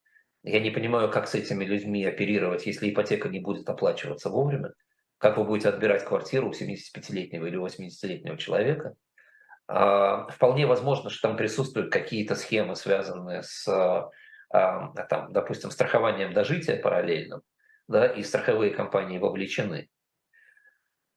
Я 0.43 0.59
не 0.59 0.69
понимаю, 0.69 1.09
как 1.09 1.27
с 1.27 1.35
этими 1.35 1.65
людьми 1.65 2.05
оперировать, 2.05 2.65
если 2.65 2.89
ипотека 2.89 3.27
не 3.27 3.39
будет 3.39 3.67
оплачиваться 3.69 4.29
вовремя. 4.29 4.73
Как 5.17 5.37
вы 5.37 5.43
будете 5.43 5.69
отбирать 5.69 6.05
квартиру 6.05 6.49
у 6.49 6.51
75-летнего 6.51 7.47
или 7.47 7.57
80-летнего 7.57 8.37
человека? 8.37 8.93
А, 9.67 10.27
вполне 10.29 10.67
возможно, 10.67 11.09
что 11.09 11.29
там 11.29 11.37
присутствуют 11.37 11.91
какие-то 11.91 12.35
схемы, 12.35 12.75
связанные 12.75 13.41
с, 13.43 13.67
там, 14.49 15.31
допустим, 15.31 15.71
страхованием 15.71 16.33
дожития 16.33 16.81
параллельным, 16.81 17.41
да, 17.87 18.07
и 18.07 18.23
страховые 18.23 18.73
компании 18.73 19.17
вовлечены. 19.17 19.89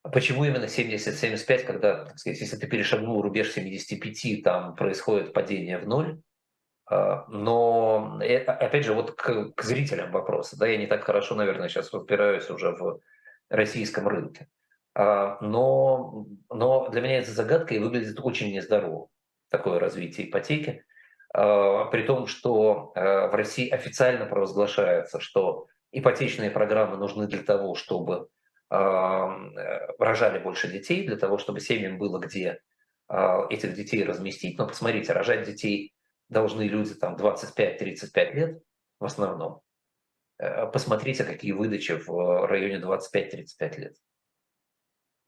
Почему 0.02 0.44
именно 0.44 0.64
70-75, 0.64 1.64
когда, 1.64 2.04
так 2.06 2.18
сказать, 2.18 2.40
если 2.40 2.56
ты 2.56 2.66
перешагнул 2.66 3.20
рубеж 3.20 3.52
75, 3.52 4.42
там 4.42 4.74
происходит 4.74 5.34
падение 5.34 5.78
в 5.78 5.86
ноль, 5.86 6.20
а, 6.90 7.24
но, 7.28 8.18
э, 8.22 8.38
опять 8.38 8.84
же, 8.84 8.94
вот 8.94 9.12
к, 9.12 9.52
к 9.54 9.62
зрителям 9.62 10.10
вопроса. 10.10 10.58
Да, 10.58 10.66
я 10.66 10.76
не 10.76 10.86
так 10.86 11.04
хорошо, 11.04 11.36
наверное, 11.36 11.68
сейчас 11.68 11.92
разбираюсь 11.92 12.50
уже 12.50 12.72
в 12.72 13.00
российском 13.48 14.08
рынке. 14.08 14.48
А, 14.94 15.38
но, 15.40 16.26
но 16.50 16.88
для 16.88 17.00
меня 17.00 17.18
это 17.18 17.30
загадка 17.30 17.74
и 17.74 17.78
выглядит 17.78 18.18
очень 18.20 18.52
нездорово, 18.52 19.08
такое 19.50 19.78
развитие 19.78 20.28
ипотеки. 20.28 20.84
А, 21.32 21.86
при 21.86 22.02
том, 22.02 22.26
что 22.26 22.92
в 22.94 23.34
России 23.34 23.68
официально 23.68 24.26
провозглашается, 24.26 25.20
что 25.20 25.66
ипотечные 25.92 26.50
программы 26.50 26.96
нужны 26.96 27.26
для 27.26 27.42
того, 27.42 27.74
чтобы 27.74 28.28
рожали 28.68 30.38
больше 30.38 30.70
детей, 30.70 31.04
для 31.04 31.16
того, 31.16 31.38
чтобы 31.38 31.58
семьям 31.58 31.98
было 31.98 32.20
где 32.20 32.60
этих 33.08 33.74
детей 33.74 34.04
разместить. 34.04 34.58
Но 34.58 34.68
посмотрите, 34.68 35.12
рожать 35.12 35.44
детей 35.44 35.92
должны 36.28 36.62
люди 36.62 36.94
там 36.94 37.16
25-35 37.16 38.32
лет 38.32 38.62
в 39.00 39.04
основном. 39.04 39.62
Э, 40.38 40.66
посмотрите, 40.66 41.24
какие 41.24 41.52
выдачи 41.52 41.92
в 41.92 42.46
районе 42.46 42.80
25-35 42.80 43.78
лет. 43.78 43.94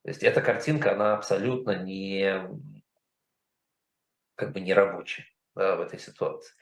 То 0.05 0.09
есть 0.09 0.23
эта 0.23 0.41
картинка, 0.41 0.93
она 0.93 1.15
абсолютно 1.15 1.83
не, 1.83 2.49
как 4.37 4.53
бы 4.53 4.61
не 4.61 4.73
рабочая 4.73 5.27
да, 5.55 5.77
в 5.77 5.81
этой 5.81 5.99
ситуации. 5.99 6.53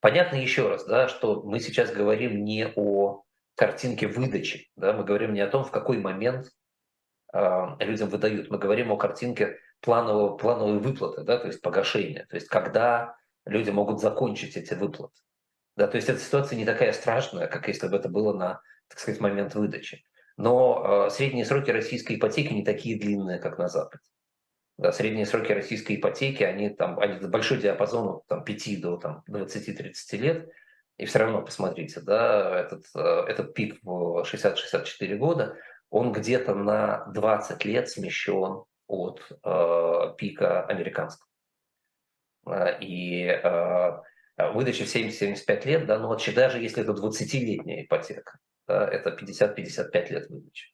Понятно 0.00 0.36
еще 0.36 0.68
раз, 0.68 0.84
да, 0.84 1.08
что 1.08 1.42
мы 1.42 1.60
сейчас 1.60 1.92
говорим 1.92 2.44
не 2.44 2.66
о 2.74 3.22
картинке 3.54 4.06
выдачи, 4.06 4.70
да, 4.76 4.92
мы 4.92 5.04
говорим 5.04 5.34
не 5.34 5.40
о 5.40 5.48
том, 5.48 5.64
в 5.64 5.70
какой 5.70 5.98
момент 5.98 6.46
э, 7.32 7.66
людям 7.80 8.08
выдают, 8.08 8.50
мы 8.50 8.58
говорим 8.58 8.92
о 8.92 8.96
картинке 8.96 9.58
планового, 9.80 10.36
плановой 10.36 10.78
выплаты, 10.78 11.22
да, 11.22 11.38
то 11.38 11.46
есть 11.46 11.60
погашения, 11.60 12.26
то 12.28 12.36
есть 12.36 12.48
когда 12.48 13.16
люди 13.44 13.70
могут 13.70 14.00
закончить 14.00 14.56
эти 14.56 14.74
выплаты. 14.74 15.14
Да, 15.76 15.86
то 15.86 15.96
есть 15.96 16.08
эта 16.08 16.18
ситуация 16.18 16.56
не 16.56 16.64
такая 16.64 16.92
страшная, 16.92 17.46
как 17.46 17.68
если 17.68 17.86
бы 17.88 17.96
это 17.96 18.08
было 18.08 18.32
на, 18.32 18.60
так 18.88 18.98
сказать, 18.98 19.20
момент 19.20 19.54
выдачи. 19.54 20.04
Но 20.36 21.06
э, 21.06 21.10
средние 21.10 21.44
сроки 21.44 21.70
российской 21.70 22.16
ипотеки 22.16 22.52
не 22.52 22.64
такие 22.64 22.98
длинные, 22.98 23.38
как 23.38 23.58
на 23.58 23.68
Западе. 23.68 24.02
Да, 24.78 24.92
средние 24.92 25.26
сроки 25.26 25.50
российской 25.50 25.96
ипотеки, 25.96 26.44
они 26.44 26.70
там, 26.70 27.00
они 27.00 27.18
большой 27.26 27.58
диапазон 27.58 28.22
там, 28.28 28.44
5 28.44 28.80
до 28.80 28.96
там, 28.96 29.24
20-30 29.28 29.92
лет. 30.18 30.48
И 30.98 31.04
все 31.04 31.18
равно, 31.18 31.42
посмотрите, 31.42 32.00
да, 32.00 32.60
этот, 32.60 32.84
э, 32.94 33.00
этот 33.28 33.54
пик 33.54 33.78
в 33.82 34.24
60-64 34.24 35.16
года, 35.16 35.56
он 35.90 36.12
где-то 36.12 36.54
на 36.54 37.06
20 37.06 37.64
лет 37.64 37.88
смещен 37.88 38.64
от 38.86 39.22
э, 39.44 40.14
пика 40.16 40.64
американского. 40.66 41.28
Э, 42.46 42.78
и 42.80 43.24
э, 43.24 44.02
выдача 44.52 44.84
в 44.84 44.94
70-75 44.94 45.66
лет, 45.66 45.86
да, 45.86 45.98
ну 45.98 46.06
вот 46.06 46.22
даже 46.34 46.60
если 46.60 46.82
это 46.82 46.92
20-летняя 46.92 47.84
ипотека, 47.84 48.38
да, 48.68 48.88
это 48.88 49.10
50-55 49.10 50.12
лет 50.12 50.30
выдачи. 50.30 50.72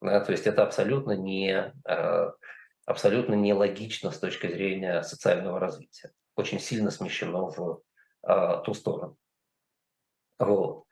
Да, 0.00 0.20
то 0.20 0.32
есть 0.32 0.46
это 0.46 0.62
абсолютно 0.64 1.12
не, 1.12 1.72
э, 1.88 2.30
абсолютно 2.88 3.34
нелогично 3.34 4.10
с 4.10 4.18
точки 4.18 4.46
зрения 4.46 5.02
социального 5.02 5.60
развития. 5.60 6.12
Очень 6.36 6.58
сильно 6.58 6.90
смещено 6.90 7.50
в 7.50 7.82
ту 8.64 8.74
сторону. 8.74 9.16
Вот. 10.38 10.84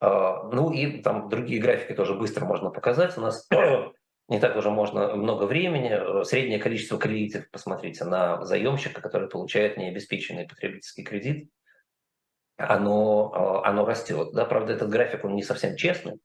Ну 0.00 0.72
и 0.72 1.02
там 1.02 1.28
другие 1.28 1.60
графики 1.60 1.94
тоже 1.94 2.14
быстро 2.14 2.44
можно 2.44 2.70
показать. 2.70 3.16
У 3.16 3.20
нас 3.20 3.48
не 4.28 4.38
так 4.38 4.56
уже 4.56 4.70
можно 4.70 5.16
много 5.16 5.44
времени. 5.44 6.24
Среднее 6.24 6.58
количество 6.58 6.98
кредитов, 6.98 7.50
посмотрите, 7.50 8.04
на 8.04 8.44
заемщика, 8.44 9.00
который 9.00 9.28
получает 9.28 9.76
необеспеченный 9.76 10.46
потребительский 10.46 11.02
кредит, 11.02 11.50
оно, 12.56 13.62
оно 13.64 13.86
растет. 13.86 14.32
Да, 14.34 14.44
правда, 14.44 14.74
этот 14.74 14.90
график, 14.90 15.24
он 15.24 15.34
не 15.34 15.42
совсем 15.42 15.76
честный, 15.76 16.20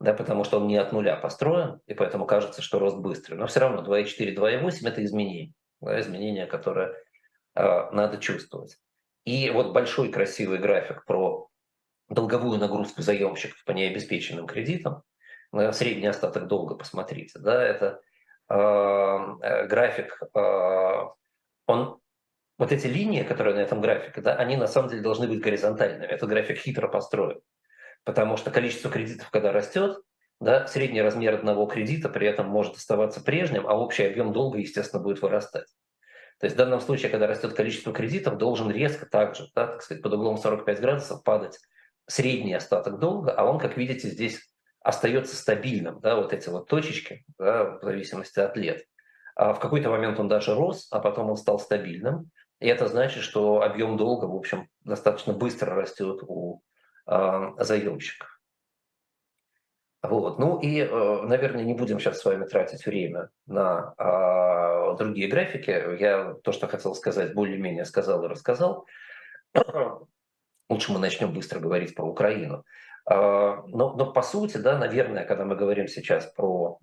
да, 0.00 0.12
потому 0.12 0.44
что 0.44 0.58
он 0.58 0.66
не 0.66 0.76
от 0.76 0.92
нуля 0.92 1.16
построен, 1.16 1.80
и 1.86 1.94
поэтому 1.94 2.26
кажется, 2.26 2.62
что 2.62 2.78
рост 2.78 2.98
быстрый. 2.98 3.36
Но 3.36 3.46
все 3.46 3.60
равно 3.60 3.82
2,4, 3.82 4.34
2,8– 4.34 4.70
это 4.88 5.04
изменение, 5.04 5.52
да, 5.80 6.00
изменение, 6.00 6.46
которое 6.46 6.94
э, 7.54 7.90
надо 7.92 8.18
чувствовать. 8.18 8.78
И 9.24 9.50
вот 9.50 9.72
большой 9.72 10.10
красивый 10.10 10.58
график 10.58 11.04
про 11.04 11.48
долговую 12.08 12.58
нагрузку 12.58 13.02
заемщиков 13.02 13.64
по 13.64 13.72
необеспеченным 13.72 14.46
кредитам– 14.46 15.02
на 15.52 15.72
средний 15.72 16.06
остаток 16.06 16.46
долга 16.46 16.74
посмотрите, 16.74 17.38
да, 17.38 17.62
это 17.62 18.00
а, 18.48 19.36
э, 19.42 19.66
график, 19.66 20.20
э, 20.34 21.04
он, 21.66 22.00
вот 22.58 22.72
эти 22.72 22.86
линии, 22.86 23.22
которые 23.22 23.54
на 23.54 23.60
этом 23.60 23.80
графике, 23.80 24.20
да, 24.20 24.34
они 24.36 24.56
на 24.56 24.66
самом 24.66 24.88
деле 24.88 25.02
должны 25.02 25.26
быть 25.26 25.40
горизонтальными. 25.40 26.04
Этот 26.04 26.28
график 26.28 26.58
хитро 26.58 26.88
построен, 26.88 27.40
потому 28.06 28.36
что 28.36 28.52
количество 28.52 28.88
кредитов, 28.90 29.28
когда 29.30 29.52
растет, 29.52 29.98
да, 30.40 30.66
средний 30.68 31.02
размер 31.02 31.34
одного 31.34 31.66
кредита 31.66 32.08
при 32.08 32.26
этом 32.28 32.46
может 32.46 32.76
оставаться 32.76 33.20
прежним, 33.20 33.66
а 33.66 33.76
общий 33.76 34.04
объем 34.04 34.32
долга, 34.32 34.58
естественно, 34.58 35.02
будет 35.02 35.20
вырастать. 35.20 35.66
То 36.38 36.44
есть 36.46 36.54
в 36.54 36.58
данном 36.58 36.80
случае, 36.80 37.10
когда 37.10 37.26
растет 37.26 37.54
количество 37.54 37.92
кредитов, 37.92 38.38
должен 38.38 38.70
резко 38.70 39.06
также, 39.06 39.48
да, 39.54 39.66
так 39.66 39.82
сказать, 39.82 40.02
под 40.02 40.14
углом 40.14 40.38
45 40.38 40.80
градусов 40.80 41.24
падать 41.24 41.58
средний 42.06 42.54
остаток 42.54 43.00
долга, 43.00 43.32
а 43.32 43.44
он, 43.44 43.58
как 43.58 43.76
видите, 43.76 44.08
здесь 44.08 44.40
остается 44.82 45.34
стабильным, 45.34 45.98
да, 46.00 46.14
вот 46.14 46.32
эти 46.32 46.48
вот 46.48 46.68
точечки, 46.68 47.24
да, 47.38 47.78
в 47.78 47.82
зависимости 47.82 48.38
от 48.38 48.56
лет. 48.56 48.84
А 49.34 49.52
в 49.52 49.58
какой-то 49.58 49.90
момент 49.90 50.20
он 50.20 50.28
даже 50.28 50.54
рос, 50.54 50.86
а 50.92 51.00
потом 51.00 51.30
он 51.30 51.36
стал 51.36 51.58
стабильным. 51.58 52.30
И 52.60 52.68
это 52.68 52.86
значит, 52.86 53.24
что 53.24 53.62
объем 53.62 53.96
долга, 53.96 54.26
в 54.26 54.36
общем, 54.36 54.68
достаточно 54.84 55.32
быстро 55.32 55.74
растет 55.74 56.20
у 56.22 56.60
заемщиков. 57.06 58.36
Вот. 60.02 60.38
Ну 60.38 60.60
и, 60.60 60.80
э, 60.80 61.22
наверное, 61.22 61.64
не 61.64 61.74
будем 61.74 61.98
сейчас 61.98 62.20
с 62.20 62.24
вами 62.24 62.44
тратить 62.44 62.86
время 62.86 63.30
на 63.46 63.94
э, 63.98 64.96
другие 64.98 65.28
графики. 65.28 66.00
Я 66.00 66.34
то, 66.42 66.52
что 66.52 66.68
хотел 66.68 66.94
сказать, 66.94 67.34
более-менее 67.34 67.84
сказал 67.84 68.24
и 68.24 68.28
рассказал. 68.28 68.86
лучше 70.68 70.92
мы 70.92 70.98
начнем 70.98 71.32
быстро 71.32 71.60
говорить 71.60 71.94
про 71.94 72.04
Украину. 72.04 72.64
Но, 73.08 73.64
но 73.68 74.12
по 74.12 74.22
сути, 74.22 74.56
да, 74.56 74.76
наверное, 74.76 75.24
когда 75.24 75.44
мы 75.44 75.54
говорим 75.54 75.86
сейчас 75.86 76.26
про 76.26 76.80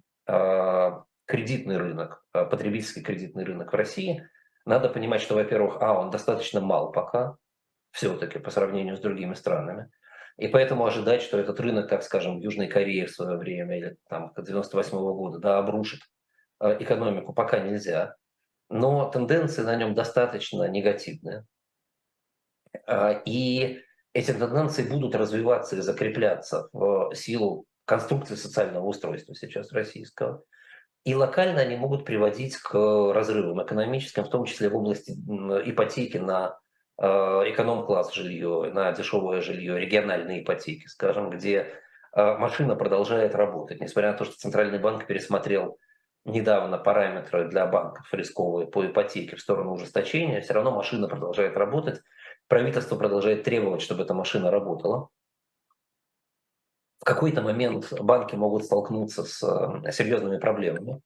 кредитный 1.25 1.77
рынок, 1.77 2.23
потребительский 2.31 3.01
кредитный 3.01 3.43
рынок 3.43 3.73
в 3.73 3.75
России, 3.75 4.25
надо 4.65 4.87
понимать, 4.87 5.21
что, 5.21 5.35
во-первых, 5.35 5.77
а, 5.81 5.99
он 5.99 6.11
достаточно 6.11 6.61
мал 6.61 6.93
пока, 6.93 7.35
все-таки 7.91 8.39
по 8.39 8.49
сравнению 8.51 8.95
с 8.95 9.01
другими 9.01 9.33
странами. 9.33 9.91
И 10.37 10.47
поэтому 10.47 10.85
ожидать, 10.85 11.21
что 11.21 11.37
этот 11.37 11.59
рынок, 11.59 11.89
как, 11.89 12.03
скажем, 12.03 12.39
Южной 12.39 12.67
Корее 12.67 13.05
в 13.05 13.11
свое 13.11 13.37
время 13.37 13.77
или 13.77 13.97
там 14.09 14.33
98 14.35 14.97
-го 14.97 15.13
года, 15.13 15.39
да, 15.39 15.57
обрушит 15.59 16.01
э, 16.59 16.77
экономику, 16.79 17.33
пока 17.33 17.59
нельзя. 17.59 18.15
Но 18.69 19.09
тенденции 19.09 19.61
на 19.61 19.75
нем 19.75 19.93
достаточно 19.93 20.67
негативные. 20.67 21.45
А, 22.87 23.21
и 23.25 23.81
эти 24.13 24.31
тенденции 24.31 24.83
будут 24.83 25.15
развиваться 25.15 25.75
и 25.75 25.81
закрепляться 25.81 26.69
в 26.73 27.13
силу 27.13 27.65
конструкции 27.85 28.35
социального 28.35 28.85
устройства 28.85 29.35
сейчас 29.35 29.71
российского. 29.71 30.43
И 31.03 31.15
локально 31.15 31.61
они 31.61 31.75
могут 31.75 32.05
приводить 32.05 32.55
к 32.57 32.73
разрывам 33.13 33.61
экономическим, 33.63 34.23
в 34.23 34.29
том 34.29 34.45
числе 34.45 34.69
в 34.69 34.75
области 34.75 35.11
ипотеки 35.11 36.17
на 36.17 36.57
эконом-класс 36.99 38.13
жилье, 38.13 38.71
на 38.73 38.91
дешевое 38.91 39.41
жилье, 39.41 39.79
региональные 39.79 40.43
ипотеки, 40.43 40.87
скажем, 40.87 41.29
где 41.29 41.67
э, 42.15 42.37
машина 42.37 42.75
продолжает 42.75 43.35
работать, 43.35 43.81
несмотря 43.81 44.11
на 44.11 44.17
то, 44.17 44.25
что 44.25 44.35
Центральный 44.35 44.79
банк 44.79 45.07
пересмотрел 45.07 45.77
недавно 46.25 46.77
параметры 46.77 47.49
для 47.49 47.65
банков 47.65 48.07
рисковые 48.13 48.67
по 48.67 48.85
ипотеке 48.85 49.35
в 49.35 49.41
сторону 49.41 49.73
ужесточения, 49.73 50.41
все 50.41 50.53
равно 50.53 50.71
машина 50.71 51.07
продолжает 51.07 51.57
работать, 51.57 52.01
правительство 52.47 52.95
продолжает 52.95 53.43
требовать, 53.43 53.81
чтобы 53.81 54.03
эта 54.03 54.13
машина 54.13 54.51
работала. 54.51 55.09
В 56.99 57.05
какой-то 57.05 57.41
момент 57.41 57.91
банки 57.99 58.35
могут 58.35 58.63
столкнуться 58.63 59.23
с 59.23 59.43
э, 59.43 59.91
серьезными 59.91 60.37
проблемами. 60.37 61.01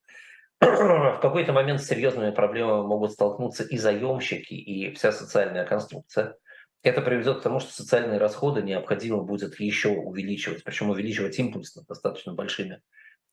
В 0.60 1.20
какой-то 1.22 1.54
момент 1.54 1.82
с 1.82 1.88
серьезными 1.88 2.32
проблемами 2.32 2.86
могут 2.86 3.12
столкнуться 3.12 3.64
и 3.64 3.78
заемщики, 3.78 4.54
и 4.54 4.94
вся 4.94 5.12
социальная 5.12 5.66
конструкция. 5.66 6.36
Это 6.84 7.02
приведет 7.02 7.40
к 7.40 7.44
тому, 7.44 7.60
что 7.60 7.72
социальные 7.74 8.18
расходы 8.18 8.62
необходимо 8.62 9.24
будет 9.24 9.60
еще 9.60 9.90
увеличивать, 9.90 10.64
причем 10.64 10.90
увеличивать 10.90 11.38
импульсно, 11.38 11.84
достаточно 11.88 12.34
большими 12.34 12.82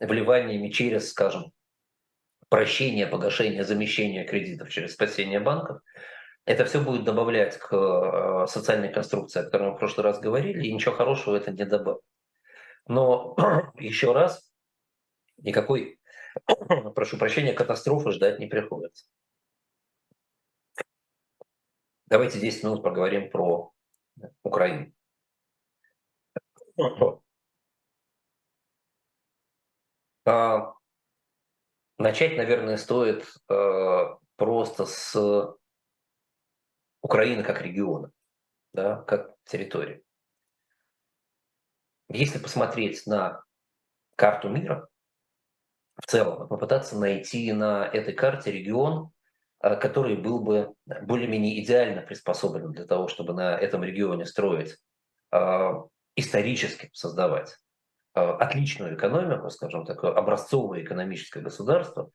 вливаниями 0.00 0.68
через, 0.70 1.10
скажем, 1.10 1.52
прощение, 2.48 3.06
погашение, 3.06 3.64
замещение 3.64 4.24
кредитов 4.24 4.70
через 4.70 4.94
спасение 4.94 5.40
банков. 5.40 5.80
Это 6.46 6.66
все 6.66 6.80
будет 6.80 7.04
добавлять 7.04 7.56
к 7.56 7.72
э, 7.72 8.46
социальной 8.48 8.92
конструкции, 8.92 9.40
о 9.40 9.44
которой 9.44 9.70
мы 9.70 9.76
в 9.76 9.78
прошлый 9.78 10.04
раз 10.04 10.20
говорили, 10.20 10.66
и 10.66 10.72
ничего 10.72 10.94
хорошего 10.94 11.36
это 11.36 11.52
не 11.52 11.64
добавит. 11.64 12.02
Но 12.86 13.34
еще 13.78 14.12
раз, 14.12 14.52
никакой, 15.38 15.98
прошу 16.94 17.18
прощения, 17.18 17.52
катастрофы 17.52 18.10
ждать 18.12 18.38
не 18.38 18.46
приходится. 18.46 19.06
Давайте 22.06 22.38
10 22.40 22.64
минут 22.64 22.82
поговорим 22.82 23.30
про 23.30 23.72
Украину. 24.42 24.92
А, 30.26 30.74
начать, 31.98 32.36
наверное, 32.36 32.76
стоит 32.76 33.26
а, 33.48 34.18
просто 34.36 34.86
с 34.86 35.56
Украины 37.02 37.42
как 37.42 37.60
региона, 37.60 38.10
да, 38.72 39.02
как 39.02 39.34
территории. 39.44 40.02
Если 42.08 42.38
посмотреть 42.38 43.06
на 43.06 43.44
карту 44.16 44.48
мира 44.48 44.88
в 45.96 46.06
целом, 46.06 46.48
попытаться 46.48 46.98
найти 46.98 47.52
на 47.52 47.86
этой 47.86 48.14
карте 48.14 48.50
регион, 48.50 49.10
э, 49.62 49.76
который 49.76 50.16
был 50.16 50.40
бы 50.40 50.74
более-менее 51.02 51.62
идеально 51.62 52.02
приспособлен 52.02 52.72
для 52.72 52.84
того, 52.84 53.08
чтобы 53.08 53.32
на 53.32 53.56
этом 53.56 53.84
регионе 53.84 54.26
строить, 54.26 54.76
э, 55.32 55.72
исторически 56.16 56.90
создавать 56.92 57.58
э, 58.14 58.20
отличную 58.20 58.96
экономику, 58.96 59.50
скажем, 59.50 59.84
такое 59.84 60.12
образцовое 60.12 60.82
экономическое 60.82 61.40
государство, 61.40 62.10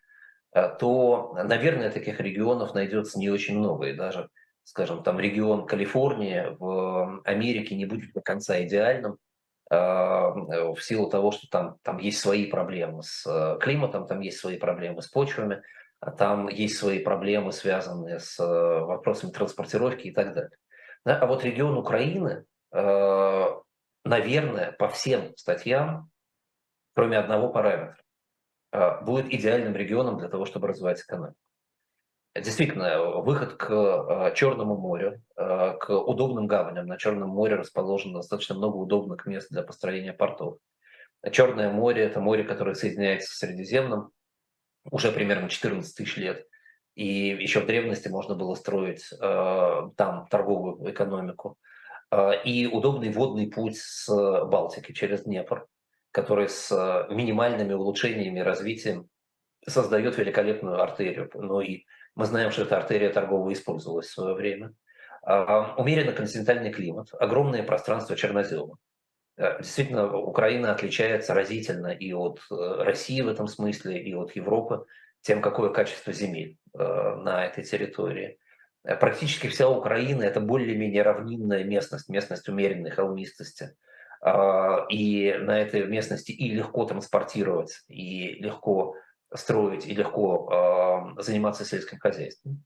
то, 0.80 1.38
наверное, 1.43 1.91
таких 1.91 2.19
регионов 2.19 2.73
найдется 2.73 3.19
не 3.19 3.30
очень 3.30 3.59
много. 3.59 3.86
И 3.86 3.93
даже, 3.93 4.30
скажем, 4.63 5.03
там 5.03 5.19
регион 5.19 5.67
Калифорнии 5.67 6.55
в 6.57 7.21
Америке 7.23 7.75
не 7.75 7.86
будет 7.86 8.13
до 8.13 8.21
конца 8.21 8.59
идеальным, 8.63 9.13
а, 9.13 9.28
в 9.70 10.78
силу 10.82 11.09
того, 11.09 11.32
что 11.32 11.47
там, 11.49 11.78
там 11.84 11.97
есть 11.97 12.20
свои 12.20 12.47
проблемы 12.47 13.03
с 13.03 13.26
э, 13.28 13.59
климатом, 13.59 14.07
там 14.07 14.20
есть 14.22 14.39
свои 14.39 14.57
проблемы 14.57 15.01
с 15.01 15.07
почвами, 15.07 15.61
а 15.99 16.11
там 16.11 16.47
есть 16.47 16.78
свои 16.78 16.99
проблемы, 16.99 17.51
связанные 17.51 18.20
с 18.20 18.39
э, 18.39 18.45
вопросами 18.45 19.32
транспортировки 19.32 20.07
и 20.07 20.11
так 20.11 20.34
далее. 20.34 20.57
Да? 21.05 21.20
А 21.20 21.26
вот 21.28 21.43
регион 21.43 21.78
Украины, 21.78 22.45
наверное, 22.72 24.72
по 24.74 24.89
всем 24.89 25.36
статьям, 25.38 26.09
кроме 26.93 27.17
одного 27.17 27.49
параметра, 27.49 27.97
будет 29.01 29.34
идеальным 29.34 29.76
регионом 29.76 30.17
для 30.17 30.30
того, 30.30 30.45
чтобы 30.45 30.67
развивать 30.67 31.01
экономику. 31.01 31.38
Действительно, 32.41 33.21
выход 33.21 33.53
к 33.53 33.69
э, 33.71 34.35
Черному 34.35 34.77
морю, 34.77 35.21
э, 35.35 35.73
к 35.79 35.89
удобным 35.89 36.47
гаваням. 36.47 36.87
На 36.87 36.97
Черном 36.97 37.29
море 37.29 37.55
расположено 37.55 38.15
достаточно 38.15 38.55
много 38.55 38.77
удобных 38.77 39.25
мест 39.25 39.49
для 39.49 39.63
построения 39.63 40.13
портов. 40.13 40.57
Черное 41.31 41.71
море– 41.71 42.03
это 42.05 42.21
море, 42.21 42.43
которое 42.43 42.75
соединяется 42.75 43.33
с 43.33 43.39
Средиземным 43.39 44.11
уже 44.91 45.11
примерно 45.11 45.49
14 45.49 45.95
тысяч 45.95 46.17
лет. 46.17 46.45
И 46.95 47.05
еще 47.05 47.61
в 47.61 47.65
древности 47.65 48.07
можно 48.07 48.35
было 48.35 48.55
строить 48.55 49.11
э, 49.11 49.89
там 49.95 50.27
торговую 50.29 50.91
экономику. 50.91 51.57
И 52.43 52.65
удобный 52.65 53.11
водный 53.11 53.51
путь 53.51 53.77
с 53.77 54.09
Балтики 54.45 54.93
через 54.93 55.25
Днепр, 55.25 55.67
который 56.09 56.49
с 56.49 57.05
минимальными 57.11 57.73
улучшениями 57.73 58.39
и 58.39 58.41
развитием 58.41 59.07
создает 59.67 60.17
великолепную 60.17 60.81
артерию. 60.81 61.29
Ну 61.35 61.61
и 61.61 61.85
мы 62.16 62.26
знаем, 62.26 62.51
что 62.51 62.64
эта 62.64 62.78
артерия 62.78 63.12
торговая 63.12 63.53
использовалась 63.53 64.07
в 64.07 64.14
свое 64.14 64.36
время. 64.36 64.74
А, 65.22 65.76
умеренно 65.78 66.12
континентальный 66.14 66.72
климат, 66.72 67.10
огромное 67.20 67.64
пространство 67.64 68.16
чернозема. 68.16 68.78
Э, 69.38 69.57
действительно, 69.62 70.16
Украина 70.18 70.72
отличается 70.72 71.34
разительно 71.34 71.88
и 71.88 72.14
от 72.14 72.41
э, 72.51 72.55
России 72.84 73.22
в 73.22 73.28
этом 73.28 73.47
смысле, 73.47 74.01
и 74.01 74.14
от 74.14 74.36
Европы 74.36 74.86
тем, 75.22 75.41
какое 75.41 75.72
качество 75.72 76.14
земель 76.14 76.57
э, 76.78 76.84
на 77.24 77.45
этой 77.45 77.64
территории. 77.64 78.38
Практически 78.84 79.47
вся 79.47 79.70
Украина– 79.70 80.24
это 80.24 80.39
более-менее 80.39 81.03
равнинная 81.03 81.64
местность, 81.64 82.07
местность 82.07 82.47
умеренной 82.47 82.91
холмистости. 82.91 83.76
А, 84.22 84.86
и 84.89 85.34
на 85.34 85.60
этой 85.60 85.86
местности 85.86 86.32
и 86.32 86.51
легко 86.51 86.86
транспортировать, 86.86 87.82
и 87.88 88.36
легко 88.41 88.95
строить 89.34 89.86
и 89.86 89.93
легко 89.93 91.15
э, 91.17 91.21
заниматься 91.21 91.65
сельским 91.65 91.99
хозяйством. 91.99 92.63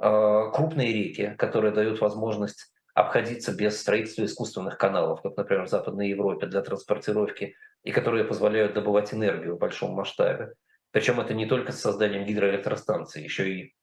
Э, 0.00 0.50
крупные 0.52 0.92
реки, 0.92 1.34
которые 1.36 1.72
дают 1.72 2.00
возможность 2.00 2.72
обходиться 2.94 3.54
без 3.54 3.80
строительства 3.80 4.24
искусственных 4.24 4.76
каналов, 4.76 5.22
как, 5.22 5.36
например, 5.36 5.66
в 5.66 5.70
Западной 5.70 6.08
Европе 6.08 6.46
для 6.46 6.62
транспортировки, 6.62 7.54
и 7.84 7.92
которые 7.92 8.24
позволяют 8.24 8.74
добывать 8.74 9.14
энергию 9.14 9.56
в 9.56 9.58
большом 9.58 9.92
масштабе. 9.92 10.54
Причем 10.90 11.20
это 11.20 11.34
не 11.34 11.46
только 11.46 11.72
с 11.72 11.80
созданием 11.80 12.24
гидроэлектростанций, 12.24 13.22
еще 13.22 13.50
и 13.50 13.74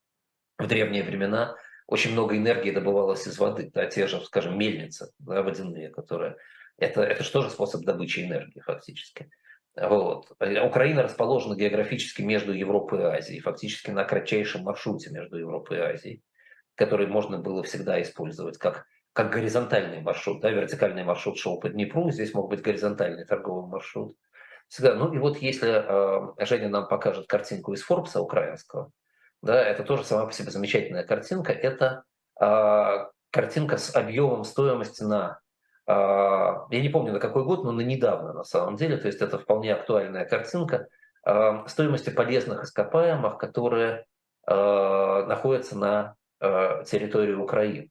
в 0.58 0.68
древние 0.68 1.04
времена 1.04 1.56
очень 1.88 2.12
много 2.12 2.36
энергии 2.36 2.72
добывалось 2.72 3.28
из 3.28 3.38
воды, 3.38 3.70
да, 3.74 3.86
те 3.86 4.08
же, 4.08 4.20
скажем, 4.22 4.58
мельницы 4.58 5.12
да, 5.20 5.44
водяные, 5.44 5.90
которые... 5.90 6.38
Это, 6.78 7.04
это 7.04 7.24
же 7.24 7.32
тоже 7.32 7.50
способ 7.50 7.86
добычи 7.86 8.20
энергии 8.22 8.60
фактически. 8.60 9.30
Вот. 9.76 10.32
Украина 10.40 11.04
расположена 11.04 11.56
географически 11.56 12.22
между 12.22 12.54
Европой 12.54 13.02
и 13.02 13.04
Азией, 13.04 13.42
фактически 13.42 13.92
на 13.92 14.06
кратчайшем 14.06 14.64
маршруте 14.64 15.10
между 15.10 15.38
Европой 15.38 15.78
и 15.78 15.82
Азией, 15.82 16.24
который 16.76 17.08
можно 17.08 17.40
было 17.40 17.62
всегда 17.64 18.02
использовать 18.02 18.58
как, 18.58 18.86
как 19.12 19.32
горизонтальный 19.32 20.00
маршрут. 20.00 20.42
Да? 20.42 20.50
Вертикальный 20.50 21.04
маршрут 21.04 21.38
шел 21.38 21.60
по 21.60 21.68
Днепру, 21.68 22.10
здесь 22.12 22.34
мог 22.34 22.50
быть 22.50 22.62
горизонтальный 22.62 23.26
торговый 23.26 23.70
маршрут. 23.70 24.16
Всегда. 24.70 24.96
Ну 24.96 25.14
и 25.14 25.18
вот 25.18 25.38
если 25.38 25.84
э, 25.86 26.46
Женя 26.46 26.70
нам 26.70 26.88
покажет 26.88 27.28
картинку 27.28 27.74
из 27.74 27.84
Форбса 27.84 28.22
украинского, 28.22 28.92
да, 29.42 29.62
это 29.62 29.84
тоже 29.84 30.06
сама 30.06 30.26
по 30.26 30.32
себе 30.32 30.52
замечательная 30.52 31.04
картинка. 31.04 31.52
Это 31.52 32.04
э, 32.42 33.06
картинка 33.30 33.78
с 33.78 33.94
объемом 33.94 34.44
стоимости 34.46 35.04
на 35.04 35.40
я 35.88 36.66
не 36.70 36.90
помню 36.90 37.14
на 37.14 37.20
какой 37.20 37.44
год, 37.44 37.64
но 37.64 37.72
на 37.72 37.82
недавно 37.82 38.34
на 38.34 38.44
самом 38.44 38.76
деле, 38.76 38.98
то 38.98 39.08
есть 39.08 39.22
это 39.22 39.38
вполне 39.38 39.74
актуальная 39.74 40.26
картинка 40.26 40.88
а, 41.24 41.68
стоимости 41.68 42.10
полезных 42.10 42.64
ископаемых, 42.64 43.38
которые 43.38 44.06
а, 44.48 45.26
находятся 45.26 45.78
на 45.78 46.16
территории 46.40 47.34
Украины. 47.34 47.90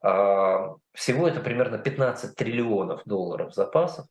Всего 0.00 1.28
это 1.28 1.40
примерно 1.40 1.78
15 1.78 2.34
триллионов 2.34 3.02
долларов 3.04 3.54
запасов. 3.54 4.06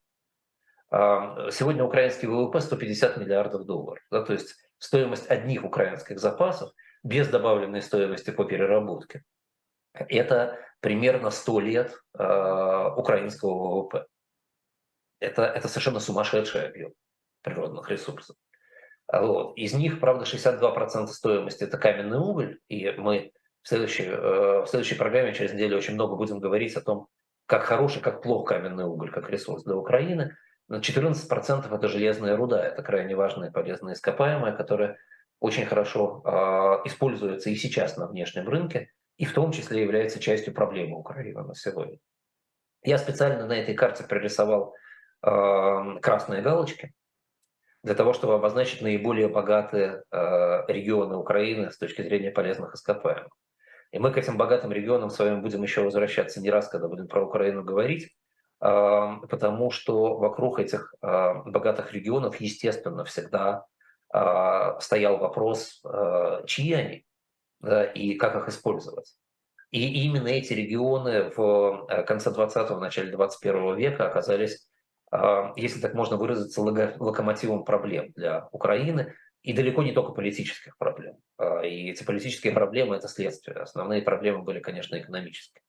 Сегодня 0.89 1.83
украинский 1.83 2.27
ВВП 2.27 2.61
150 2.61 3.17
миллиардов 3.17 3.65
долларов. 3.65 4.01
Да, 4.11 4.21
то 4.21 4.31
есть 4.31 4.55
стоимость 4.77 5.29
одних 5.29 5.65
украинских 5.65 6.19
запасов 6.19 6.71
без 7.03 7.27
добавленной 7.27 7.81
стоимости 7.81 8.29
по 8.29 8.45
переработке. 8.45 9.23
Это 10.09 10.59
примерно 10.79 11.31
100 11.31 11.59
лет 11.59 12.01
украинского 12.13 13.81
ВВП. 13.81 14.05
Это, 15.19 15.45
это 15.45 15.67
совершенно 15.67 15.99
сумасшедший 15.99 16.67
объем 16.67 16.93
природных 17.41 17.89
ресурсов. 17.89 18.35
Вот. 19.11 19.57
Из 19.57 19.73
них, 19.73 19.99
правда, 19.99 20.25
62% 20.25 21.07
стоимости– 21.07 21.63
это 21.65 21.77
каменный 21.77 22.19
уголь, 22.19 22.59
и 22.67 22.91
мы 22.91 23.31
в 23.61 23.67
следующей, 23.67 24.05
э, 24.05 24.61
в 24.61 24.67
следующей 24.67 24.95
программе 24.95 25.33
через 25.33 25.53
неделю 25.53 25.77
очень 25.77 25.93
много 25.93 26.15
будем 26.15 26.39
говорить 26.39 26.75
о 26.75 26.81
том, 26.81 27.07
как 27.45 27.63
хороший, 27.63 28.01
как 28.01 28.21
плох 28.21 28.47
каменный 28.47 28.83
уголь, 28.83 29.11
как 29.11 29.29
ресурс 29.29 29.63
для 29.63 29.75
Украины. 29.75 30.35
14% 30.69 31.73
это 31.73 31.87
железная 31.87 32.35
руда, 32.35 32.65
это 32.65 32.83
крайне 32.83 33.15
важные 33.15 33.51
полезные 33.51 33.93
ископаемые, 33.93 34.53
которые 34.53 34.97
очень 35.39 35.65
хорошо 35.65 36.21
э, 36.25 36.29
используются 36.87 37.49
и 37.49 37.55
сейчас 37.55 37.95
на 37.95 38.07
внешнем 38.07 38.49
рынке, 38.49 38.91
и 39.17 39.25
в 39.25 39.33
том 39.33 39.51
числе 39.51 39.81
является 39.81 40.19
частью 40.19 40.53
проблемы 40.53 40.97
Украины 40.97 41.43
на 41.43 41.55
сегодня. 41.55 41.97
Я 42.83 42.97
специально 42.97 43.45
на 43.45 43.53
этой 43.53 43.73
карте 43.73 44.03
прорисовал 44.03 44.75
э, 45.23 45.99
красные 46.01 46.41
галочки, 46.41 46.93
для 47.83 47.95
того, 47.95 48.13
чтобы 48.13 48.35
обозначить 48.35 48.81
наиболее 48.81 49.27
богатые 49.27 50.03
э, 50.11 50.17
регионы 50.67 51.15
Украины 51.15 51.71
с 51.71 51.77
точки 51.77 52.01
зрения 52.01 52.31
полезных 52.31 52.75
ископаемых. 52.75 53.31
И 53.91 53.99
мы 53.99 54.11
к 54.11 54.17
этим 54.17 54.37
богатым 54.37 54.71
регионам 54.71 55.09
с 55.09 55.17
вами 55.17 55.39
будем 55.39 55.63
еще 55.63 55.81
возвращаться 55.81 56.41
не 56.41 56.49
раз, 56.49 56.67
когда 56.67 56.87
будем 56.87 57.07
про 57.07 57.25
Украину 57.25 57.63
говорить, 57.63 58.09
э, 58.61 59.09
потому 59.29 59.71
что 59.71 60.17
вокруг 60.17 60.59
этих 60.59 60.93
э, 61.01 61.33
богатых 61.45 61.93
регионов, 61.93 62.41
естественно, 62.41 63.05
всегда 63.05 63.65
э, 64.13 64.79
стоял 64.79 65.17
вопрос, 65.17 65.81
э, 65.85 66.43
чьи 66.45 66.73
они 66.73 67.06
и 67.95 68.15
как 68.15 68.35
их 68.35 68.49
использовать. 68.49 69.15
И 69.71 70.05
именно 70.05 70.27
эти 70.27 70.53
регионы 70.53 71.31
в 71.35 71.87
э, 71.89 72.03
конце 72.03 72.29
20-го, 72.29 72.79
начале 72.79 73.11
21 73.11 73.75
века 73.75 74.07
оказались 74.07 74.67
а, 75.11 75.53
если 75.55 75.79
так 75.79 75.93
можно 75.93 76.17
выразиться, 76.17 76.61
локомотивом 76.61 77.63
проблем 77.63 78.11
для 78.15 78.47
Украины, 78.51 79.13
и 79.41 79.53
далеко 79.53 79.81
не 79.83 79.93
только 79.93 80.11
политических 80.11 80.77
проблем. 80.77 81.17
А, 81.37 81.61
и 81.61 81.89
эти 81.89 82.03
политические 82.03 82.53
проблемы– 82.53 82.95
это 82.97 83.07
следствие. 83.07 83.57
Основные 83.57 84.01
проблемы 84.01 84.43
были, 84.43 84.59
конечно, 84.59 84.99
экономические. 84.99 85.61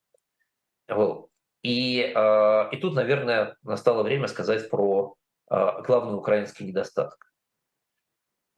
Вот. 0.89 1.29
И, 1.63 2.01
и 2.01 2.77
тут, 2.81 2.95
наверное, 2.95 3.57
настало 3.63 4.03
время 4.05 4.29
сказать 4.29 4.71
про 4.71 5.17
главный 5.49 6.17
украинский 6.17 6.67
недостаток. 6.67 7.19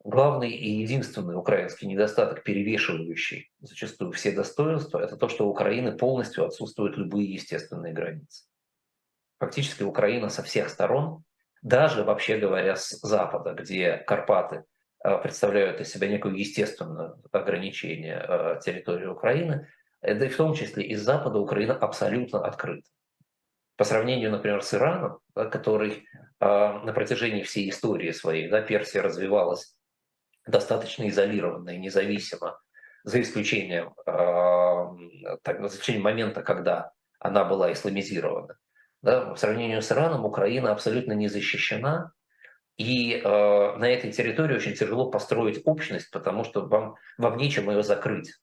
Главный 0.03 0.49
и 0.51 0.81
единственный 0.81 1.35
украинский 1.35 1.87
недостаток, 1.87 2.43
перевешивающий 2.43 3.51
зачастую 3.59 4.11
все 4.11 4.31
достоинства, 4.31 4.99
это 4.99 5.15
то, 5.15 5.29
что 5.29 5.47
у 5.47 5.51
Украины 5.51 5.95
полностью 5.95 6.45
отсутствуют 6.45 6.97
любые 6.97 7.33
естественные 7.33 7.93
границы 7.93 8.45
фактически 9.41 9.81
Украина 9.81 10.29
со 10.29 10.43
всех 10.43 10.69
сторон, 10.69 11.23
даже 11.63 12.03
вообще 12.03 12.37
говоря 12.37 12.75
с 12.75 12.91
Запада, 13.01 13.53
где 13.53 13.97
Карпаты 13.97 14.65
э, 15.03 15.17
представляют 15.17 15.81
из 15.81 15.91
себя 15.91 16.07
некое 16.07 16.35
естественное 16.35 17.15
ограничение 17.31 18.23
э, 18.23 18.59
территории 18.63 19.07
Украины, 19.07 19.67
да 20.03 20.25
и 20.25 20.29
в 20.29 20.37
том 20.37 20.53
числе 20.53 20.83
из 20.83 21.01
Запада 21.01 21.39
Украина 21.39 21.75
абсолютно 21.75 22.45
открыта. 22.45 22.87
По 23.77 23.83
сравнению, 23.83 24.29
например, 24.29 24.61
с 24.61 24.75
Ираном, 24.75 25.17
который 25.33 26.05
э, 26.39 26.45
на 26.45 26.93
протяжении 26.93 27.41
всей 27.41 27.67
истории 27.71 28.11
своей, 28.11 28.47
да, 28.47 28.61
Персия 28.61 29.01
развивалась 29.01 29.75
достаточно 30.47 31.07
изолированно 31.07 31.71
и 31.71 31.77
независимо, 31.77 32.59
за 33.03 33.21
исключением, 33.21 33.93
так, 34.05 35.59
за 35.59 35.67
исключением 35.67 36.03
момента, 36.03 36.43
когда 36.43 36.91
она 37.19 37.43
была 37.45 37.71
исламизирована. 37.73 38.57
Да, 39.01 39.33
в 39.33 39.37
сравнении 39.37 39.79
с 39.79 39.91
Ираном 39.91 40.25
Украина 40.25 40.71
абсолютно 40.71 41.13
не 41.13 41.27
защищена, 41.27 42.11
и 42.77 43.13
э, 43.13 43.27
на 43.77 43.89
этой 43.89 44.11
территории 44.11 44.55
очень 44.55 44.73
тяжело 44.73 45.11
построить 45.11 45.61
общность, 45.65 46.09
потому 46.11 46.43
что 46.43 46.65
вам, 46.65 46.95
вам 47.17 47.37
нечем 47.37 47.69
ее 47.69 47.83
закрыть. 47.83 48.33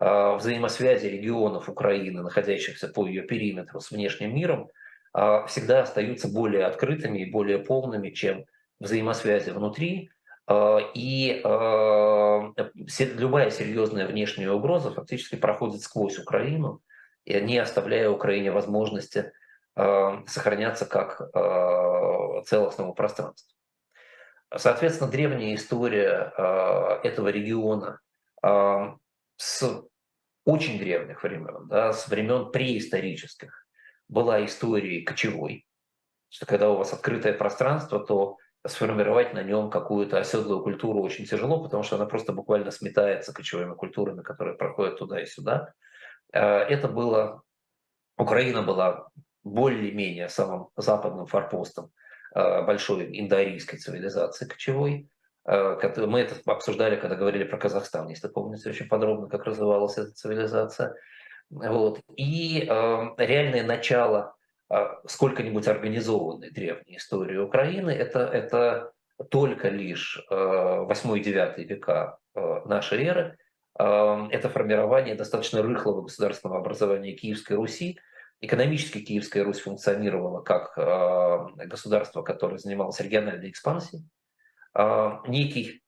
Э, 0.00 0.36
взаимосвязи 0.36 1.06
регионов 1.06 1.68
Украины, 1.68 2.22
находящихся 2.22 2.88
по 2.88 3.06
ее 3.06 3.22
периметру 3.22 3.80
с 3.80 3.90
внешним 3.90 4.34
миром, 4.34 4.68
э, 5.14 5.46
всегда 5.46 5.82
остаются 5.82 6.28
более 6.28 6.66
открытыми 6.66 7.20
и 7.20 7.30
более 7.30 7.58
полными, 7.58 8.10
чем 8.10 8.44
взаимосвязи 8.80 9.50
внутри. 9.50 10.10
Э, 10.48 10.78
и 10.94 11.40
э, 11.44 12.52
любая 13.16 13.50
серьезная 13.50 14.06
внешняя 14.06 14.50
угроза 14.50 14.92
фактически 14.92 15.36
проходит 15.36 15.82
сквозь 15.82 16.18
Украину, 16.18 16.82
не 17.24 17.58
оставляя 17.58 18.10
Украине 18.10 18.52
возможности 18.52 19.32
Э, 19.78 20.22
сохраняться 20.26 20.86
как 20.86 21.20
э, 21.20 22.42
целостному 22.46 22.94
пространству. 22.94 23.54
Соответственно, 24.54 25.10
древняя 25.10 25.54
история 25.54 26.32
э, 26.36 27.00
этого 27.04 27.28
региона 27.28 28.00
с 29.38 29.82
очень 30.44 30.78
древних 30.78 31.22
времен, 31.22 31.66
да, 31.68 31.92
с 31.92 32.08
времен 32.08 32.52
преисторических, 32.52 33.66
была 34.08 34.44
историей 34.44 35.02
кочевой. 35.02 35.66
Что 36.28 36.46
когда 36.46 36.70
у 36.70 36.76
вас 36.76 36.92
открытое 36.92 37.32
пространство, 37.32 37.98
то 37.98 38.36
сформировать 38.68 39.34
на 39.34 39.42
нем 39.42 39.70
какую-то 39.70 40.18
оседлую 40.18 40.62
культуру 40.62 41.00
очень 41.00 41.26
тяжело, 41.26 41.62
потому 41.62 41.82
что 41.82 41.96
она 41.96 42.06
просто 42.06 42.32
буквально 42.32 42.70
сметается 42.70 43.32
кочевыми 43.32 43.74
культурами, 43.74 44.22
которые 44.22 44.56
проходят 44.56 44.98
туда 44.98 45.20
и 45.20 45.26
сюда. 45.26 45.72
Это 46.32 46.88
было 46.88 47.42
Украина 48.18 48.62
была 48.62 49.08
более-менее 49.44 50.28
самым 50.28 50.68
западным 50.76 51.26
форпостом 51.26 51.90
э, 52.34 52.62
большой 52.62 53.08
индоарийской 53.20 53.78
цивилизации 53.78 54.46
кочевой. 54.46 55.08
Э, 55.46 55.78
мы 56.06 56.20
это 56.20 56.36
обсуждали, 56.46 56.96
когда 56.96 57.14
говорили 57.14 57.44
про 57.44 57.58
Казахстан, 57.58 58.08
если 58.08 58.28
помните 58.28 58.70
очень 58.70 58.88
подробно, 58.88 59.28
как 59.28 59.44
развивалась 59.44 59.98
эта 59.98 60.12
цивилизация. 60.12 60.94
Вот. 61.50 62.00
И 62.16 62.66
э, 62.68 63.08
реальное 63.18 63.62
начало 63.62 64.34
сколько-нибудь 65.06 65.68
организованной 65.68 66.50
древней 66.50 66.96
истории 66.96 67.36
Украины 67.36 67.90
это, 67.90 68.20
это 68.20 68.92
только 69.30 69.68
лишь 69.68 70.20
8-9 70.30 71.64
века 71.64 72.18
нашей 72.64 73.04
эры. 73.04 73.38
Это 73.74 74.48
формирование 74.48 75.14
достаточно 75.14 75.62
рыхлого 75.62 76.02
государственного 76.02 76.60
образования 76.60 77.12
Киевской 77.12 77.54
Руси, 77.54 77.98
Экономически 78.40 79.00
Киевская 79.00 79.44
Русь 79.44 79.60
функционировала 79.60 80.42
как 80.42 80.76
государство, 81.68 82.22
которое 82.22 82.58
занималось 82.58 83.00
региональной 83.00 83.50
экспансией. 83.50 84.04
Некий 85.26 85.82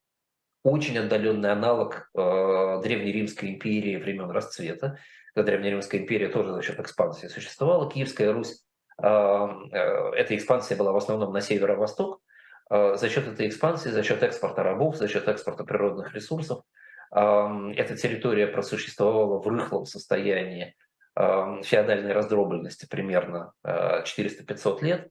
очень 0.63 0.99
отдаленный 0.99 1.53
аналог 1.53 2.11
э, 2.15 2.81
Древней 2.83 3.13
Римской 3.13 3.51
империи 3.51 3.97
времен 3.97 4.31
расцвета, 4.31 4.99
когда 5.35 5.51
Древняя 5.51 5.73
Римская 5.73 6.01
империя 6.01 6.29
тоже 6.29 6.53
за 6.53 6.63
счет 6.63 6.79
экспансии 6.81 7.27
существовала. 7.29 7.91
Киевская 7.91 8.33
Русь, 8.33 8.65
эта 8.99 10.37
экспансия 10.37 10.75
была 10.75 10.93
в 10.93 10.97
основном 10.97 11.33
на 11.33 11.41
северо-восток. 11.41 12.21
За 12.69 13.09
счет 13.09 13.29
этой 13.29 13.49
экспансии, 13.49 13.89
за 13.89 14.03
счет 14.03 14.23
экспорта 14.23 14.63
рабов, 14.63 14.97
за 14.97 15.09
счет 15.09 15.29
экспорта 15.29 15.65
природных 15.65 16.15
ресурсов, 16.15 16.63
эта 17.11 17.97
территория 17.97 18.49
просуществовала 18.49 19.41
в 19.41 19.47
рыхлом 19.47 19.87
состоянии 19.87 20.75
феодальной 21.17 22.13
раздробленности 22.13 22.87
примерно 22.87 23.53
400-500 23.65 24.79
э, 24.81 24.85
лет. 24.85 25.09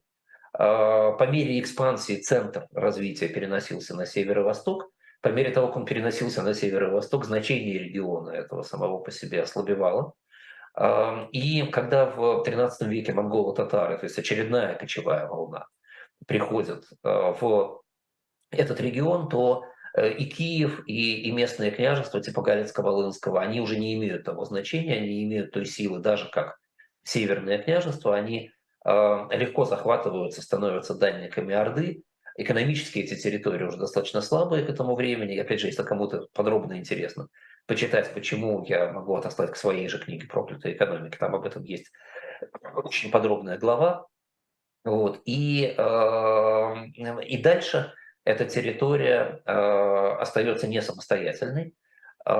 По 0.52 1.26
мере 1.30 1.60
экспансии 1.60 2.16
центр 2.16 2.66
развития 2.72 3.28
переносился 3.28 3.94
на 3.94 4.06
север 4.06 4.40
и 4.40 4.42
восток. 4.42 4.90
По 5.20 5.28
мере 5.28 5.50
того, 5.50 5.66
как 5.66 5.76
он 5.76 5.84
переносился 5.84 6.42
на 6.42 6.54
север 6.54 6.84
и 6.84 6.90
восток, 6.90 7.26
значение 7.26 7.78
региона 7.78 8.30
этого 8.30 8.62
самого 8.62 8.98
по 8.98 9.10
себе 9.10 9.42
ослабевало. 9.42 10.14
И 11.32 11.66
когда 11.72 12.06
в 12.06 12.42
13 12.44 12.86
веке 12.88 13.12
монголо-татары, 13.12 13.98
то 13.98 14.04
есть 14.04 14.18
очередная 14.18 14.76
кочевая 14.76 15.26
волна, 15.26 15.66
приходят 16.26 16.84
э, 17.04 17.32
в 17.40 17.82
этот 18.50 18.80
регион, 18.80 19.28
то 19.28 19.64
Э, 19.98 20.12
и 20.12 20.26
Киев, 20.26 20.82
и, 20.86 21.22
и 21.22 21.32
местные 21.32 21.70
княжества 21.70 22.20
типа 22.20 22.40
Галицко-Волынского, 22.40 23.40
они 23.40 23.60
уже 23.60 23.78
не 23.78 23.94
имеют 23.94 24.24
того 24.24 24.44
значения, 24.44 24.96
они 24.96 25.08
не 25.08 25.24
имеют 25.24 25.52
той 25.52 25.66
силы, 25.66 25.98
даже 25.98 26.28
как 26.30 26.58
северное 27.02 27.58
княжество, 27.58 28.14
они 28.14 28.50
э, 28.84 28.90
легко 29.32 29.64
захватываются, 29.64 30.42
становятся 30.42 30.94
дальниками 30.94 31.54
Орды. 31.54 32.02
Экономически 32.36 33.00
эти 33.00 33.16
территории 33.16 33.64
уже 33.64 33.78
достаточно 33.78 34.20
слабые 34.20 34.64
к 34.64 34.70
этому 34.70 34.94
времени. 34.94 35.34
И 35.34 35.40
опять 35.40 35.60
же, 35.60 35.66
если 35.66 35.82
кому-то 35.82 36.28
подробно 36.32 36.78
интересно, 36.78 37.28
почитать, 37.68 38.12
почему 38.14 38.64
я 38.64 38.90
могу 38.90 39.14
отослать 39.14 39.52
к 39.52 39.56
своей 39.56 39.88
же 39.88 39.98
книге 39.98 40.26
«Проклятая 40.26 40.72
экономика». 40.72 41.18
Там 41.18 41.36
об 41.36 41.44
этом 41.44 41.62
есть 41.62 41.92
очень 42.74 43.10
подробная 43.10 43.58
глава. 43.58 44.06
Вот. 44.84 45.20
И, 45.26 45.74
э, 45.76 46.86
и 47.26 47.42
дальше 47.42 47.92
эта 48.24 48.46
территория 48.46 49.42
э, 49.44 49.52
остается 49.52 50.66
не 50.66 50.80
самостоятельной. 50.80 51.74
Э, 52.24 52.32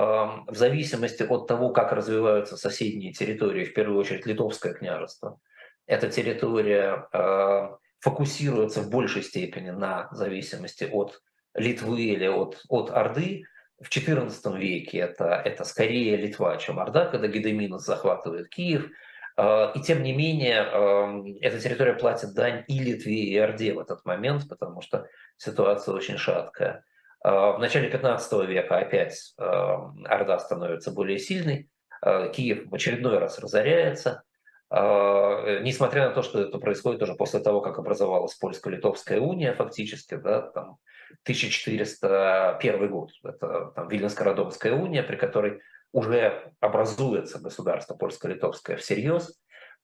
в 0.47 0.55
зависимости 0.55 1.23
от 1.23 1.47
того, 1.47 1.69
как 1.69 1.91
развиваются 1.93 2.57
соседние 2.57 3.13
территории, 3.13 3.65
в 3.65 3.73
первую 3.73 3.99
очередь 3.99 4.25
Литовское 4.25 4.73
княжество, 4.73 5.39
эта 5.85 6.09
территория 6.09 7.07
э, 7.13 7.69
фокусируется 7.99 8.81
в 8.81 8.89
большей 8.89 9.21
степени 9.21 9.69
на 9.69 10.07
зависимости 10.11 10.85
от 10.91 11.21
Литвы 11.53 12.01
или 12.01 12.25
от, 12.25 12.63
от 12.67 12.89
Орды. 12.89 13.43
В 13.81 13.89
XIV 13.89 14.57
веке 14.57 14.99
это, 14.99 15.41
это 15.45 15.63
скорее 15.63 16.17
Литва, 16.17 16.57
чем 16.57 16.79
Орда, 16.79 17.05
когда 17.05 17.27
Гедеминус 17.27 17.85
захватывает 17.85 18.49
Киев. 18.49 18.89
А, 19.37 19.71
и 19.73 19.79
тем 19.79 20.03
не 20.03 20.11
менее, 20.11 21.37
эта 21.39 21.59
территория 21.59 21.93
платит 21.93 22.33
дань 22.33 22.65
и 22.67 22.79
Литве, 22.79 23.23
и 23.23 23.37
Орде 23.37 23.73
в 23.73 23.79
этот 23.79 24.03
момент, 24.03 24.49
потому 24.49 24.81
что 24.81 25.07
ситуация 25.37 25.95
очень 25.95 26.17
шаткая. 26.17 26.83
А, 27.23 27.53
в 27.53 27.59
начале 27.59 27.89
15 27.89 28.47
века 28.49 28.77
опять 28.77 29.33
Орда 29.37 30.39
становится 30.39 30.91
более 30.91 31.17
сильной, 31.17 31.69
а, 32.01 32.27
Киев 32.27 32.67
в 32.69 32.75
очередной 32.75 33.17
раз 33.17 33.39
разоряется, 33.39 34.23
несмотря 34.71 36.09
на 36.09 36.13
то, 36.13 36.21
что 36.21 36.41
это 36.41 36.59
происходит 36.59 37.01
уже 37.01 37.15
после 37.15 37.39
того, 37.39 37.59
как 37.59 37.79
образовалась 37.79 38.37
Польско-Литовская 38.39 39.19
уния 39.19 39.53
фактически, 39.53 40.13
да, 40.13 40.43
там 40.43 40.77
1401 41.23 42.89
год, 42.89 43.11
это 43.23 43.71
там 43.75 43.87
Вильнюско-Родомская 43.87 44.73
уния, 44.73 45.03
при 45.03 45.15
которой 45.15 45.61
уже 45.91 46.53
образуется 46.59 47.39
государство 47.39 47.95
польско-литовское 47.95 48.77
всерьез. 48.77 49.39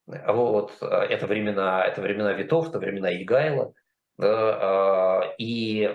Вот, 0.06 0.74
это 0.82 1.26
времена, 1.26 1.84
это 1.84 2.02
времена 2.02 2.34
Витовта, 2.34 2.78
времена 2.78 3.10
Егайла. 3.10 3.74
Да, 4.18 4.30
а, 4.30 5.34
и, 5.38 5.90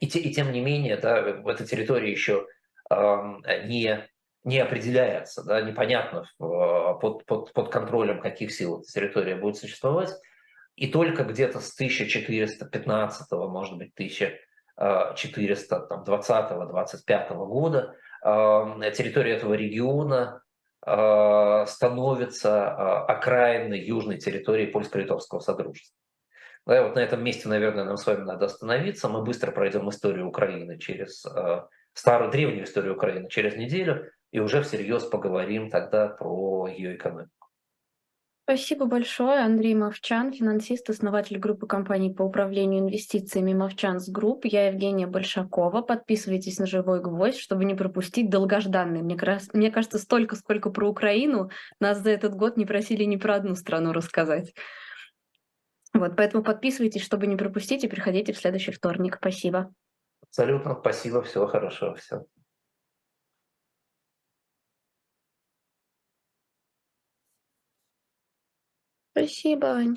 и, 0.00 0.06
и 0.06 0.32
тем 0.32 0.52
не 0.52 0.60
менее, 0.60 0.96
да, 0.96 1.18
эта 1.18 1.66
территория 1.66 2.10
еще 2.10 2.46
не, 2.90 4.08
не 4.44 4.58
определяется, 4.58 5.42
да, 5.42 5.60
непонятно 5.60 6.28
под, 6.38 7.26
под, 7.26 7.52
под 7.52 7.70
контролем 7.70 8.20
каких 8.20 8.52
сил 8.52 8.80
эта 8.80 8.92
территория 8.92 9.36
будет 9.36 9.56
существовать. 9.56 10.10
И 10.76 10.88
только 10.88 11.24
где-то 11.24 11.60
с 11.60 11.72
1415, 11.74 13.32
может 13.32 13.78
быть, 13.78 13.94
1420-25 14.78 17.46
года 17.46 17.96
территория 18.22 19.36
этого 19.36 19.54
региона 19.54 20.42
а, 20.86 21.64
становится 21.66 22.70
а, 22.70 23.04
окраинной 23.06 23.80
южной 23.80 24.18
территорией 24.18 24.70
польско-литовского 24.70 25.40
содружества. 25.40 25.96
Да, 26.66 26.82
вот 26.82 26.94
на 26.94 27.00
этом 27.00 27.22
месте, 27.22 27.48
наверное, 27.48 27.84
нам 27.84 27.96
с 27.96 28.06
вами 28.06 28.24
надо 28.24 28.46
остановиться. 28.46 29.08
Мы 29.08 29.22
быстро 29.22 29.50
пройдем 29.50 29.88
историю 29.88 30.26
Украины 30.26 30.78
через 30.78 31.24
старую 31.92 32.30
древнюю 32.30 32.64
историю 32.64 32.94
Украины 32.94 33.28
через 33.28 33.56
неделю 33.56 34.10
и 34.30 34.40
уже 34.40 34.62
всерьез 34.62 35.04
поговорим 35.04 35.70
тогда 35.70 36.08
про 36.08 36.66
ее 36.66 36.96
экономику. 36.96 37.43
Спасибо 38.46 38.84
большое. 38.84 39.40
Андрей 39.40 39.74
Мовчан, 39.74 40.30
финансист, 40.30 40.90
основатель 40.90 41.38
группы 41.38 41.66
компаний 41.66 42.12
по 42.12 42.24
управлению 42.24 42.80
инвестициями 42.80 43.54
Movchan's 43.54 44.10
Group. 44.10 44.44
Я 44.44 44.68
Евгения 44.68 45.06
Большакова. 45.06 45.80
Подписывайтесь 45.80 46.58
на 46.58 46.66
«Живой 46.66 47.00
гвоздь», 47.00 47.38
чтобы 47.38 47.64
не 47.64 47.74
пропустить 47.74 48.28
долгожданный. 48.28 49.00
Мне, 49.00 49.16
мне 49.54 49.70
кажется, 49.70 49.98
столько, 49.98 50.36
сколько 50.36 50.68
про 50.68 50.86
Украину, 50.86 51.48
нас 51.80 52.02
за 52.02 52.10
этот 52.10 52.34
год 52.34 52.58
не 52.58 52.66
просили 52.66 53.04
ни 53.04 53.16
про 53.16 53.36
одну 53.36 53.54
страну 53.54 53.94
рассказать. 53.94 54.52
Вот, 55.94 56.14
поэтому 56.14 56.44
подписывайтесь, 56.44 57.02
чтобы 57.02 57.26
не 57.26 57.36
пропустить, 57.36 57.82
и 57.82 57.88
приходите 57.88 58.34
в 58.34 58.36
следующий 58.36 58.72
вторник. 58.72 59.16
Спасибо. 59.16 59.72
Абсолютно 60.22 60.76
спасибо. 60.78 61.22
Всего 61.22 61.46
хорошего. 61.46 61.94
Все. 61.94 62.26
Спасибо. 69.14 69.94